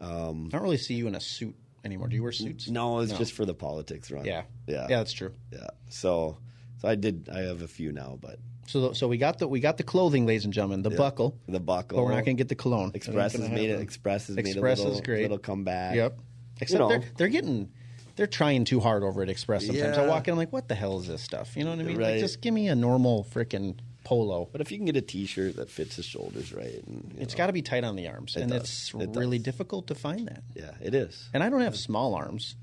[0.00, 2.08] I don't really see you in a suit anymore.
[2.08, 2.68] Do you wear suits?
[2.68, 4.24] No, it's just for the politics run.
[4.24, 4.42] Yeah.
[4.66, 5.32] yeah, Yeah, that's true.
[5.52, 5.68] yeah.
[5.90, 6.38] So
[6.78, 7.28] so I did.
[7.32, 10.26] I have a few now, but So, so we got the we got the clothing,
[10.26, 11.98] ladies and gentlemen, the buckle, the buckle.
[11.98, 12.92] but we're not going to get the cologne.
[12.94, 13.80] Express It has made it.
[13.80, 15.22] Express has made Express a little, is great.
[15.22, 15.96] little comeback.
[15.96, 16.18] Yep.
[16.60, 16.88] Except know.
[16.88, 17.70] they're they're getting
[18.16, 19.66] they're trying too hard over at Express.
[19.66, 20.08] Sometimes I Yeah.
[20.08, 21.56] walk in, I'm like, what the hell is this stuff?
[21.56, 21.98] You know what I mean?
[22.00, 24.48] Like, just give me a normal freaking polo.
[24.52, 27.34] But if you can get a T-shirt that fits the shoulders right, and you It's
[27.34, 28.62] got to be tight on the arms, and does.
[28.62, 29.44] it's It really does.
[29.46, 30.42] difficult to find that.
[30.54, 31.28] yeah, it is.
[31.32, 32.56] And I don't have small arms.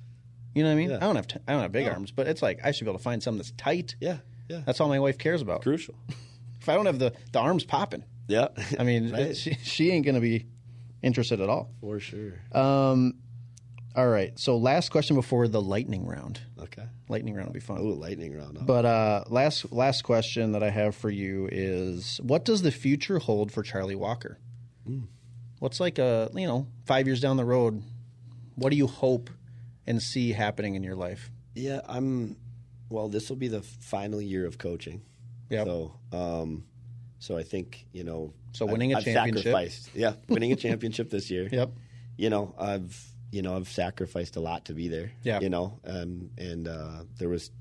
[0.54, 0.90] You know what I mean?
[0.92, 0.98] Yeah.
[0.98, 1.92] I don't have t- I don't have big No.
[1.94, 3.96] arms, but it's like I should be able to find something that's tight.
[4.00, 4.18] Yeah,
[4.50, 4.62] yeah.
[4.66, 5.62] That's all my wife cares about.
[5.62, 5.96] crucial.
[6.60, 9.38] If I don't have the the arms popping, Yeah, I mean, Right.
[9.38, 10.48] she, she ain't going to be
[11.02, 11.70] interested at all.
[11.80, 12.34] for sure.
[13.96, 14.38] All right.
[14.38, 16.40] So last question before the lightning round.
[16.62, 16.84] okay.
[17.10, 17.78] Lightning round will be fun.
[17.80, 18.60] Oh, lightning round.
[18.66, 23.18] But uh, last last question that I have for you is: What does the future
[23.20, 24.38] hold for Charlie Walker?
[25.60, 27.82] What's like a you know five years down the road?
[28.56, 29.30] What do you hope
[29.88, 31.32] and see happening in your life?
[31.56, 32.36] Yeah, I'm.
[32.90, 35.02] Well, this will be the final year of coaching.
[35.50, 35.64] Yeah.
[35.64, 36.66] So, um,
[37.20, 38.34] so I think you know.
[38.54, 39.44] So winning a I've championship.
[39.44, 41.50] Sacrificed, yeah, winning a championship this year.
[41.52, 41.72] Yep.
[42.18, 43.00] You know, I've
[43.32, 45.12] you know I've sacrificed a lot to be there.
[45.24, 45.40] Yeah.
[45.40, 47.52] You know, um, and uh, there was,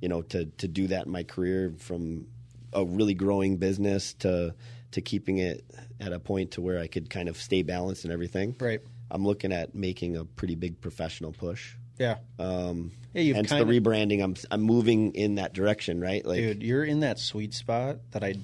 [0.00, 2.26] you know, to to do that in my career from
[2.72, 4.54] a really growing business to
[4.92, 5.64] to keeping it
[6.00, 8.56] at a point to where I could kind of stay balanced and everything.
[8.58, 8.80] Right.
[9.10, 11.74] I'm looking at making a pretty big professional push.
[12.00, 12.16] Yeah.
[12.38, 14.22] Um, Yeah, you've hence the kinda- rebranding.
[14.24, 16.24] I'm I'm moving in that direction, right?
[16.24, 18.34] Like, Dude, you're in that sweet spot that I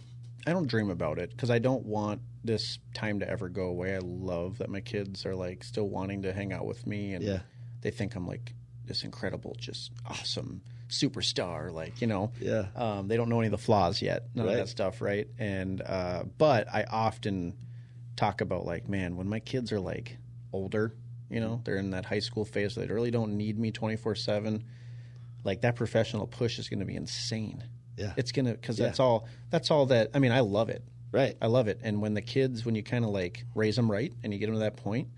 [0.47, 3.97] I don't dream about it because I don't want this time to ever go away.
[3.97, 7.25] I love that my kids are like still wanting to hang out with me and
[7.25, 7.41] Yeah.
[7.81, 8.55] they think I'm like
[8.85, 12.31] this incredible, just awesome superstar, like, you know.
[12.41, 12.67] Yeah.
[12.77, 14.29] Um, they don't know any of the flaws yet.
[14.37, 15.27] None of that stuff, right?
[15.39, 17.55] And uh, but I often
[18.15, 20.17] talk about like, man, when my kids are like
[20.53, 20.95] older,
[21.31, 23.97] you know, they're in that high school phase, so they really don't need me twenty
[23.97, 24.65] four seven.
[25.45, 27.63] Like that professional push is going to be insane.
[27.97, 28.13] Yeah.
[28.17, 28.87] it's gonna because Yeah.
[28.87, 29.27] that's all.
[29.51, 30.11] That's all that.
[30.13, 30.83] I mean, I love it.
[31.13, 31.35] right?
[31.41, 31.81] I love it.
[31.83, 34.47] And when the kids, when you kind of like raise them right and you get
[34.47, 35.09] them to that point,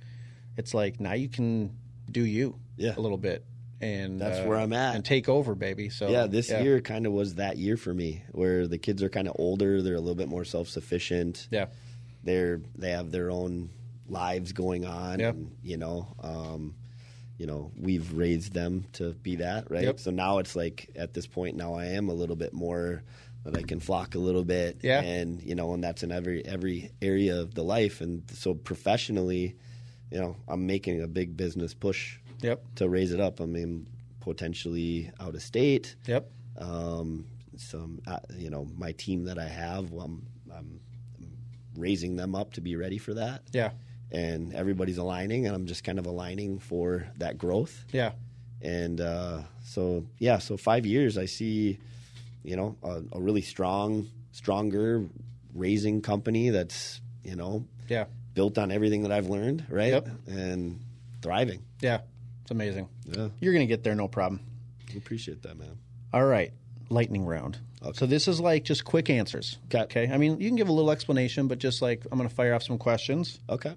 [0.57, 1.77] it's like now you can
[2.11, 2.95] do you Yeah.
[2.97, 3.45] a little bit.
[3.81, 4.95] And That's uh, where I'm at.
[4.97, 5.89] and take over, baby.
[5.89, 9.09] So yeah, this year kind of was that year for me, where the kids are
[9.09, 9.83] kind of older.
[9.83, 11.49] They're a little bit more self sufficient.
[11.51, 11.67] yeah,
[12.23, 13.71] They're they have their own,
[14.09, 15.21] lives going on.
[15.21, 15.35] Yep.
[15.35, 16.75] And, you know, um,
[17.37, 19.85] you know, we've raised them to be that, right?
[19.85, 20.01] Yep.
[20.01, 23.03] So now it's like at this point now I am a little bit more
[23.45, 24.79] that I can flock a little bit.
[24.83, 25.01] Yeah.
[25.01, 28.01] And, you know, and that's in every every area of the life.
[28.01, 29.57] And so professionally,
[30.11, 32.63] you know, I'm making a big business push Yep.
[32.77, 33.41] to raise it up.
[33.41, 33.89] I mean,
[34.21, 35.97] potentially out of state.
[36.07, 36.31] Yep.
[36.59, 37.27] Um,
[37.57, 40.27] some, uh, you know, my team that I have, well, I'm,
[40.57, 40.81] I'm
[41.77, 43.43] raising them up to be ready for that.
[43.53, 43.71] Yeah.
[44.11, 47.85] And everybody's aligning, and I'm just kind of aligning for that growth.
[47.93, 48.13] Yeah.
[48.63, 51.79] And uh, so, yeah, so five years, I see,
[52.43, 55.05] you know, a, a really strong, stronger
[55.55, 58.07] raising company that's, you know, Yeah.
[58.35, 59.93] built on everything that I've learned, right?
[59.93, 60.09] Yep.
[60.27, 60.81] And
[61.21, 61.63] thriving.
[61.83, 62.01] Yeah.
[62.43, 62.89] It's amazing.
[63.05, 64.41] Yeah, You're going to get there, no problem.
[64.93, 65.77] I appreciate that, man.
[66.15, 66.53] All right.
[66.89, 67.59] Lightning round.
[67.83, 67.93] Okay.
[67.97, 69.59] So this is like just quick answers.
[69.69, 69.81] 'Kay.
[69.83, 70.11] Okay.
[70.11, 72.55] I mean, you can give a little explanation, but just like I'm going to fire
[72.55, 73.75] off some questions Okay.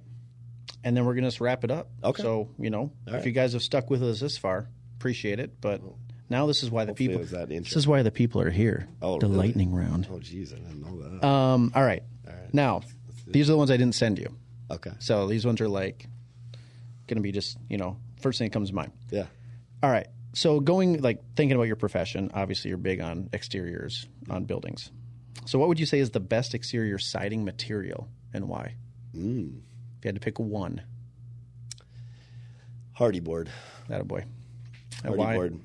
[0.83, 1.89] And then we're going to just wrap it up.
[2.03, 2.21] Okay.
[2.23, 3.25] So, you know, All if right.
[3.25, 4.67] you guys have stuck with us this far,
[4.97, 5.59] appreciate it.
[5.61, 5.81] But
[6.29, 8.41] now this is why the Hopefully people it was that This is why the people
[8.41, 8.87] are here.
[9.01, 9.47] Oh, the really?
[9.47, 10.07] lightning round.
[10.11, 11.25] Oh, jeez, I didn't know that.
[11.27, 12.03] Um, all right.
[12.27, 12.53] All right.
[12.53, 12.81] Now,
[13.27, 14.35] these are the ones I didn't send you.
[14.69, 14.91] okay.
[14.99, 16.07] So these ones are like
[17.07, 18.91] going to be just, you know, first thing that comes to mind.
[19.09, 19.25] Yeah.
[19.83, 20.07] All right.
[20.33, 24.89] So going like thinking about your profession, obviously you're big on exteriors on buildings.
[25.45, 28.75] So what would you say is the best exterior siding material and why?
[29.15, 29.59] Mm.
[30.01, 30.81] If you had to pick one,
[32.97, 33.51] Hardie board.
[33.87, 34.25] that a boy.
[35.03, 35.35] Hardy why?
[35.35, 35.59] board.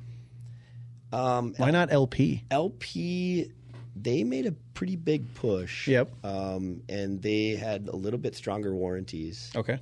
[1.10, 2.44] Um, Why not LP?
[2.50, 3.50] LP,
[3.94, 5.88] they made a pretty big push.
[5.88, 6.12] Yep.
[6.22, 9.78] Um, and they had a little bit stronger warranties Okay.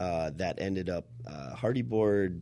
[0.00, 2.40] uh, that ended up uh, Hardie board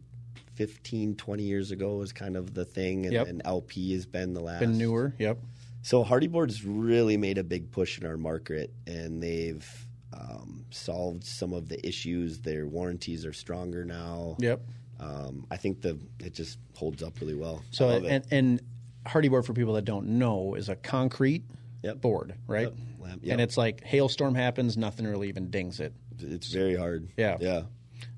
[0.55, 3.27] 15, 20 years ago was kind of the thing, and, Yep.
[3.29, 4.61] and LP has been the last.
[4.61, 5.13] Been newer.
[5.19, 5.39] Yep.
[5.83, 9.69] So Hardie Board's really made a big push in our market, and they've
[10.13, 12.39] um, solved some of the issues.
[12.41, 14.37] Their warranties are stronger now.
[14.41, 14.61] Yep.
[15.01, 17.63] Um, I think the it just holds up really well.
[17.71, 18.61] So I and and
[19.07, 21.43] hardie board for people that don't know is a concrete
[21.83, 22.01] Yep.
[22.01, 22.69] board, right?
[22.69, 22.75] Yep.
[23.01, 23.33] Lamp- yep.
[23.33, 25.93] And it's like hailstorm happens, nothing really even dings it.
[26.21, 27.09] it's very hard.
[27.17, 27.37] Yeah.
[27.41, 27.63] yeah.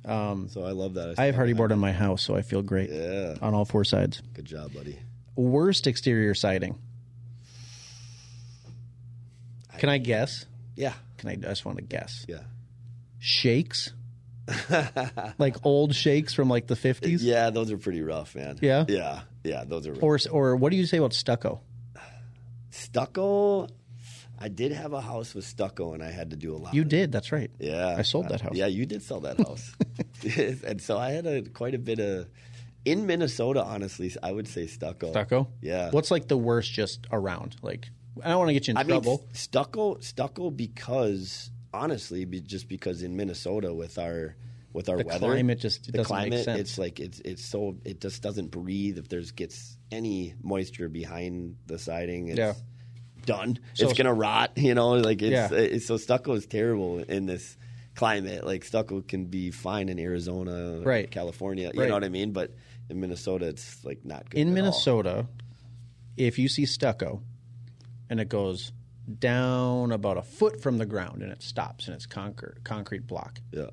[0.05, 1.19] Um, So I love that.
[1.19, 3.85] I have hardie board on my house, so I feel great Yeah, on all four
[3.85, 4.21] sides.
[4.35, 4.99] good job, buddy.
[5.37, 6.79] Worst exterior siding.
[9.79, 10.45] Can I guess?
[10.77, 11.33] Yeah, Can I?
[11.33, 12.25] I just want to guess.
[12.29, 12.43] yeah,
[13.19, 13.93] Shakes,
[15.39, 17.51] like old shakes from like the fifties, yeah.
[17.51, 18.59] Those are pretty rough, man.
[18.61, 18.85] Yeah?
[18.89, 19.65] yeah, yeah.
[19.65, 20.03] Those are rough.
[20.03, 21.61] or or what do you say about stucco?
[22.71, 23.69] stucco.
[24.39, 26.75] I did have a house with stucco, and I had to do a lot.
[26.75, 27.13] You of did.
[27.13, 27.51] That's right.
[27.59, 28.55] Yeah, I sold that house.
[28.55, 29.73] Yeah, you did sell that house,
[30.67, 32.29] and so I had a quite a bit of
[32.85, 33.63] in Minnesota.
[33.63, 35.13] Honestly, I would say stucco.
[35.13, 35.49] Stucco.
[35.63, 35.91] Yeah.
[35.91, 37.57] What's like the worst just around?
[37.63, 37.89] Like
[38.23, 39.27] I don't want to get you in I mean, trouble.
[39.33, 44.37] stucco, stucco, because honestly, be, just because in Minnesota with our
[44.73, 48.23] with our The weather, climate just- the climate, it's like it's it's so it just
[48.23, 48.99] doesn't breathe.
[48.99, 52.55] If there's gets any moisture behind the siding, it's Yeah.
[53.27, 53.59] done.
[53.75, 54.53] So- it's gonna rot.
[54.57, 55.57] You know, like it's, Yeah.
[55.57, 57.57] it's so stucco is terrible in this
[57.95, 58.45] climate.
[58.45, 61.09] Like stucco can be fine in Arizona, Right.
[61.11, 61.71] California.
[61.73, 61.89] You Right.
[61.89, 62.33] know what I mean?
[62.33, 62.53] But
[62.91, 64.39] in Minnesota, it's like not good.
[64.41, 64.55] in at all.
[64.55, 65.27] Minnesota,
[66.17, 67.23] if you see stucco
[68.15, 68.71] and it goes
[69.19, 73.41] down about a foot from the ground and it stops and it's concrete concrete block,
[73.51, 73.71] yeah.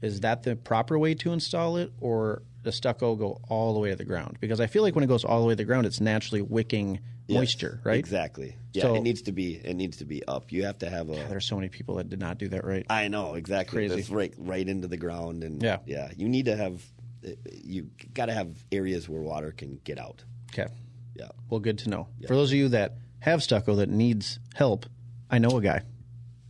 [0.00, 3.90] is that the proper way to install it, or does stucco go all the way
[3.90, 4.38] to the ground?
[4.40, 6.40] Because I feel like when it goes all the way to the ground, it's naturally
[6.40, 7.98] wicking Yes, moisture, right?
[7.98, 8.56] Exactly.
[8.72, 9.56] Yeah, So- it needs to be.
[9.56, 10.52] It needs to be up.
[10.52, 11.14] You have to have a.
[11.28, 12.86] There's so many people that did not do that right.
[12.88, 13.76] I know exactly.
[13.78, 13.94] Crazy.
[13.96, 15.78] That's right, right into the ground, and Yeah.
[15.86, 16.12] yeah.
[16.16, 16.82] You need to have.
[17.26, 20.22] Uh, you got to have areas where water can get out.
[20.52, 20.72] Okay.
[21.16, 21.28] Yeah.
[21.50, 22.06] Well, good to know.
[22.26, 22.94] For those of you that
[23.26, 24.86] have stucco that needs help,
[25.30, 25.82] I know a guy.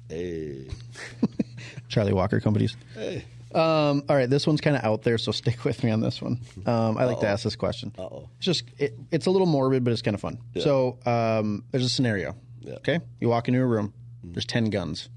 [0.08, 0.68] Hey.
[1.88, 2.76] Charlie Walker Companies.
[2.94, 3.24] Hey.
[3.54, 6.20] Um, all right, this one's kind of out there, so stick with me on this
[6.20, 6.40] one.
[6.66, 7.92] Um, I like to ask this question.
[7.98, 8.30] Uh oh.
[8.36, 10.38] It's just it, it's a little morbid, but it's kind of fun.
[10.58, 12.36] So um, there's a scenario.
[12.60, 12.74] Yeah.
[12.74, 13.94] Okay, you walk into a room.
[14.22, 15.08] There's ten guns.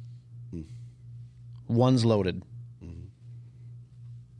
[1.68, 2.41] One's loaded.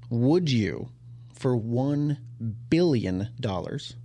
[0.09, 0.89] Would you,
[1.35, 2.17] for one
[2.69, 3.95] billion dollars,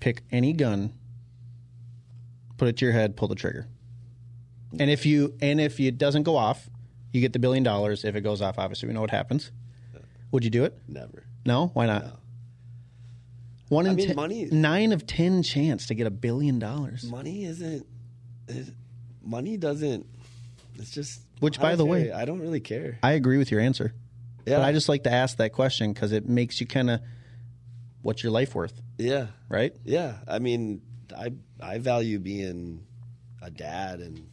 [0.00, 0.92] pick any gun,
[2.62, 3.66] put it to your head, pull the trigger?
[4.78, 6.70] And if you and if it doesn't go off,
[7.10, 8.04] you get the billion dollars.
[8.04, 9.50] If it goes off, obviously we know what happens.
[10.30, 10.78] Would you do it?
[10.86, 11.24] Never.
[11.44, 12.04] No, why not?
[13.68, 17.02] One in mean, ten, money- nine of ten chance to get a billion dollars.
[17.04, 17.84] Money isn't.
[18.46, 18.68] It,
[19.24, 20.06] money doesn't.
[20.76, 21.20] It's just.
[21.40, 23.00] Which, by the way- I don't really care.
[23.02, 23.92] I agree with your answer,
[24.46, 24.58] Yeah.
[24.58, 27.00] but I just like to ask that question because it makes you kind of,
[28.02, 29.26] what's your life worth, Yeah.
[29.48, 29.74] right?
[29.84, 30.18] Yeah.
[30.28, 30.80] I mean,
[31.18, 31.32] I
[31.62, 32.84] I value being
[33.40, 34.26] a dad and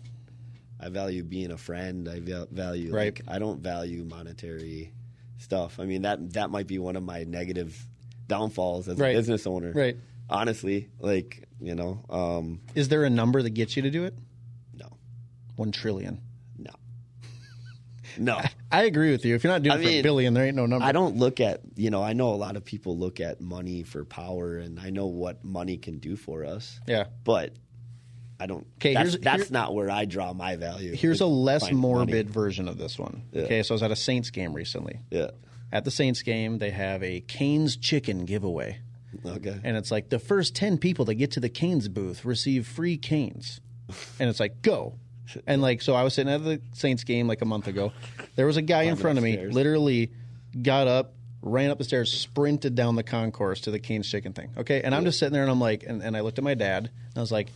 [0.79, 2.07] I value being a friend.
[2.09, 3.05] I value Right.
[3.17, 4.91] like I don't value monetary
[5.37, 5.79] stuff.
[5.79, 7.85] I mean that that might be one of my negative
[8.27, 9.15] downfalls as Right.
[9.15, 9.71] a business owner.
[9.73, 9.97] Right.
[10.29, 14.13] Honestly, like you know, um, Is there a number that gets you to do it?
[14.73, 14.87] no,
[15.57, 16.21] One trillion.
[18.17, 18.41] No.
[18.71, 19.35] I agree with you.
[19.35, 20.85] If you're not doing I it for a billion, there ain't no number.
[20.85, 22.01] I don't look at you know.
[22.03, 25.43] I know a lot of people look at money for power, and I know what
[25.43, 26.79] money can do for us.
[26.87, 27.05] Yeah.
[27.23, 27.53] but
[28.39, 28.65] I don't.
[28.79, 30.95] 'Kay, that's here's- that's not where I draw my value.
[30.95, 32.33] Here's a less morbid money.
[32.33, 33.23] version of this one.
[33.33, 33.43] Yeah.
[33.43, 34.99] Okay, so I was at a Saints game recently.
[35.11, 35.31] Yeah.
[35.71, 38.79] At the Saints game, they have a Canes chicken giveaway.
[39.25, 39.59] Okay.
[39.63, 42.95] And it's like the first 10 people that get to the Canes booth receive free
[42.97, 43.59] Canes.
[44.19, 44.99] And it's like, go.
[45.47, 47.91] And like, so I was sitting at the Saints game like a month ago.
[48.35, 49.53] There was a guy in front of me, upstairs.
[49.53, 50.11] literally
[50.61, 54.51] got up, ran up the stairs, sprinted down the concourse to the Canes chicken thing.
[54.57, 54.81] Okay.
[54.81, 56.85] And I'm just sitting there and I'm like, and, and I looked at my dad
[56.85, 57.47] and I was like,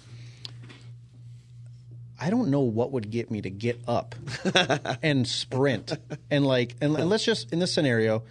[2.20, 4.16] I don't know what would get me to get up
[5.04, 5.98] and sprint.
[6.32, 8.24] And like, and, and let's just, in this scenario,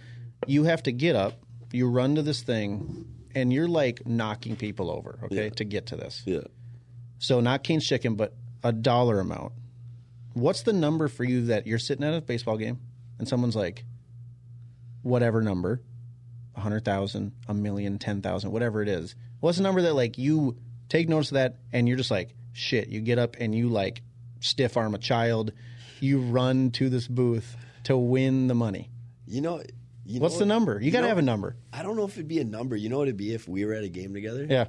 [0.47, 1.33] you have to get up,
[1.71, 3.05] you run to this thing,
[3.35, 6.23] and you're like knocking people over, okay, to get to this.
[6.25, 6.41] yeah.
[7.19, 8.33] So not Cane's chicken, but
[8.63, 9.53] a dollar amount.
[10.33, 12.79] What's the number for you that you're sitting at a baseball game
[13.19, 13.85] and someone's like,
[15.03, 15.81] whatever number,
[16.55, 19.15] a hundred thousand, a million, ten thousand, whatever it is.
[19.39, 20.57] What's the number that like you
[20.89, 24.01] take notice of that and you're just like, shit, you get up and you like
[24.39, 25.51] stiff arm a child,
[25.99, 28.89] you run to this booth to win the money.
[29.27, 29.61] You know.
[30.05, 30.81] You What's know the number?
[30.81, 31.55] You, got to have a number.
[31.71, 32.75] I don't know if it'd be a number.
[32.75, 34.45] You know what it'd be if we were at a game together?
[34.49, 34.65] Yeah.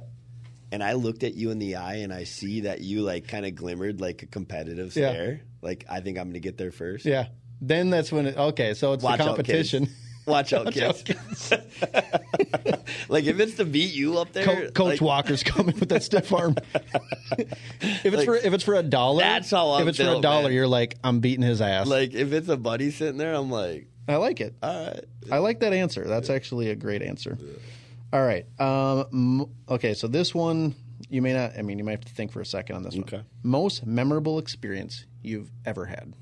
[0.71, 3.45] And I looked at you in the eye and I see that you like kind
[3.45, 5.11] of glimmered like a competitive Yeah.
[5.11, 5.41] stare.
[5.61, 7.05] Like I think I'm gonna get there first.
[7.05, 7.27] Yeah.
[7.61, 9.71] Then that's when it, okay, so it's Watch the out, kids.
[9.71, 9.89] competition.
[10.27, 11.53] Watch out, Watch out, kids.
[13.09, 16.01] like if it's to beat you up there, Co- Coach like, Walker's coming with that
[16.03, 16.55] stiff arm.
[17.37, 20.21] if it's for if it's for a dollar, That's how I'm If it's for a
[20.21, 20.53] dollar, man.
[20.53, 21.87] you're like, I'm beating his ass.
[21.87, 24.55] Like if it's a buddy sitting there, I'm like, I like it.
[24.63, 25.03] all right.
[25.31, 26.03] I like that answer.
[26.07, 27.37] That's actually a great answer.
[28.15, 28.45] All right.
[28.61, 30.73] Um, okay, so this one
[31.09, 31.57] you may not.
[31.59, 33.17] I mean, you might have to think for a second on this Okay.
[33.17, 33.25] one.
[33.43, 36.13] Most memorable experience you've ever had,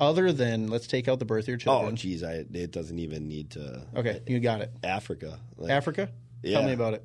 [0.00, 1.96] other than let's take out the birth of your Oh, children.
[1.96, 3.82] geez, I it doesn't even need to.
[3.96, 4.70] okay, you got it.
[4.84, 6.08] Africa, Like, Africa.
[6.44, 7.04] Tell me about it.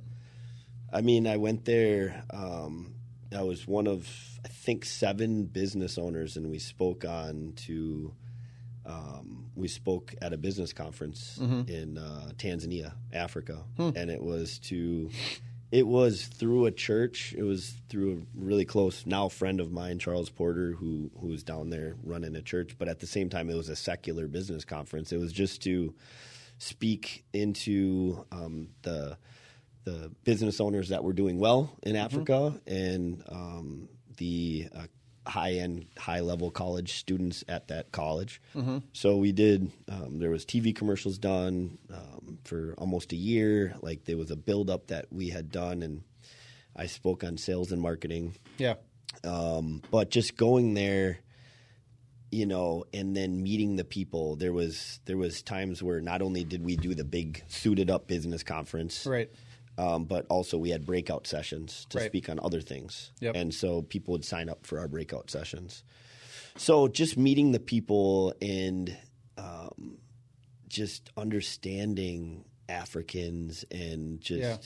[0.92, 2.24] I mean, I went there.
[2.30, 2.94] Um,
[3.36, 4.08] I was one of
[4.46, 8.14] I think seven business owners, and we spoke on to.
[8.86, 11.38] Um, we spoke at a business conference
[11.68, 15.10] in uh, Tanzania, Africa, and it was to.
[15.72, 17.34] It was through a church.
[17.36, 21.42] It was through a really close now friend of mine, Charles Porter, who who was
[21.44, 22.76] down there running a church.
[22.78, 25.12] But at the same time, it was a secular business conference.
[25.12, 25.96] It was just to
[26.60, 29.18] speak into um, the
[29.84, 34.86] the business owners that were doing well in Africa and um, the uh,
[35.26, 38.42] high end, high level college students at that college.
[38.94, 39.72] So we did.
[39.90, 43.76] Um, there was TV commercials done um, for almost a year.
[43.82, 46.04] Like there was a build up that we had done, and
[46.76, 48.36] I spoke on sales and marketing.
[48.58, 48.76] Yeah.
[49.24, 51.20] Um, but just going there,
[52.32, 54.36] you know, and then meeting the people.
[54.36, 58.08] There was there was times where not only did we do the big suited up
[58.08, 59.30] business conference, Right.
[59.78, 62.08] Um, but also we had breakout sessions to Right.
[62.08, 63.12] speak on other things.
[63.22, 63.36] Yep.
[63.36, 65.84] And so people would sign up for our breakout sessions.
[66.56, 68.96] So just meeting the people and
[69.38, 69.98] um,
[70.68, 74.58] just understanding Africans and just Yeah.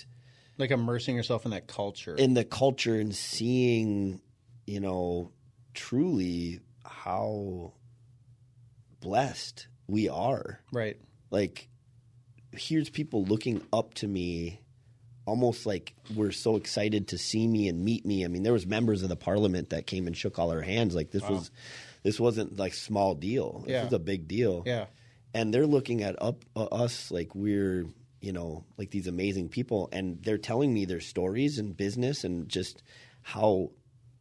[0.57, 2.15] Like immersing yourself in that culture.
[2.15, 4.21] in the culture and seeing,
[4.65, 5.31] you know,
[5.73, 7.73] truly how
[8.99, 10.59] blessed we are.
[10.71, 10.97] right.
[11.29, 11.67] Like,
[12.51, 14.61] here's people looking up to me,
[15.28, 18.26] almost like we're so excited to see me and meet me.
[18.26, 20.95] I mean, there was members of the parliament that came and shook all our hands.
[20.95, 21.52] Like this was,
[22.04, 23.62] this wasn't like small deal.
[23.66, 23.84] This Yeah.
[23.84, 24.86] was a big deal Yeah.
[25.34, 27.86] and they're looking at up uh, us like we're
[28.22, 32.49] you know like these amazing people and they're telling me their stories and business and
[32.49, 32.82] just
[33.22, 33.70] how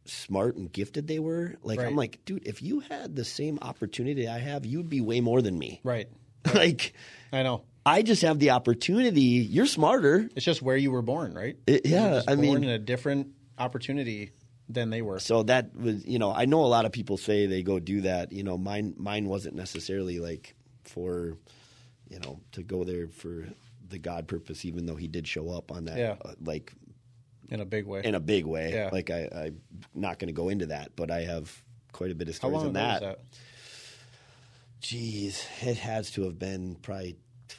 [0.05, 1.87] smart and gifted they were like Right.
[1.87, 5.41] i'm like dude if you had the same opportunity i have you'd be way more
[5.41, 6.07] than me Right.
[6.53, 6.93] like
[7.33, 7.63] I know.
[7.87, 9.21] I just have the opportunity
[9.55, 11.55] you're smarter It's just where you were born, right?
[11.65, 14.31] It- yeah, I born mean- in a different opportunity
[14.69, 15.19] than they were.
[15.19, 18.01] so that was you know i know a lot of people say they go do
[18.01, 21.37] that you know mine mine wasn't necessarily like for
[22.09, 23.47] you know to go there for
[23.89, 26.15] the god purpose even though he did show up on that Yeah.
[26.23, 26.73] uh, like
[27.49, 28.01] in a big way.
[28.03, 28.89] in a big way Yeah.
[28.91, 29.61] like i i'm
[29.95, 32.73] not going to go into that but i have quite a bit of stories on
[32.73, 33.01] that.
[33.01, 33.19] was that?
[34.81, 37.15] jeez it has to have been probably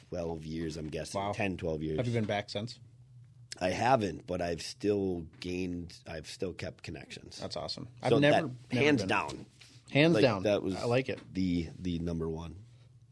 [0.09, 1.31] 12 years i'm guessing Wow.
[1.33, 2.79] 10 12 years Have you been back since?
[3.61, 5.93] I haven't, but I've still gained.
[6.07, 7.39] I've still kept connections.
[7.41, 7.89] That's awesome.
[8.07, 9.09] so I've never, that, never hands been.
[9.09, 9.45] down,
[9.91, 10.43] hands like, down.
[10.43, 11.19] That was I like it.
[11.33, 12.55] The the number one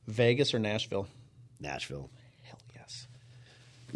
[0.07, 1.07] Vegas or Nashville?
[1.59, 2.09] Nashville.
[2.43, 3.07] Hell yes.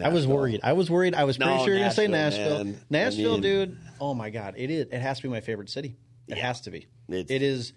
[0.04, 0.60] I was worried.
[0.64, 1.14] I was worried.
[1.16, 2.64] I was pretty No, sure you were going to say Nashville, Nashville.
[2.66, 2.82] man.
[2.90, 3.78] Nashville, I mean- dude.
[4.02, 4.88] Oh my god, it is.
[4.92, 5.96] It has to be my favorite city.
[6.28, 6.48] It Yeah.
[6.48, 6.88] has to be.
[7.08, 7.72] It's- it is.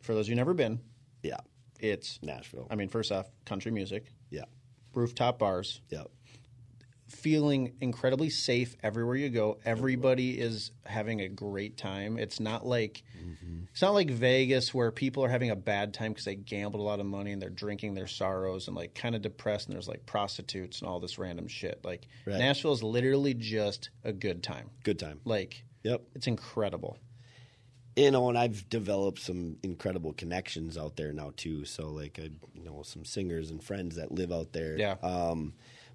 [0.00, 0.80] For those who've never been,
[1.22, 1.36] Yeah,
[1.80, 2.18] it's.
[2.22, 2.66] Nashville.
[2.70, 4.44] I mean, first off, country music, yeah,
[4.94, 6.04] rooftop bars, yeah,
[7.08, 9.58] feeling incredibly safe everywhere you go.
[9.64, 12.18] Everybody is having a great time.
[12.18, 13.64] It's not like mm-hmm.
[13.70, 16.84] it's not like Vegas where people are having a bad time because they gambled a
[16.84, 19.88] lot of money and they're drinking their sorrows and like kind of depressed and there's
[19.88, 21.80] like prostitutes and all this random shit.
[21.84, 22.38] Like Right.
[22.38, 24.70] Nashville is literally just a good time.
[24.82, 25.20] good time.
[25.24, 26.02] Like Yep.
[26.16, 26.98] it's incredible.
[27.96, 31.64] You know, and I've developed some incredible connections out there now too.
[31.64, 34.76] So like I you know some singers and friends that live out there.
[34.78, 34.96] Yeah.
[35.02, 35.54] Um,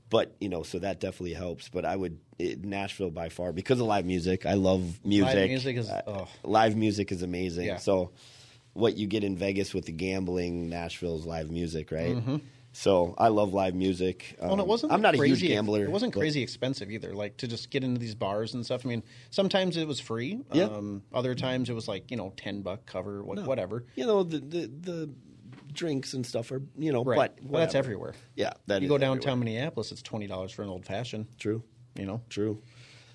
[0.09, 1.69] but you know, so that definitely helps.
[1.69, 4.45] But I would it, Nashville by far because of live music.
[4.45, 5.35] I love music.
[5.35, 6.27] Live music is- Uh, oh.
[6.43, 7.67] live music is amazing.
[7.67, 7.77] Yeah.
[7.77, 8.11] So
[8.73, 12.17] what you get in Vegas with the gambling, Nashville's live music, right?
[12.73, 14.35] So I love live music.
[14.39, 14.93] Um, Well, it wasn't.
[14.93, 15.83] I'm not crazy, a huge gambler.
[15.83, 17.13] It wasn't but- crazy expensive either.
[17.13, 18.85] Like to just get into these bars and stuff.
[18.85, 20.39] I mean, sometimes it was free.
[20.53, 20.65] Yeah.
[20.65, 23.83] Um, other times it was like you know ten buck cover, what, whatever.
[23.95, 25.09] You know the, the the
[25.73, 27.17] drinks and stuff are you know, Right.
[27.17, 28.13] but well, that's everywhere.
[28.35, 29.53] Yeah, that you go downtown everywhere.
[29.55, 31.27] Minneapolis, it's twenty dollars for an old fashioned.
[31.39, 31.63] True,
[31.97, 32.21] You know.
[32.29, 32.61] true.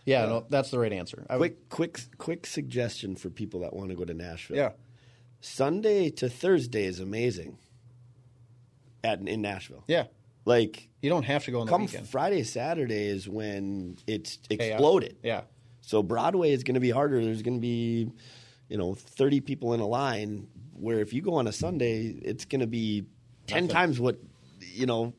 [0.04, 1.26] Yeah, no, that's the right answer.
[1.28, 4.56] I would- Quick, quick, quick suggestion for people that want to go to Nashville.
[4.56, 4.70] yeah.
[5.40, 7.58] Sunday to Thursday is amazing.
[9.06, 10.04] At in Nashville, Yeah.
[10.44, 12.08] like You don't have to go on the come weekend.
[12.08, 15.16] Friday, Saturday is when it's exploded.
[15.22, 15.42] Yeah.
[15.82, 17.24] So Broadway is going to be harder.
[17.24, 18.10] There's going to be,
[18.68, 20.48] you know, 30 people in a line.
[20.78, 23.04] Where if you go on a Sunday, it's going to be
[23.46, 23.74] 10 Nothing.
[23.74, 24.18] times what,
[24.74, 25.14] you know,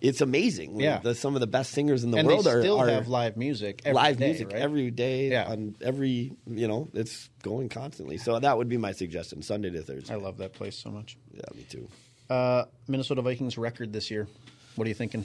[0.00, 0.80] it's amazing.
[0.80, 0.98] Yeah.
[1.00, 3.08] The, some of the best singers in the and world they are, still are have
[3.08, 3.82] live music.
[3.84, 4.56] Every live day, music right?
[4.62, 5.46] every day Yeah.
[5.50, 8.16] on every, you know, it's going constantly.
[8.18, 10.12] So that would be my suggestion, Sunday to Thursday.
[10.14, 11.16] I love that place so much.
[11.32, 11.88] yeah, me too.
[12.28, 14.26] Uh, Minnesota Vikings record this year.
[14.74, 15.24] What are you thinking?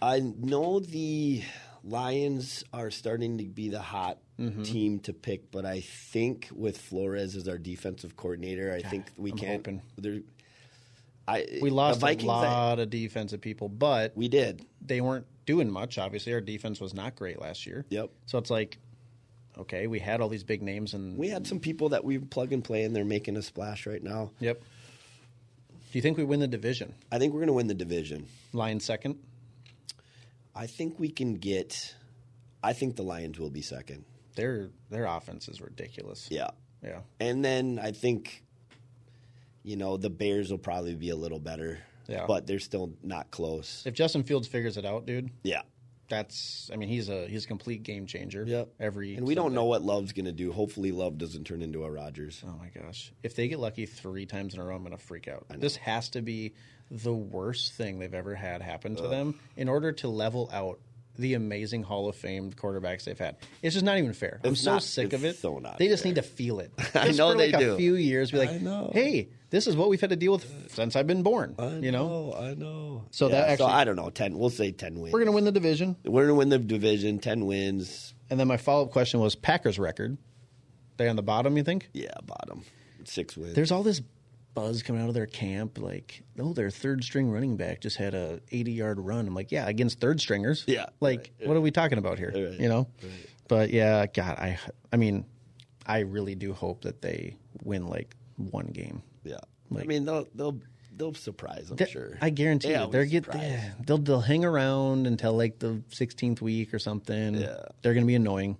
[0.00, 1.42] I know the
[1.84, 4.62] Lions are starting to be the hot Mm-hmm.
[4.62, 9.32] team to pick, but I think with Flores as our defensive coordinator, I think we
[9.32, 9.68] I'm can't.
[11.26, 14.64] I We lost a Vikings, I- lot of defensive people, but we did.
[14.80, 15.98] they weren't doing much.
[15.98, 17.84] Obviously, our defense was not great last year.
[17.90, 18.10] Yep.
[18.26, 18.78] So it's like,
[19.58, 22.52] okay, we had all these big names, and We had some people that we plug
[22.52, 24.30] and play, and they're making a splash right now.
[24.40, 24.60] Yep.
[24.60, 26.94] Do you think we win the division?
[27.10, 28.26] I think we're going to win the division.
[28.52, 29.18] Lions second.
[30.54, 31.94] I think we can get.
[32.62, 34.04] I think the Lions will be second.
[34.34, 36.28] Their their offense is ridiculous.
[36.30, 36.50] Yeah.
[36.82, 37.00] Yeah.
[37.20, 38.44] And then I think,
[39.62, 41.78] you know, the Bears will probably be a little better.
[42.06, 42.24] Yeah.
[42.26, 43.82] But they're still not close.
[43.86, 45.62] If Justin Fields figures it out, dude, Yeah.
[46.08, 48.44] That's I mean he's a he's a complete game changer.
[48.46, 48.68] Yep.
[48.80, 50.52] Every And we don't know what Love's going to do.
[50.52, 52.42] Hopefully, Love doesn't turn into a Rodgers.
[52.46, 53.12] Oh my gosh!
[53.22, 55.46] If they get lucky three times in a row, I'm gonna freak out.
[55.56, 56.54] This has to be
[56.90, 60.80] the worst thing they've ever had happen to them in order to level out
[61.18, 63.36] the amazing Hall of Fame quarterbacks they've had.
[63.60, 64.40] It's just not even fair.
[64.44, 65.36] I'm so not- sick of it.
[65.36, 66.10] so not they just fair.
[66.10, 66.72] need to feel it.
[66.94, 67.74] I know for they like do.
[67.74, 70.94] A few years, be like, hey, this is what we've had to deal with since
[70.96, 71.54] I've been born.
[71.82, 73.04] you know, I know.
[73.10, 74.10] So that actually- so I don't know.
[74.10, 74.38] Ten.
[74.38, 75.12] We'll say ten wins.
[75.12, 75.96] we're gonna win the division.
[76.04, 77.18] We're gonna win the division.
[77.18, 78.14] Ten wins.
[78.30, 80.18] And then my follow up question was Packers record.
[80.98, 81.88] They on the bottom, you think?
[81.92, 82.64] Yeah, bottom.
[83.04, 83.54] Six wins.
[83.54, 84.02] There's all this
[84.54, 88.14] buzz coming out of their camp, like, oh, their third string running back just had
[88.14, 89.26] a 80 yard run.
[89.28, 90.64] I'm like, yeah, against third stringers.
[90.66, 92.32] Yeah, like, what are we talking about here?
[92.34, 92.88] Right, You know,
[93.46, 94.58] but yeah, God, I,
[94.92, 95.24] I mean,
[95.86, 99.02] I really do hope that they win like one game.
[99.28, 99.38] Yeah.
[99.70, 100.58] Like- I mean, they'll they'll
[100.96, 101.70] they'll surprise.
[101.70, 102.18] I'm sure.
[102.20, 106.40] I guarantee They you, they're get yeah, they'll they'll hang around until like the 16th
[106.40, 107.34] week or something.
[107.34, 107.66] Yeah.
[107.82, 108.56] they're gonna be annoying.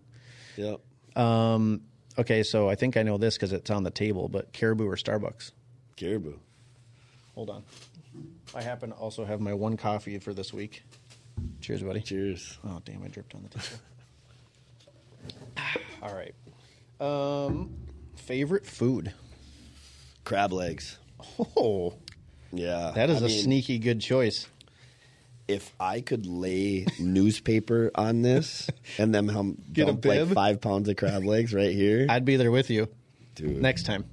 [0.57, 0.81] Yep.
[1.17, 1.81] Um,
[2.19, 4.97] okay, so I think I know this because it's on the table, but Caribou or
[4.97, 5.53] Starbucks?
[5.97, 6.35] Caribou.
[7.35, 7.65] Hold on.
[8.55, 10.83] I happen to also have my one coffee for this week.
[11.61, 12.01] Cheers, buddy.
[12.01, 12.59] Cheers.
[12.67, 13.79] Oh, damn, I dripped on the table.
[16.03, 16.35] All right.
[17.01, 17.71] Um,
[18.17, 19.13] favorite food?
[20.29, 20.99] Crab legs.
[21.57, 21.95] Oh,
[22.53, 22.93] Yeah.
[22.95, 24.47] that is a a sneaky good choice.
[25.49, 28.69] if I could lay newspaper on this
[28.99, 32.27] and then hum, Get a dump like five pounds of crab legs right here, I'd
[32.27, 32.89] be there with you
[33.35, 34.05] dude, next time.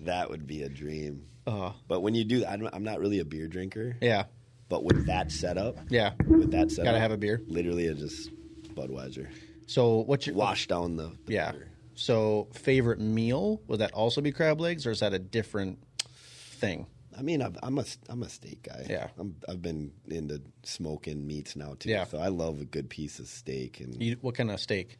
[0.00, 1.26] that would be a dream.
[1.46, 3.96] Uh, But when you do, that, I'm I'm not really a beer drinker.
[4.00, 4.24] yeah,
[4.68, 6.14] But with that setup, yeah.
[6.26, 7.40] with that setup, Gotta have a beer.
[7.46, 8.30] Literally, it's just
[8.74, 9.28] Budweiser.
[9.68, 11.52] So what's your Wash down the, the Yeah.
[11.52, 11.68] beer.
[12.02, 16.86] So favorite meal would that also be crab legs, or is that a different thing?
[17.16, 18.86] I mean, I've, I'm a I'm a steak guy.
[18.90, 19.06] Yeah.
[19.18, 21.90] I'm, I've been into smoking meats now too.
[21.90, 22.02] Yeah.
[22.04, 24.98] So I love a good piece of steak, and You, what kind of steak?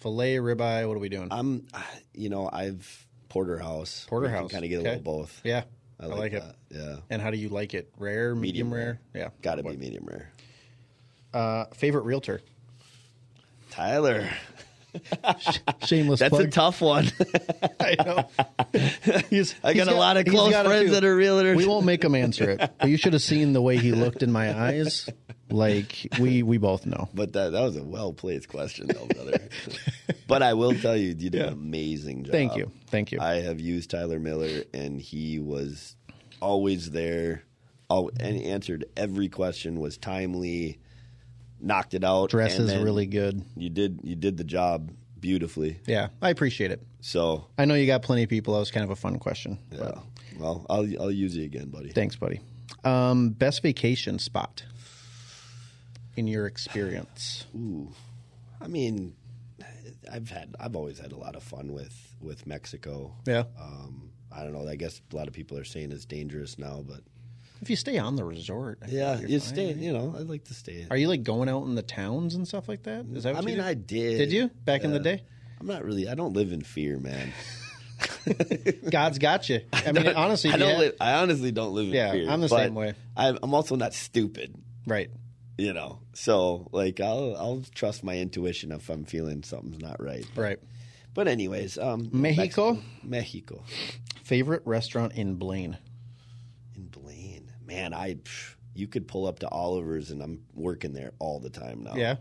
[0.00, 0.88] Filet, ribeye.
[0.88, 1.28] What are we doing?
[1.30, 1.66] I'm,
[2.14, 4.06] you know, I've porterhouse.
[4.08, 4.50] Porterhouse.
[4.50, 4.88] Kind of get a Okay.
[4.96, 5.40] little both.
[5.44, 5.64] yeah,
[6.00, 6.42] I I like, like, it.
[6.42, 6.56] that.
[6.70, 6.96] Yeah.
[7.10, 7.92] And how do you like it?
[7.98, 9.00] Rare, medium, Medium rare?
[9.14, 9.28] Yeah.
[9.42, 10.32] Got to be medium rare.
[11.34, 12.40] Uh, favorite realtor?
[13.70, 14.30] Tyler,
[15.84, 17.08] Shameless that's a tough one.
[17.80, 18.28] I know.
[19.30, 21.56] He's- I got, a lot of close friends that are realtors.
[21.56, 24.22] We won't make him answer it, but you should have seen the way he looked
[24.22, 25.08] in my eyes.
[25.50, 27.08] Like we we both know.
[27.14, 29.48] But that that was a well placed question, though, brother.
[30.26, 32.32] but I will tell you, you did an amazing job.
[32.32, 33.18] Thank you, thank you.
[33.20, 35.96] I have used Tyler Miller, and he was
[36.42, 37.44] always there,
[37.88, 39.80] all, and he answered every question.
[39.80, 40.78] Was timely,
[41.60, 42.30] knocked it out.
[42.30, 43.42] Dress is really good.
[43.56, 44.90] You did you did the job
[45.20, 45.80] beautifully.
[45.86, 46.82] Yeah, I appreciate it.
[47.00, 48.54] So I know you got plenty of people.
[48.54, 49.58] That was kind of a fun question.
[49.70, 49.98] yeah, But
[50.38, 51.90] well, I'll I'll use you again, buddy.
[51.90, 52.40] thanks, buddy.
[52.84, 54.62] Um, best vacation spot
[56.16, 57.46] in your experience?
[57.56, 57.92] Ooh,
[58.60, 59.14] I mean,
[60.10, 63.12] I've had I've always had a lot of fun with with Mexico.
[63.26, 63.44] Yeah.
[63.60, 64.68] Um, I don't know.
[64.68, 67.00] I guess a lot of people are saying it's dangerous now, but
[67.60, 69.66] If you stay on the resort, I yeah, you're fine, stay.
[69.68, 69.76] right?
[69.76, 70.86] You know, I like to stay.
[70.90, 73.04] Are you like going out in the towns and stuff like that?
[73.12, 73.34] Is that?
[73.34, 73.64] What I you mean?
[73.64, 74.18] I did.
[74.18, 75.22] Did you back in the day?
[75.60, 76.08] I'm not really.
[76.08, 77.32] I don't live in fear, man.
[78.90, 79.60] God's got you.
[79.72, 80.70] I mean, honestly, I don't.
[80.70, 80.78] yeah.
[80.78, 82.28] Live, I honestly don't live in Yeah, fear.
[82.30, 82.94] I'm the but same way.
[83.16, 84.54] I'm, I'm also not stupid.
[84.86, 85.10] right.
[85.60, 90.24] You know, so like I'll I'll trust my intuition if I'm feeling something's not right.
[90.36, 90.60] Right.
[91.14, 92.74] But anyways, um, Mexico?
[92.74, 93.64] Mexico, Mexico.
[94.22, 95.76] Favorite restaurant in Blaine?
[96.76, 97.07] in Blaine.
[97.68, 101.50] Man, I pff, you could pull up to Oliver's and I'm working there all the
[101.50, 101.94] time now.
[101.94, 102.16] Yeah.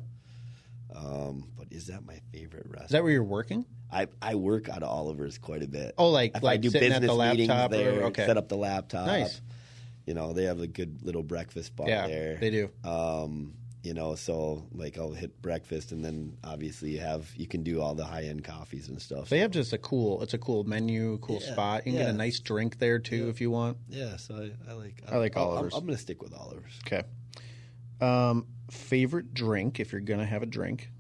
[0.94, 2.86] Um, but is that my favorite restaurant?
[2.86, 3.66] Is that where you're working?
[3.92, 5.94] I, I work out of Oliver's quite a bit.
[5.98, 8.06] Oh, like if like I do sitting business at the meetings laptop there, whatever?
[8.08, 8.26] Okay.
[8.26, 9.08] set up the laptop.
[9.08, 9.42] Nice.
[10.06, 12.38] You know, they have a good little breakfast bar yeah, there.
[12.38, 12.70] they do.
[12.84, 17.64] Um, you know, so like I'll hit breakfast and then obviously you have you can
[17.64, 19.30] do all the high end coffees and stuff.
[19.30, 20.22] They have just a cool.
[20.24, 21.86] It's a cool menu, cool Yeah, spot.
[21.86, 23.78] You can get a nice drink there too if you want.
[23.90, 25.74] yeah, so I, I like I like I'll- Oliver's.
[25.74, 26.80] I'm, I'm gonna stick with Oliver's.
[26.86, 27.04] Okay.
[28.02, 30.92] Um, favorite drink if you're gonna have a drink,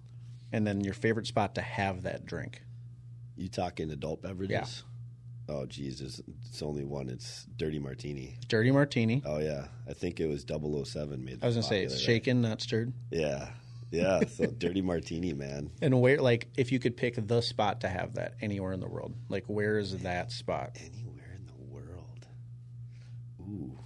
[0.51, 2.61] and then your favorite spot to have that drink.
[3.35, 4.83] You talking adult beverages?
[5.47, 5.53] Yeah.
[5.55, 6.21] Oh, Jesus.
[6.57, 7.07] It's only one.
[7.07, 8.35] It's Dirty Martini.
[8.47, 9.21] Dirty martini.
[9.23, 9.67] Oh, yeah.
[9.87, 12.93] I think it was 007 made I was gonna say it's shaken, not stirred.
[13.11, 13.49] Yeah.
[13.91, 14.21] Yeah.
[14.25, 15.69] So Dirty Martini, man.
[15.83, 18.87] And where, like, if you could pick the spot to have that anywhere in the
[18.87, 20.71] world, like, where is that spot?
[20.79, 22.25] Anywhere in the world.
[23.41, 23.77] Ooh.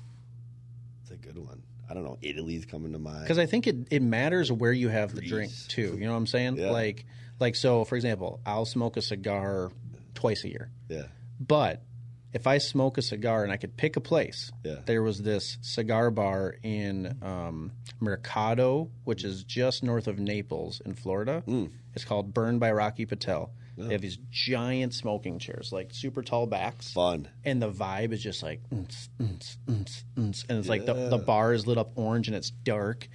[1.02, 1.64] It's a good one.
[1.90, 2.20] I don't know.
[2.22, 3.24] Italy's coming to mind.
[3.24, 5.98] Because I think it, it matters where you have the drink too.
[6.00, 6.56] You know what I'm saying?
[6.56, 6.72] Yeah.
[6.72, 7.06] Like,
[7.38, 7.84] like so.
[7.84, 9.74] For example, I'll smoke a cigar
[10.16, 10.72] twice a year.
[10.88, 11.08] Yeah.
[11.38, 11.84] But
[12.34, 14.76] if I smoke a cigar and I could pick a place, Yeah.
[14.86, 20.94] there was this cigar bar in um, Mercato, which is just north of Naples in
[20.96, 21.44] Florida.
[21.48, 21.72] Mm.
[21.94, 23.52] It's called Burn by Rocky Patel.
[23.78, 27.28] They have these giant smoking chairs, like super tall backs, Fun.
[27.44, 28.88] and the vibe is just like, and
[29.68, 33.08] it's like the, the bar is lit up orange and it's dark.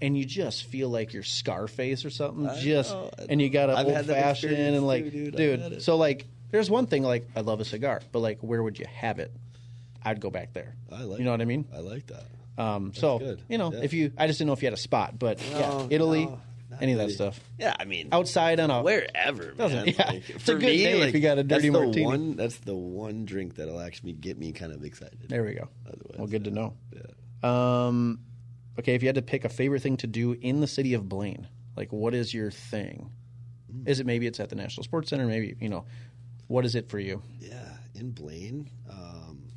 [0.00, 2.48] And you just feel like you're Scarface or something.
[2.60, 5.36] just know, and you got an old fashioned and like, too, dude.
[5.70, 5.82] Dude.
[5.82, 8.86] So like, there's one thing like I love a cigar, but like, where would you
[8.92, 9.32] have it?
[10.02, 10.74] I'd go back there.
[10.90, 11.66] I like You know what I mean?
[11.74, 12.24] I like that.
[12.62, 13.42] Um, so good.
[13.48, 13.80] you know, Yeah.
[13.82, 16.40] if you, I just didn't know if you had a spot, but yeah, Italy, no,
[16.80, 17.38] any of that stuff.
[17.58, 19.86] Yeah, I mean, Outside on a wherever, man.
[19.86, 20.06] yeah.
[20.08, 22.04] Like, It's for a good me, day if you got a dirty that's martini.
[22.06, 25.18] One, that's the one drink that'll actually get me kind of excited.
[25.28, 25.68] There we go.
[25.86, 26.74] Otherwise, Well, good to know.
[26.92, 27.02] Yeah.
[27.86, 28.20] Um,
[28.78, 31.08] okay, if you had to pick a favorite thing to do in the city of
[31.08, 33.10] Blaine, like what is your thing?
[33.70, 33.86] Hmm.
[33.88, 35.26] Is it maybe it's at the National Sports Center?
[35.26, 35.84] Maybe you know,
[36.48, 37.22] what is it for you?
[37.40, 38.68] Yeah, in Blaine.
[38.90, 39.48] Um,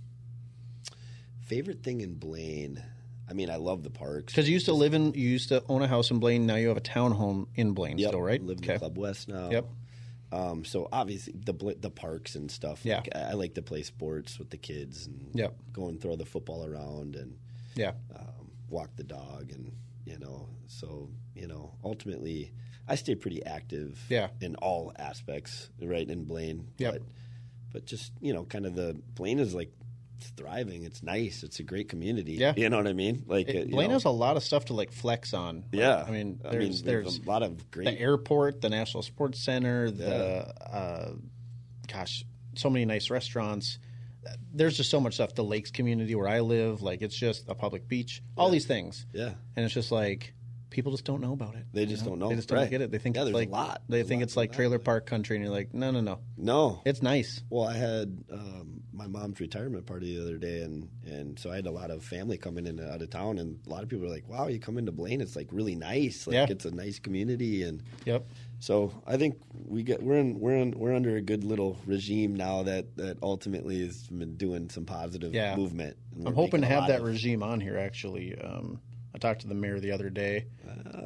[1.46, 2.82] favorite thing in Blaine.
[3.30, 4.34] I mean, I love the parks.
[4.34, 6.46] Because you used to live in, you used to own a house in Blaine.
[6.46, 8.42] Now you have a townhome in Blaine, Yep, still, right?
[8.44, 9.50] Live in Club West now.
[9.50, 9.66] Yep.
[10.34, 12.82] Um, so obviously the the parks and stuff.
[12.86, 12.98] Yeah.
[12.98, 15.56] Like, I, I like to play sports with the kids and Yep.
[15.74, 17.38] go and throw the football around and
[17.76, 17.94] Yeah.
[18.16, 19.72] um, walk the dog and
[20.06, 20.48] you know.
[20.68, 22.52] So you know, ultimately,
[22.88, 24.00] I stay pretty active.
[24.10, 24.30] Yeah.
[24.42, 26.68] In all aspects, right in Blaine.
[26.78, 26.94] Yep.
[26.94, 27.02] But,
[27.74, 29.72] but just you know, kind of the Blaine is like
[30.22, 30.84] it's thriving.
[30.84, 31.44] It's nice.
[31.44, 32.34] It's a great community.
[32.34, 32.54] Yeah.
[32.56, 33.24] You know what I mean?
[33.28, 35.66] Like It, uh, Blaine know, has a lot of stuff to like flex on.
[35.72, 36.04] Yeah.
[36.08, 37.86] I mean, I there's mean, there's a lot of great.
[37.86, 41.14] the airport, the National Sports Center, the uh,
[41.92, 42.24] gosh,
[42.56, 43.80] so many nice restaurants.
[44.54, 45.34] There's just so much stuff.
[45.34, 48.22] The lakes community where I live, like it's just a public beach.
[48.38, 49.32] All these things, yeah.
[49.56, 50.36] and it's just like
[50.72, 51.66] people just don't know about it.
[51.74, 52.30] They just don't know.
[52.30, 52.70] They just don't Right.
[52.70, 52.90] get it.
[52.90, 53.84] They think Yeah, it's there's a like lot.
[53.88, 56.20] They There's think lot it's like trailer park country, and you're like, no, no, no,
[56.38, 57.44] No, it's nice.
[57.52, 61.56] Well, I had um, my mom's retirement party the other day, and, and so I
[61.58, 64.06] had a lot of family coming in out of town, and a lot of people
[64.08, 65.22] were like, "Wow, you come into Blaine?
[65.22, 66.26] It's like really nice.
[66.26, 66.48] Like Yeah.
[66.50, 68.26] it's a nice community." And Yep.
[68.60, 69.36] so I think
[69.68, 73.18] we get we're in we're in, we're under a good little regime now that that
[73.22, 75.56] ultimately has been doing some positive Yeah.
[75.56, 75.98] movement.
[76.26, 77.78] I'm hoping to have that of- regime on here.
[77.78, 78.80] Actually, um,
[79.22, 80.46] talked to the mayor the other day,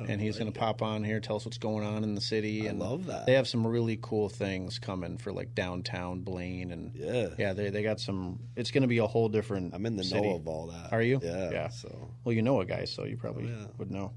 [0.07, 2.65] and he's going to pop on here, tell us what's going on in the city.
[2.65, 3.25] I and love that.
[3.27, 7.29] They have some really cool things coming for like downtown Blaine, and Yeah.
[7.37, 8.39] yeah, they they got some.
[8.55, 9.75] It's going to be a whole different.
[9.75, 10.21] I'm in the city.
[10.27, 10.91] know of all that.
[10.93, 11.19] Are you?
[11.21, 11.51] Yeah.
[11.51, 11.67] Yeah.
[11.69, 13.67] So Well, you know a guy, so you probably Oh, yeah.
[13.77, 14.13] would know.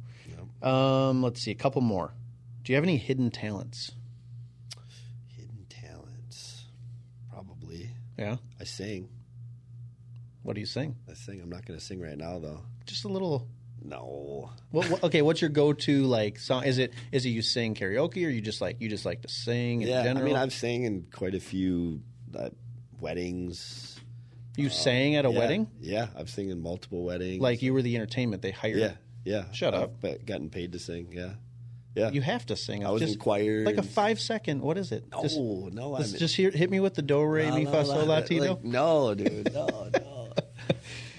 [0.63, 2.13] Um, let's see, a couple more.
[2.65, 3.93] Do you have any hidden talents?
[5.37, 6.65] hidden talents,
[7.31, 7.91] probably.
[8.19, 8.37] Yeah.
[8.61, 9.09] I sing.
[10.43, 10.97] What do you sing?
[11.09, 11.41] I sing.
[11.41, 12.63] I'm not going to sing right now though.
[12.87, 13.47] Just a little.
[13.83, 14.51] No.
[14.71, 16.65] What, what, okay, what's your go-to like song?
[16.65, 19.29] Is it is it you sing karaoke or you just like you just like to
[19.29, 20.25] sing in Yeah, general?
[20.25, 22.03] I mean, I've sang in quite a few
[22.39, 22.51] uh,
[23.01, 23.99] weddings.
[24.57, 27.41] you sang at a Yeah, wedding, Yeah, I've sung in multiple weddings.
[27.41, 28.77] like you were the entertainment they hired.
[28.79, 28.93] yeah,
[29.25, 29.45] yeah.
[29.53, 30.01] Shut I've up.
[30.01, 31.09] be- gotten paid to sing.
[31.13, 31.35] Yeah,
[31.95, 32.11] yeah.
[32.11, 32.85] You have to sing.
[32.85, 33.65] I was just in choir.
[33.65, 34.61] like a five second.
[34.61, 35.05] What is it?
[35.11, 38.05] No, just, no, I'm just, hear, hit me with the do re mi fa sol
[38.07, 38.49] la ti do.
[38.49, 40.08] Like, no, dude, no, no.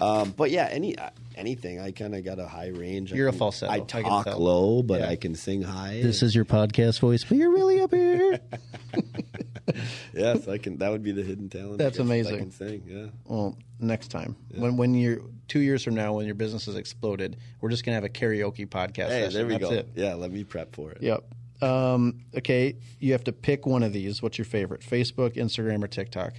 [0.00, 1.80] Um, but yeah, any uh, anything.
[1.80, 3.12] I kind of got a high range.
[3.12, 4.38] You're a can- falsetto, I I can talk tell.
[4.38, 5.08] low, but Yeah.
[5.08, 6.00] I can sing high.
[6.02, 8.40] This is your podcast voice, but you're really up here.
[10.14, 10.78] yes, I can.
[10.78, 11.80] That would be the hidden talent.
[11.80, 12.34] I That's amazing.
[12.34, 12.82] I can sing.
[12.86, 13.06] Yeah.
[13.24, 17.36] well, next time when when you're two years from now when your business has exploded,
[17.60, 19.08] we're just gonna have a karaoke podcast.
[19.08, 19.32] Hey, session.
[19.34, 19.70] there we That's go.
[19.70, 19.88] It.
[19.94, 21.02] Yeah, let me prep for it.
[21.02, 21.24] Yep.
[21.62, 24.22] Um, okay, you have to pick one of these.
[24.22, 24.80] What's your favorite?
[24.80, 26.32] Facebook, Instagram, or TikTok?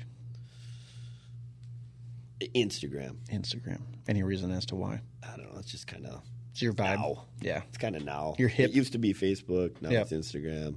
[2.49, 3.15] Instagram.
[3.31, 3.81] Instagram.
[4.07, 5.01] Any reason as to why?
[5.23, 5.59] I don't know.
[5.59, 6.97] It's just kind of It's your vibe.
[6.97, 7.25] Now.
[7.41, 7.61] Yeah.
[7.69, 8.35] it's kind of now.
[8.37, 8.69] You're hip.
[8.71, 9.81] It used to be Facebook.
[9.81, 10.11] Now Yep.
[10.11, 10.75] it's Instagram.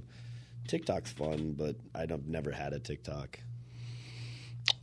[0.67, 3.39] TikTok's fun, but I don't never had a TikTok.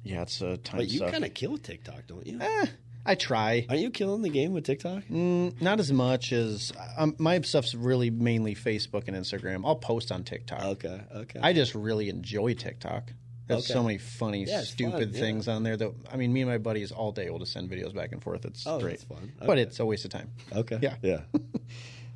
[0.04, 2.38] Yeah, it's a time But you kind of kill TikTok, don't you?
[2.40, 2.66] Eh,
[3.04, 3.66] I try.
[3.68, 5.04] Aren't you killing the game with TikTok?
[5.10, 9.62] Mm, not as much as um, my stuff's really mainly Facebook and Instagram.
[9.64, 10.62] I'll post on TikTok.
[10.62, 11.40] Okay, okay.
[11.42, 13.12] I just really enjoy TikTok.
[13.52, 13.72] There's Okay.
[13.74, 15.20] so many funny, Yeah, stupid fun, yeah.
[15.20, 17.70] things on there that I mean, me and my buddies all day will just send
[17.70, 18.44] videos back and forth.
[18.44, 19.32] It's Oh, great, fun.
[19.44, 20.30] but it's a waste of time.
[20.52, 20.78] okay.
[20.82, 20.96] Yeah.
[21.02, 21.20] yeah.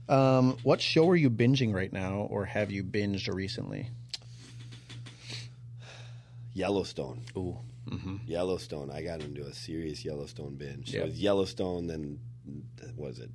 [0.09, 3.89] Um, what show are you binging right now, or have you binged recently?
[6.55, 7.23] Yellowstone.
[7.37, 7.59] Ooh,
[8.25, 8.91] Yellowstone.
[8.91, 10.91] I got into a serious Yellowstone binge.
[10.93, 11.03] So Yep.
[11.05, 12.19] it was Yellowstone, then
[12.95, 13.31] what was it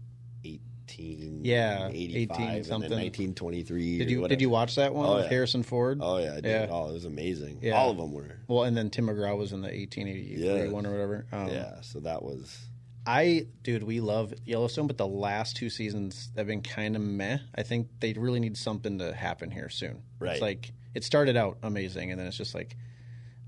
[0.99, 2.89] Yeah, 85, 18 and something.
[2.89, 3.97] then nineteen twenty three.
[3.97, 5.29] did you did you watch that one Oh, with yeah.
[5.29, 5.99] Harrison Ford?
[6.01, 6.45] Oh yeah, I did.
[6.45, 6.67] Yeah.
[6.69, 7.59] Oh, it was amazing.
[7.61, 7.73] Yeah.
[7.73, 8.37] All of them were.
[8.47, 10.67] Well, and then Tim McGraw was in the 1883 Yeah.
[10.71, 11.25] one or whatever.
[11.31, 11.81] Um, yeah.
[11.81, 12.57] So that was.
[13.03, 17.39] I, dude, we love Yellowstone, but the last two seasons have been kind of meh.
[17.55, 20.03] I think they really need something to happen here soon.
[20.19, 20.33] Right.
[20.33, 22.75] It's like it started out amazing, and then it's just like,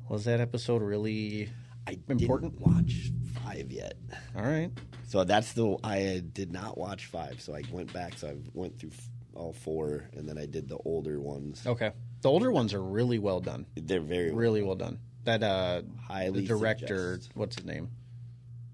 [0.09, 1.49] was that episode really
[1.87, 2.59] I important?
[2.59, 3.11] watch
[3.43, 3.95] five yet.
[4.35, 4.71] All right.
[5.07, 7.41] So that's the I did not watch five.
[7.41, 8.17] So I went back.
[8.17, 11.65] So I went through f- all four, and then I did the older ones.
[11.65, 11.91] Okay.
[12.21, 13.65] The older ones are really well done.
[13.75, 14.99] They're very Really well done.
[15.25, 17.31] That uh, Highly the director, suggest.
[17.35, 17.89] what's his name?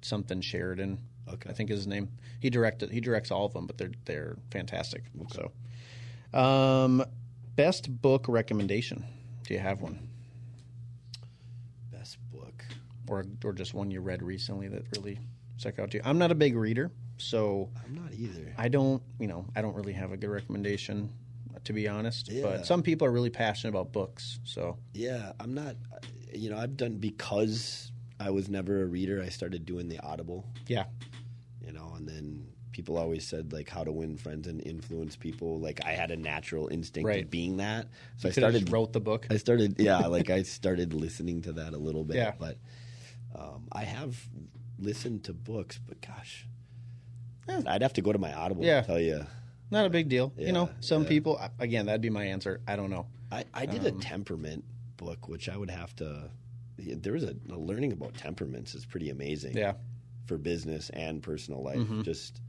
[0.02, 1.00] Something Sheridan.
[1.32, 1.50] Okay.
[1.50, 2.10] I think is his name.
[2.40, 2.90] He directed.
[2.92, 5.04] He directs all of them, but they're they're fantastic.
[5.32, 5.52] So,
[6.38, 7.04] um,
[7.56, 9.04] best book recommendation.
[9.46, 10.08] Do you have one,
[11.92, 12.64] best book.
[13.10, 15.20] Or or just one you read recently that really
[15.58, 16.04] stuck out to you?
[16.06, 18.54] I'm not a big reader, so I'm not either.
[18.58, 19.02] I don't.
[19.20, 21.12] You know, I don't really have a good recommendation,
[21.66, 22.30] to be honest.
[22.32, 22.44] Yeah.
[22.44, 24.40] But some people are really passionate about books.
[24.44, 25.76] So Yeah, I'm not.
[26.34, 29.22] You know, I've done because I was never a reader.
[29.22, 30.46] I started doing the Audible.
[30.68, 30.86] yeah,
[31.66, 35.60] You know, and then people always said like how to win friends and influence people.
[35.60, 37.24] Like I had a natural instinct Right.
[37.24, 37.88] of being that,
[38.18, 39.26] so I started just wrote the book.
[39.32, 42.18] I started, yeah, like I started listening to that a little bit.
[42.18, 42.34] Yeah.
[42.38, 42.58] But
[43.36, 44.18] um, I have
[44.78, 46.48] listened to books, but gosh,
[47.48, 47.62] Yeah.
[47.68, 48.82] I'd have to go to my Audible Yeah.
[48.82, 49.26] to tell you.
[49.72, 50.34] Not a big deal.
[50.38, 51.10] you know, some yeah.
[51.10, 51.86] people again.
[51.86, 52.62] That'd be my answer.
[52.68, 53.06] I don't know.
[53.32, 54.64] I, I did Um, a temperament
[54.98, 56.30] book, which I would have to.
[56.78, 59.56] There was a, a learning about temperaments is pretty amazing.
[59.58, 59.74] Yeah.
[60.26, 62.02] For business and personal life, Mm-hmm.
[62.02, 62.42] just.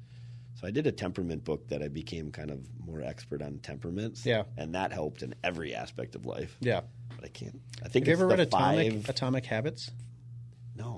[0.54, 4.24] So I did a temperament book that I became kind of more expert on temperaments.
[4.26, 4.42] Yeah.
[4.58, 6.56] and that helped in every aspect of life.
[6.60, 6.82] Yeah.
[7.16, 7.60] But I can't.
[7.82, 9.08] I think Have you ever read Atomic five.
[9.08, 9.90] Atomic Habits?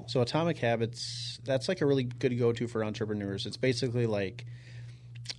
[0.06, 3.46] So Atomic Habits, that's like a really good go-to for entrepreneurs.
[3.46, 4.44] It's basically like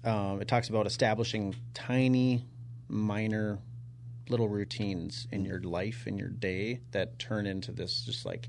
[0.04, 2.46] um, it talks about establishing tiny,
[2.88, 3.60] minor,
[4.30, 8.48] little routines in your life in your day that turn into this just like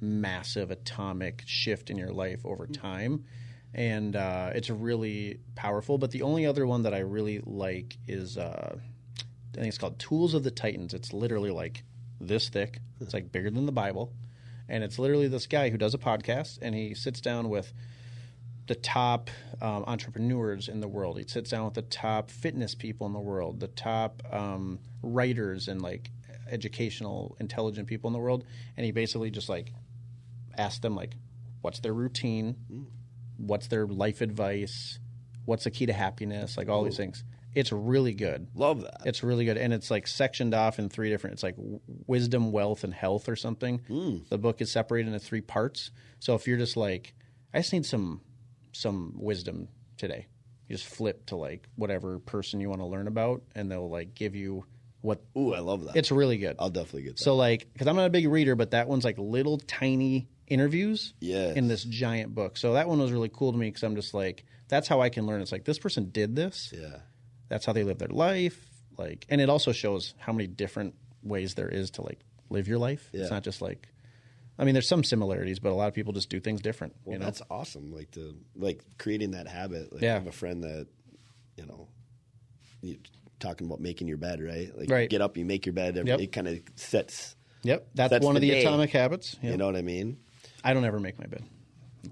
[0.00, 3.24] massive atomic shift in your life over time.
[3.74, 5.98] and uh, it's really powerful.
[5.98, 9.98] But the only other one that I really like is uh, I think it's called
[9.98, 10.94] Tools of the Titans.
[10.94, 11.84] It's literally like
[12.20, 12.78] this thick.
[13.00, 14.12] It's like bigger than the Bible,
[14.68, 17.72] and it's literally this guy who does a podcast, and he sits down with
[18.66, 19.30] the top
[19.62, 21.18] um, entrepreneurs in the world.
[21.18, 25.68] He sits down with the top fitness people in the world, the top um, writers
[25.68, 26.10] and like
[26.50, 28.44] educational, intelligent people in the world,
[28.76, 29.72] and he basically just like
[30.56, 31.14] asks them like,
[31.60, 32.56] what's their routine,
[33.36, 34.98] what's their life advice,
[35.44, 37.24] what's the key to happiness, like all these things.
[37.56, 38.48] It's really good.
[38.54, 39.00] Love that.
[39.06, 41.34] It's really good, and it's like sectioned off in three different.
[41.34, 41.56] It's like
[42.06, 43.80] wisdom, wealth, and health, or something.
[43.88, 44.28] Mm.
[44.28, 45.90] The book is separated into three parts.
[46.20, 47.14] So if you're just like,
[47.54, 48.20] I just need some
[48.72, 50.26] some wisdom today,
[50.68, 54.14] you just flip to like whatever person you want to learn about, and they'll like
[54.14, 54.64] give you
[55.00, 55.22] what.
[55.36, 55.96] Ooh, I love that.
[55.96, 56.56] It's really good.
[56.58, 57.22] I'll definitely get that.
[57.22, 61.14] So like, because I'm not a big reader, but that one's like little tiny interviews
[61.20, 61.56] Yes.
[61.56, 62.56] in this giant book.
[62.56, 65.08] So that one was really cool to me because I'm just like, that's how I
[65.08, 65.40] can learn.
[65.40, 66.72] It's like this person did this.
[66.76, 66.98] yeah.
[67.48, 68.58] That's how they live their life.
[68.98, 72.20] Like, and it also shows how many different ways there is to like
[72.50, 73.08] live your life.
[73.12, 73.22] Yeah.
[73.22, 73.88] It's not just like,
[74.58, 76.94] I mean, there's some similarities, but a lot of people just do things different.
[77.04, 77.92] Well, you know, that's awesome.
[77.92, 79.92] Like to like creating that habit.
[79.92, 80.12] Like Yeah.
[80.12, 80.86] I have a friend that,
[81.56, 81.88] you know,
[82.80, 82.98] you,
[83.38, 84.76] talking about making your bed, right?
[84.76, 85.02] Like Right.
[85.02, 85.98] you get up, you make your bed.
[85.98, 86.20] Every, Yep.
[86.20, 87.36] It kind of sets.
[87.62, 88.60] yep, that's, that's one the of the day.
[88.62, 89.36] atomic habits.
[89.42, 89.52] Yep.
[89.52, 90.16] You know what I mean?
[90.64, 91.44] I don't ever make my bed.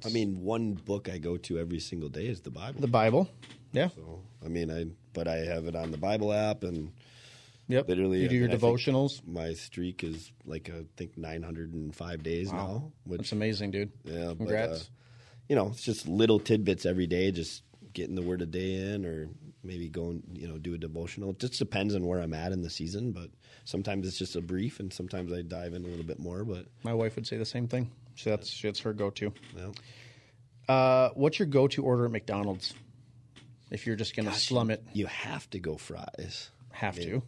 [0.05, 2.81] I mean, one book I go to every single day is the Bible.
[2.81, 3.31] The Bible.
[3.73, 3.89] Yeah.
[3.89, 6.92] so I mean, I but I have it on the Bible app and
[7.68, 7.88] Yep.
[7.88, 9.26] literally you do your devotionals.
[9.26, 13.90] My streak is like I think 905 days now, which That's amazing, dude.
[14.04, 14.80] Yeah, but, Congrats.
[14.82, 14.84] uh,
[15.48, 17.62] you know, it's just little tidbits every day, just
[17.94, 19.28] getting the word a day in, or
[19.62, 21.30] maybe going, you know, do a devotional.
[21.30, 23.30] It just depends on where I'm at in the season, but
[23.64, 26.44] sometimes it's just a brief, and sometimes I dive in a little bit more.
[26.44, 27.90] But My wife would say the same thing.
[28.16, 29.32] So that's that's her go-to.
[29.56, 29.72] know,
[30.68, 32.74] Uh, what's your go-to order at McDonald's?
[33.70, 36.50] If you're just gonna slum it, you have to go fries.
[36.72, 37.22] have to.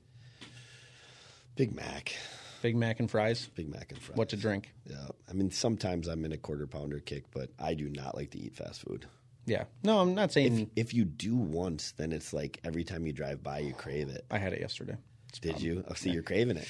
[1.56, 2.14] Big Mac,
[2.62, 3.48] Big Mac and fries.
[3.54, 4.16] Big Mac and fries.
[4.16, 4.72] What to drink?
[4.88, 8.30] Yeah, I mean, sometimes I'm in a quarter pounder kick, but I do not like
[8.32, 9.06] to eat fast food.
[9.46, 9.64] Yeah.
[9.84, 13.42] No, I'm not saying If you do once, then it's like every time you drive
[13.42, 14.24] by, you crave it.
[14.30, 14.96] I had it yesterday.
[15.40, 15.84] Did you?
[15.88, 16.66] Oh, see, you're craving it.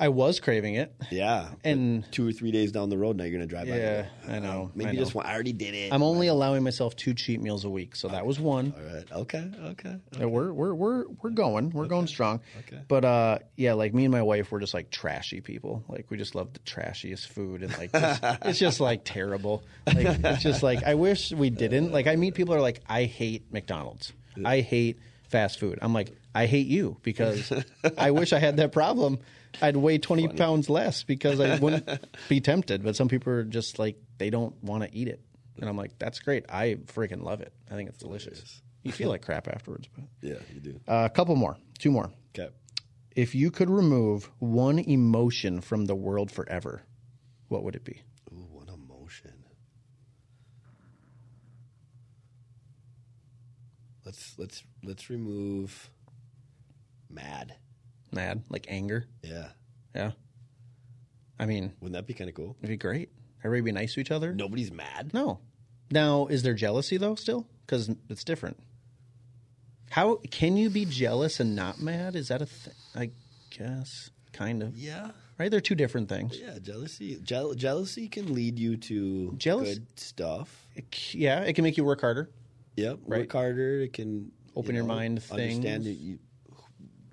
[0.00, 0.94] I was craving it.
[1.10, 3.76] Yeah, And- two or three days down the road, now you're gonna drive by.
[3.78, 5.26] Yeah, and go, I know, Maybe I just one.
[5.26, 5.92] I already did it.
[5.92, 8.72] I'm only allowing myself two cheat meals a week, so that was one.
[8.76, 9.04] All right.
[9.12, 9.50] Okay.
[9.64, 9.96] Okay.
[10.20, 11.70] Uh, We're we're we're we're going.
[11.70, 12.40] We're going strong.
[12.60, 12.80] Okay.
[12.86, 15.84] But uh yeah, like me and my wife we're just like trashy people.
[15.88, 19.64] Like we just love the trashiest food and like it's, it's just like terrible.
[19.86, 21.90] Like it's just like I wish we didn't.
[21.92, 24.12] Like I meet people who are like I hate McDonald's.
[24.44, 24.98] I hate
[25.28, 25.80] fast food.
[25.82, 27.52] I'm like I hate you because
[27.98, 29.18] I wish I had that problem.
[29.62, 31.88] I'd weigh 20 pounds less because I wouldn't
[32.28, 32.82] be tempted.
[32.82, 35.20] But some people are just like they don't want to eat it.
[35.60, 36.44] And I'm like that's great.
[36.48, 37.52] I freaking love it.
[37.70, 38.62] I think it's delicious.
[38.84, 40.80] You feel like crap afterwards, but Yeah, you do.
[40.86, 42.10] uh, a couple more, two more.
[42.38, 42.52] Okay.
[43.16, 46.82] If you could remove one emotion from the world forever,
[47.48, 48.02] what would it be?
[48.32, 49.32] Ooh, what emotion.
[54.04, 55.90] Let's let's let's remove
[57.10, 57.56] mad.
[58.12, 59.06] Mad, like anger.
[59.22, 59.48] Yeah.
[59.94, 60.12] Yeah.
[61.38, 62.56] I mean, Wouldn't that be kind of cool?
[62.60, 63.10] it'd be great.
[63.44, 64.32] Everybody be nice to each other.
[64.34, 65.12] Nobody's mad.
[65.14, 65.40] No.
[65.90, 67.14] Now, is there jealousy though?
[67.14, 68.58] Still, because it's different.
[69.90, 72.14] How can you be jealous and not mad?
[72.16, 72.74] Is that a thing?
[72.94, 73.10] I
[73.50, 74.76] guess, kind of.
[74.76, 75.12] Yeah.
[75.38, 75.50] Right?
[75.50, 76.38] They're two different things.
[76.38, 76.58] Yeah.
[76.60, 77.18] Jealousy.
[77.22, 80.66] Jeal- jealousy can lead you to Jealous- good stuff.
[80.74, 82.30] It yeah, it can make you work harder.
[82.76, 82.98] Yep.
[83.06, 83.20] Right.
[83.20, 83.80] Work harder.
[83.80, 85.98] It can Open you your know, mind to Understand things.
[86.00, 86.18] you,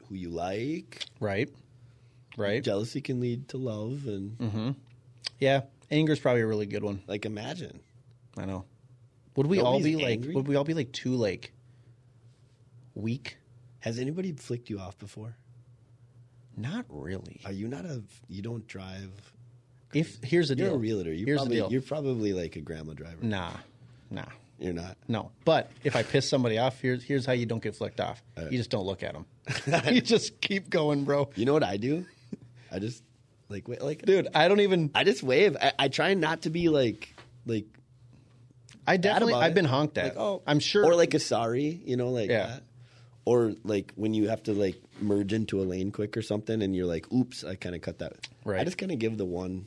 [0.09, 1.03] who you like.
[1.19, 1.49] Right.
[2.37, 2.63] Right.
[2.63, 4.71] Jealousy can lead to love, and Mm-hmm.
[5.39, 5.61] Yeah.
[5.91, 7.01] Anger's probably a really good one.
[7.07, 7.79] like imagine.
[8.37, 8.65] I know.
[9.35, 10.35] Would we all Nobody's be like?
[10.35, 11.51] Would we all be like too like
[12.93, 13.37] weak?
[13.79, 15.35] Has anybody flicked you off before?
[16.57, 17.41] Not really.
[17.45, 18.01] Are you not a?
[18.27, 19.11] You don't drive.
[19.93, 20.75] If here's the You're deal.
[20.75, 21.13] a realtor.
[21.13, 21.71] You're here's probably the deal.
[21.71, 23.17] you're probably like a grandma driver.
[23.21, 23.51] Nah,
[24.09, 24.25] nah,
[24.59, 24.97] You're not.
[25.07, 25.31] no.
[25.43, 28.21] But if I piss somebody off, here's here's how you don't get flicked off.
[28.37, 29.25] You just don't look at them.
[29.93, 31.29] you just keep going, bro.
[31.35, 32.05] You know what I do?
[32.71, 33.03] I just
[33.49, 34.91] like wait, like Dude, I don't even.
[34.95, 35.57] I just wave.
[35.61, 37.13] I, I try not to be like
[37.45, 37.65] like
[38.87, 39.33] I definitely.
[39.33, 39.55] I've it.
[39.55, 40.15] been honked at.
[40.15, 40.85] Like, oh, I'm sure.
[40.85, 42.47] or like a sorry, you know, like Yeah.
[42.47, 42.63] that.
[43.25, 46.75] Or like when you have to like merge into a lane quick or something, and
[46.75, 48.13] you're like, "Oops!" I kind of cut that.
[48.45, 48.61] Right.
[48.61, 49.65] I just kind of give the one,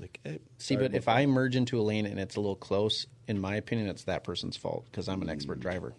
[0.00, 3.06] like, hey, see, but if I merge into a lane and it's a little close,
[3.28, 5.32] in my opinion, it's that person's fault because I'm an Mm.
[5.32, 5.94] expert driver.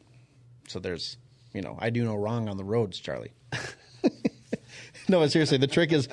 [0.68, 1.18] So there's,
[1.54, 3.32] you know, I do no wrong on the roads, Charlie.
[5.10, 6.08] no, but seriously, the trick is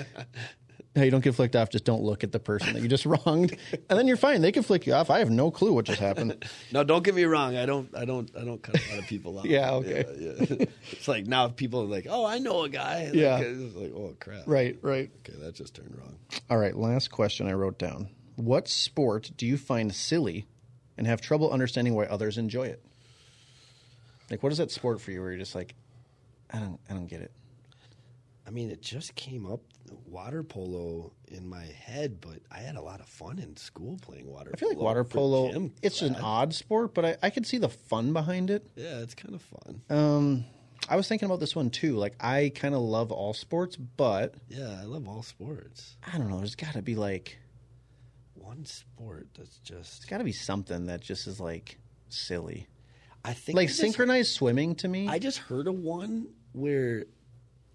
[0.97, 1.71] Hey, you don't get flicked off.
[1.71, 3.57] Just don't look at the person that you just wronged,
[3.91, 4.43] and then you're fine.
[4.43, 5.11] They can flick you off.
[5.11, 6.45] I have no clue what just happened.
[6.73, 7.57] No, don't get me wrong.
[7.57, 7.89] I don't.
[7.97, 8.31] I don't.
[8.39, 9.45] I don't cut a lot of people off.
[9.45, 10.05] Yeah, okay.
[10.17, 10.67] Yeah, yeah.
[10.93, 13.39] it's like now people are like, "Oh, I know a guy." Like, Yeah.
[13.41, 14.45] It's like, oh crap.
[14.47, 15.11] right, right.
[15.29, 16.17] Okay, that just turned wrong.
[16.49, 16.77] All right.
[16.77, 18.09] Last question I wrote down.
[18.37, 20.47] What sport do you find silly,
[20.97, 22.85] and have trouble understanding why others enjoy it?
[24.31, 25.75] Like, what is that sport for you where you're just like,
[26.51, 27.33] I don't, I don't get it.
[28.47, 29.61] I mean, it just came up
[30.07, 34.27] water polo in my head, but I had a lot of fun in school playing
[34.27, 34.51] water.
[34.51, 34.55] Polo.
[34.55, 35.71] I feel like water polo.
[35.83, 38.67] It's an odd sport, but I, I could see the fun behind it.
[38.77, 39.83] Yeah, it's kind of fun.
[39.89, 40.45] Um,
[40.89, 41.97] I was thinking about this one too.
[41.97, 45.97] Like, I kind of love all sports, but yeah, I love all sports.
[46.13, 46.39] I don't know.
[46.39, 47.39] There's got to be like,
[48.45, 52.69] One sport that's just it's got to be something that just is like silly.
[53.25, 55.09] I think Like I just- synchronized swimming to me.
[55.09, 57.07] I just heard of one where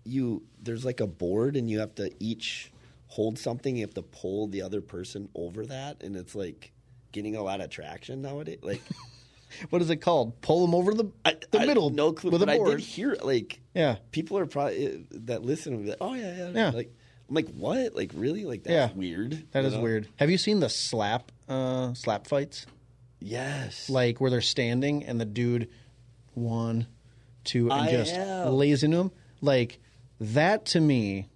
[0.06, 2.72] you there's like a board and you have to each
[3.08, 3.76] hold something.
[3.76, 6.72] You have to pull the other person over that, and it's like
[7.12, 8.60] getting a lot of traction nowadays.
[8.62, 8.82] Like
[9.72, 10.40] what is it called?
[10.42, 12.30] Pull them over the I, the I- middle no clue.
[12.32, 12.78] with but a I board.
[12.78, 13.98] did hear like Yeah.
[14.12, 16.70] people are probably uh, that listen will be like, oh yeah, yeah, Yeah.
[16.70, 16.96] Like
[17.30, 17.96] I'm like, what?
[17.96, 18.44] Like really?
[18.46, 18.98] Like that's Yeah.
[18.98, 19.46] weird.
[19.52, 19.82] That you is know?
[19.82, 20.08] weird.
[20.18, 22.66] Have you seen the slap uh, slap fights?
[23.20, 23.90] Yes.
[23.90, 25.70] Like where they're standing and the dude
[26.34, 26.88] one,
[27.44, 28.52] two, and I just have.
[28.54, 29.12] lays into him.
[29.42, 29.80] Like
[30.20, 31.28] that to me,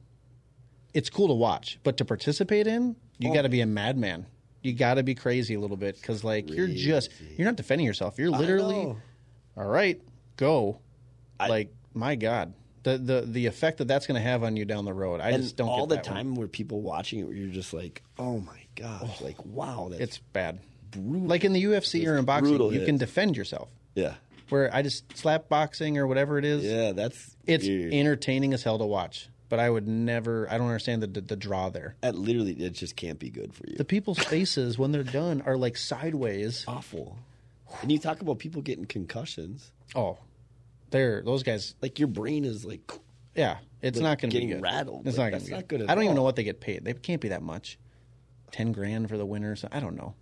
[0.93, 3.33] it's cool to watch, but to participate in, you Oh.
[3.33, 4.25] got to be a madman.
[4.61, 7.85] You got to be crazy a little bit because like you're just you're not defending
[7.85, 8.17] yourself.
[8.17, 8.97] You're literally know.
[9.57, 10.01] all right.
[10.37, 10.79] Go.
[11.39, 12.53] Like my God,
[12.83, 15.21] the the the effect that that's going to have on you down the road.
[15.21, 16.15] I and just don't all get the that one.
[16.15, 19.87] time where people watching it where you're just like, oh my gosh, oh, like wow,
[19.89, 20.59] that's It's bad.
[20.91, 21.27] brutal.
[21.27, 22.85] Like in the UFC or in boxing, you hit.
[22.85, 23.69] can defend yourself.
[23.95, 24.15] yeah,
[24.49, 27.93] Where I just slap boxing or whatever it is, yeah, that's it's weird.
[27.93, 29.29] entertaining as hell to watch.
[29.49, 30.47] But I would never.
[30.49, 31.95] I don't understand the the, the draw there.
[32.01, 33.75] that literally it just can't be good for you.
[33.77, 36.65] The people's faces when they're done are like sideways.
[36.67, 37.17] awful.
[37.81, 40.17] And you talk about people getting concussions, Oh,
[40.93, 41.75] they're those guys.
[41.81, 42.89] like your brain is like,
[43.35, 44.61] Yeah, it's Like not going to be good.
[44.61, 45.05] rattled.
[45.05, 45.79] It's Like, not going that's to be not good.
[45.81, 46.85] good I don't even know what they get paid.
[46.85, 47.77] They can't be that much.
[48.51, 49.65] Ten grand for the winners.
[49.71, 50.13] I don't know.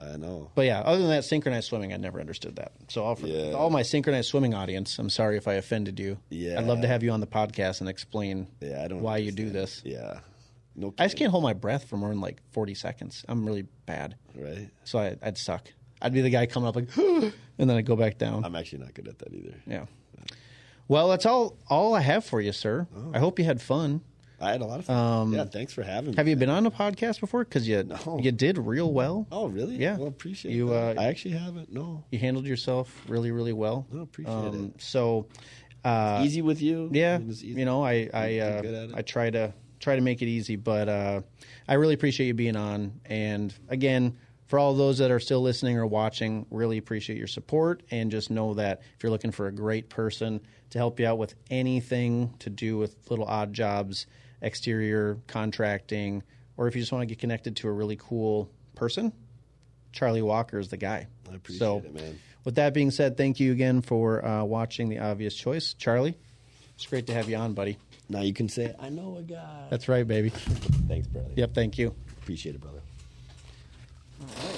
[0.00, 0.52] I know.
[0.54, 2.70] But yeah, other than that, synchronized swimming, I never understood that.
[2.86, 3.52] So all, for, Yeah.
[3.54, 6.18] all my synchronized swimming audience, I'm sorry if I offended you.
[6.30, 6.56] Yeah.
[6.60, 9.32] I'd love to have you on the podcast and explain Yeah, I don't why you
[9.32, 9.82] do this.
[9.84, 10.20] Yeah,
[10.76, 13.24] no, I just can't hold my breath for more than like 40 seconds.
[13.28, 14.14] I'm really bad.
[14.36, 14.70] right.
[14.84, 15.66] So I, I'd suck.
[16.00, 18.44] I'd be the guy coming up like, and then I'd go back down.
[18.44, 19.54] I'm actually not good at that either.
[19.66, 19.86] yeah.
[20.88, 22.86] Well, that's all all I have for you, sir.
[23.12, 24.00] I hope you had fun.
[24.40, 25.32] I had a lot of fun.
[25.32, 26.14] yeah, thanks for having me.
[26.14, 27.42] Um, Have you been on a podcast before?
[27.44, 28.20] Because you No.
[28.22, 29.26] you did real well.
[29.32, 29.76] Oh, really?
[29.76, 29.96] Yeah.
[29.98, 30.96] Well, appreciate You, that.
[30.96, 31.72] uh, I actually haven't.
[31.72, 33.86] No, You handled yourself really, really well.
[33.92, 34.80] No, appreciate it.
[34.80, 35.26] So,
[35.84, 36.88] uh, easy with you.
[36.92, 38.94] yeah, I mean, you know, I I uh, good at it.
[38.96, 41.20] I try to try to make it easy, but uh,
[41.66, 43.00] I really appreciate you being on.
[43.06, 44.16] And again,
[44.48, 47.82] for all those that are still listening or watching, really appreciate your support.
[47.90, 51.18] And just know that if you're looking for a great person to help you out
[51.18, 54.06] with anything to do with little odd jobs,
[54.40, 56.22] exterior contracting,
[56.56, 59.12] or if you just want to get connected to a really cool person,
[59.92, 61.06] Charlie Walker is the guy.
[61.30, 62.18] I appreciate so, it, man.
[62.44, 65.74] with that being said, thank you again for uh, watching The Obvious Choice.
[65.74, 66.16] Charlie,
[66.74, 67.76] it's great to have you on, buddy.
[68.08, 70.30] Now you can say, "I know a guy." That's right, baby.
[70.88, 71.28] Thanks, brother.
[71.36, 71.94] Yep, thank you.
[72.22, 72.77] Appreciate it, brother.
[74.20, 74.57] All right.